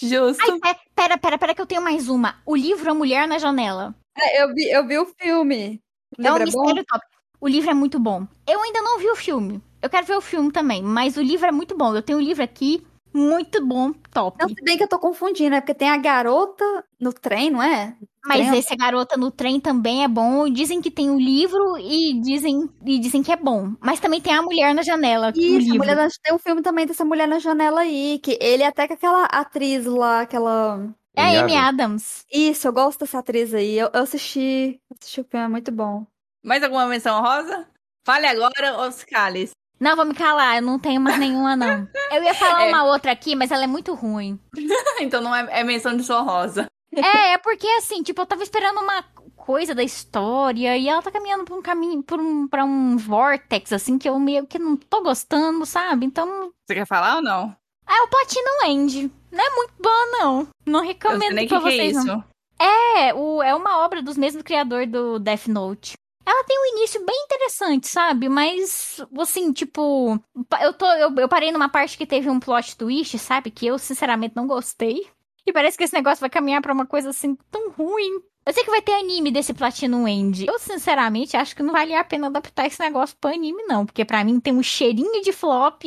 [0.00, 0.42] Justo.
[0.42, 2.36] Ai, pe- pera, pera, pera, que eu tenho mais uma.
[2.46, 3.94] O livro A Mulher na Janela.
[4.18, 5.80] É, eu, vi, eu vi o filme.
[6.18, 7.04] O É um mistério top.
[7.40, 8.26] O livro é muito bom.
[8.46, 9.60] Eu ainda não vi o filme.
[9.80, 11.94] Eu quero ver o filme também, mas o livro é muito bom.
[11.94, 14.38] Eu tenho o livro aqui, muito bom, top.
[14.40, 15.60] Não, se bem que eu tô confundindo, né?
[15.60, 16.64] Porque tem a garota
[17.00, 17.96] no trem, não é?
[18.24, 20.48] Mas trem- esse Garota no Trem também é bom.
[20.48, 23.74] Dizem que tem o livro e dizem, e dizem que é bom.
[23.80, 26.86] Mas também tem a Mulher na Janela, o Isso, mulher na- tem um filme também
[26.86, 30.88] dessa mulher na janela aí, que ele é até com aquela atriz lá, aquela.
[31.16, 32.24] É a Amy Adams.
[32.32, 33.76] Isso, eu gosto dessa atriz aí.
[33.78, 36.06] Eu, eu assisti, assisti o filme, é muito bom.
[36.44, 37.68] Mais alguma menção honrosa?
[38.06, 39.52] Fale agora, os cálices.
[39.82, 41.88] Não, vou me calar, eu não tenho mais nenhuma, não.
[42.12, 42.68] Eu ia falar É.
[42.68, 44.38] uma outra aqui, mas ela é muito ruim.
[45.00, 46.66] Então não é, é menção de sua rosa.
[46.94, 49.02] É, é porque assim, tipo, eu tava esperando uma
[49.34, 53.72] coisa da história e ela tá caminhando por um caminho, por um, pra um vortex,
[53.72, 56.06] assim, que eu meio que não tô gostando, sabe?
[56.06, 57.56] Então, Você quer falar ou não?
[57.88, 59.10] é o Platinum End.
[59.32, 60.48] Não é muito boa, não.
[60.64, 62.18] Não Eu sei recomendo nem pra que, que é vocês, não.
[62.18, 62.24] isso.
[62.60, 65.94] É, o, é uma obra dos mesmos criadores do Death Note.
[66.24, 68.28] Ela tem um início bem interessante, sabe?
[68.28, 70.18] Mas, assim, tipo.
[70.60, 73.50] Eu, tô, eu, eu parei numa parte que teve um plot twist, sabe?
[73.50, 75.06] Que eu, sinceramente, não gostei.
[75.44, 78.22] E parece que esse negócio vai caminhar pra uma coisa assim tão ruim.
[78.44, 80.46] Eu sei que vai ter anime desse Platinum End.
[80.46, 83.86] Eu, sinceramente, acho que não vale a pena adaptar esse negócio pra anime, não.
[83.86, 85.82] Porque pra mim tem um cheirinho de flop.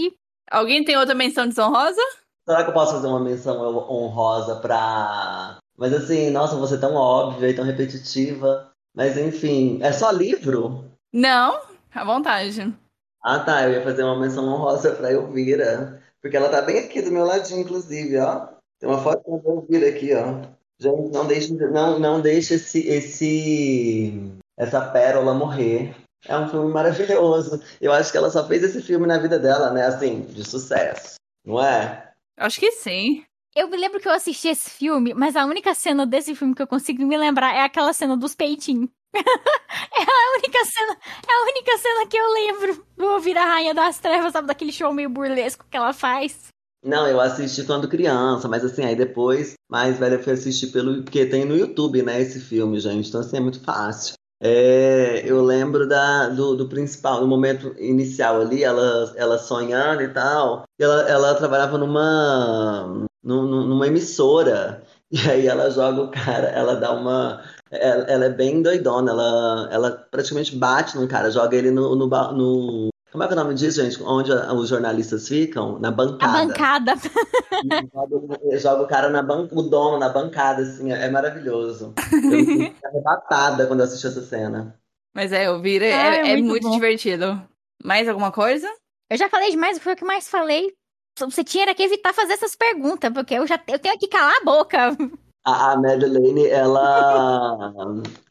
[0.50, 2.02] Alguém tem outra menção desonrosa?
[2.46, 3.58] Será que eu posso fazer uma menção
[3.90, 5.58] honrosa pra.
[5.78, 8.72] Mas assim, nossa, você é tão óbvia e tão repetitiva.
[8.96, 10.86] Mas enfim, é só livro?
[11.12, 11.60] Não,
[11.94, 12.74] à vontade.
[13.22, 13.64] Ah, tá.
[13.64, 16.02] Eu ia fazer uma menção honrosa pra Elvira.
[16.22, 18.48] Porque ela tá bem aqui do meu ladinho, inclusive, ó.
[18.80, 20.42] Tem uma foto da Elvira aqui, ó.
[20.80, 25.96] Gente, não deixe, não, não deixe esse, esse, essa pérola morrer.
[26.28, 27.62] É um filme maravilhoso.
[27.80, 29.86] Eu acho que ela só fez esse filme na vida dela, né?
[29.86, 31.16] Assim, de sucesso.
[31.46, 32.12] Não é?
[32.38, 33.24] Acho que sim.
[33.56, 36.62] Eu me lembro que eu assisti esse filme, mas a única cena desse filme que
[36.62, 38.90] eu consigo me lembrar é aquela cena dos peitinhos.
[39.16, 43.74] é a única cena, é a única cena que eu lembro do Ouvir a Rainha
[43.74, 46.48] das Trevas, sabe, daquele show meio burlesco que ela faz.
[46.84, 51.04] Não, eu assisti quando criança, mas assim, aí depois, mais velho, eu fui assistir pelo.
[51.04, 53.08] Porque tem no YouTube, né, esse filme, gente.
[53.08, 54.16] Então, assim, é muito fácil.
[54.44, 60.10] É, eu lembro da, do, do, principal, no momento inicial ali, ela, ela sonhando e
[60.10, 60.64] tal.
[60.78, 64.84] E ela, ela trabalhava numa, numa emissora.
[65.12, 67.42] E aí ela joga o cara, ela dá uma.
[67.70, 72.08] Ela, ela é bem doidona, ela, ela praticamente bate no cara, joga ele no, no,
[72.08, 74.04] no como é que é o nome disso, gente?
[74.04, 75.80] Onde os jornalistas ficam?
[75.80, 76.38] Na bancada.
[76.38, 76.94] A bancada.
[77.94, 81.94] joga, joga o cara na bancada, o dono na bancada, assim, é maravilhoso.
[81.96, 84.78] Eu fiquei arrebatada quando eu assisti essa cena.
[85.14, 87.42] Mas é, eu vi, é, é, é, muito, muito divertido.
[87.82, 88.68] Mais alguma coisa?
[89.10, 90.74] Eu já falei demais, foi o que mais falei.
[91.18, 94.44] Você tinha que evitar fazer essas perguntas, porque eu já eu tenho que calar a
[94.44, 94.98] boca.
[95.46, 97.74] A, a Madeleine, ela,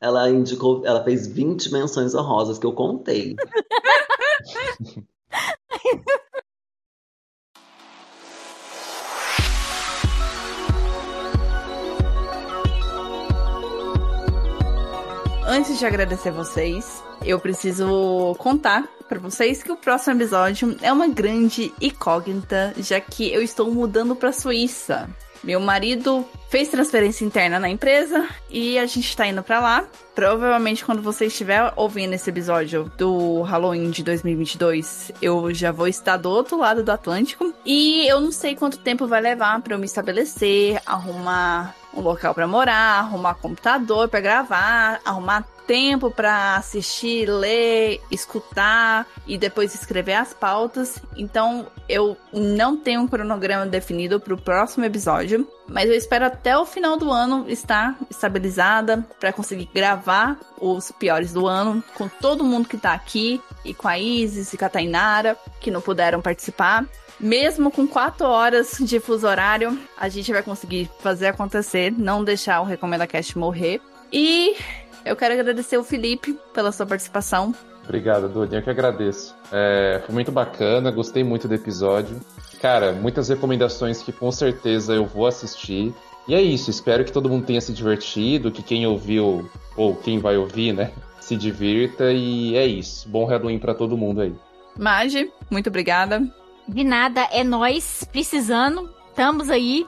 [0.00, 3.36] ela indicou, ela fez 20 menções honrosas que eu contei.
[15.54, 21.06] Antes de agradecer vocês, eu preciso contar para vocês que o próximo episódio é uma
[21.06, 25.08] grande incógnita, já que eu estou mudando para Suíça.
[25.44, 29.86] Meu marido fez transferência interna na empresa e a gente tá indo para lá.
[30.12, 36.16] Provavelmente quando você estiver ouvindo esse episódio do Halloween de 2022, eu já vou estar
[36.16, 39.78] do outro lado do Atlântico e eu não sei quanto tempo vai levar para eu
[39.78, 47.26] me estabelecer, arrumar um local para morar, arrumar computador para gravar, arrumar tempo para assistir,
[47.26, 51.00] ler, escutar e depois escrever as pautas.
[51.16, 56.56] Então eu não tenho um cronograma definido para o próximo episódio, mas eu espero até
[56.56, 62.44] o final do ano estar estabilizada para conseguir gravar os piores do ano com todo
[62.44, 66.20] mundo que está aqui e com a Isis e com a Tainara que não puderam
[66.20, 66.86] participar.
[67.18, 72.60] Mesmo com quatro horas de fuso horário, a gente vai conseguir fazer acontecer, não deixar
[72.60, 73.80] o Recomenda Cast morrer.
[74.12, 74.56] E
[75.04, 77.54] eu quero agradecer o Felipe pela sua participação.
[77.84, 78.60] Obrigado, Dudinha.
[78.60, 79.34] Eu que agradeço.
[79.52, 82.18] É, foi muito bacana, gostei muito do episódio.
[82.60, 85.94] Cara, muitas recomendações que com certeza eu vou assistir.
[86.26, 90.18] E é isso, espero que todo mundo tenha se divertido, que quem ouviu, ou quem
[90.18, 92.10] vai ouvir, né, se divirta.
[92.10, 93.06] E é isso.
[93.08, 94.34] Bom Halloween para todo mundo aí.
[94.78, 96.22] Magi, muito obrigada.
[96.66, 98.90] De nada, é nós precisando.
[99.10, 99.86] Estamos aí.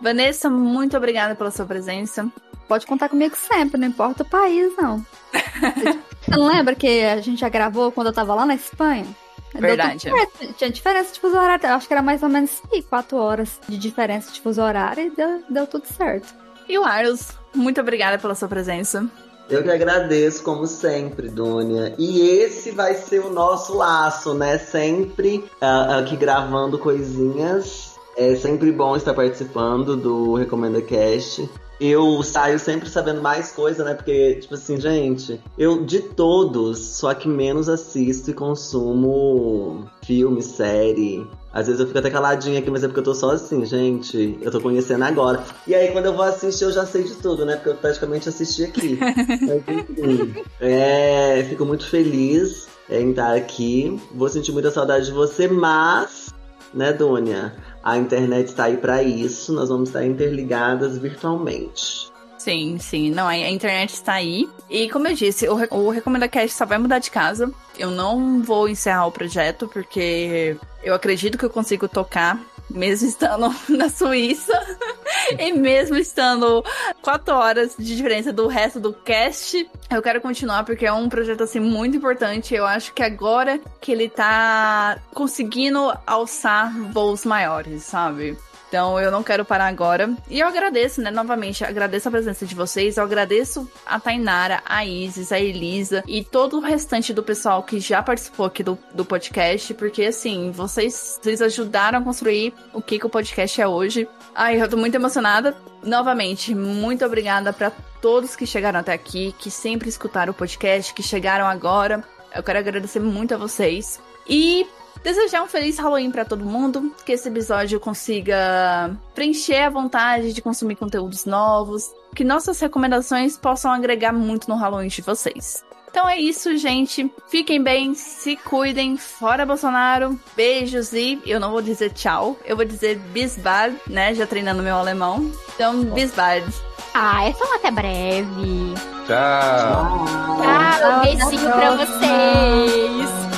[0.00, 2.30] Vanessa, muito obrigada pela sua presença.
[2.68, 5.04] Pode contar comigo sempre, não importa o país, não.
[6.20, 9.06] Você não lembra que a gente já gravou quando eu tava lá na Espanha?
[9.54, 10.10] Verdade.
[10.56, 11.68] Tinha diferença de fuso horário.
[11.68, 15.44] Acho que era mais ou menos quatro horas de diferença de fuso horário e deu,
[15.48, 16.34] deu tudo certo.
[16.68, 19.08] E o Arlos, muito obrigada pela sua presença.
[19.48, 21.94] Eu que agradeço, como sempre, Dônia.
[21.96, 24.58] E esse vai ser o nosso laço, né?
[24.58, 27.85] Sempre uh, aqui gravando coisinhas.
[28.16, 31.48] É sempre bom estar participando do Recomenda Cast
[31.80, 33.94] eu saio sempre sabendo mais coisa, né?
[33.94, 41.26] Porque, tipo assim, gente, eu de todos, só que menos assisto e consumo filme, série.
[41.52, 44.38] Às vezes eu fico até caladinha aqui, mas é porque eu tô só assim, gente.
[44.40, 45.42] Eu tô conhecendo agora.
[45.66, 47.56] E aí, quando eu vou assistir, eu já sei de tudo, né?
[47.56, 48.98] Porque eu praticamente assisti aqui.
[49.46, 54.00] mas enfim, é, fico muito feliz em estar aqui.
[54.14, 56.34] Vou sentir muita saudade de você, mas,
[56.72, 57.54] né, Dônia?
[57.86, 62.10] A internet está aí para isso, nós vamos estar interligadas virtualmente.
[62.46, 63.10] Sim, sim.
[63.10, 64.48] Não, a internet está aí.
[64.70, 67.52] E como eu disse, o, o Recomenda Cast só vai mudar de casa.
[67.76, 72.40] Eu não vou encerrar o projeto, porque eu acredito que eu consigo tocar
[72.70, 74.56] mesmo estando na Suíça
[75.36, 76.64] e mesmo estando
[77.02, 81.42] quatro horas de diferença do resto do cast, eu quero continuar porque é um projeto
[81.42, 82.54] assim muito importante.
[82.54, 88.38] Eu acho que agora que ele tá conseguindo alçar voos maiores, sabe?
[88.68, 90.14] Então eu não quero parar agora.
[90.28, 94.84] E eu agradeço, né, novamente, agradeço a presença de vocês, eu agradeço a Tainara, a
[94.84, 99.04] Isis, a Elisa e todo o restante do pessoal que já participou aqui do, do
[99.04, 104.08] podcast, porque assim, vocês, vocês ajudaram a construir o que, que o podcast é hoje.
[104.34, 105.56] Ai, eu tô muito emocionada.
[105.82, 107.70] Novamente, muito obrigada para
[108.00, 112.02] todos que chegaram até aqui, que sempre escutaram o podcast, que chegaram agora.
[112.34, 114.00] Eu quero agradecer muito a vocês.
[114.28, 114.66] E
[115.06, 120.42] Desejar um feliz Halloween para todo mundo, que esse episódio consiga preencher a vontade de
[120.42, 125.64] consumir conteúdos novos, que nossas recomendações possam agregar muito no Halloween de vocês.
[125.88, 127.08] Então é isso, gente.
[127.28, 130.18] Fiquem bem, se cuidem, fora Bolsonaro.
[130.34, 134.12] Beijos e eu não vou dizer tchau, eu vou dizer bisbad, né?
[134.12, 135.30] Já treinando meu alemão.
[135.54, 136.44] Então, bisbad.
[136.92, 138.74] Ah, é só até breve.
[139.06, 140.04] Tchau.
[140.42, 143.35] Tchau, beijinho pra vocês.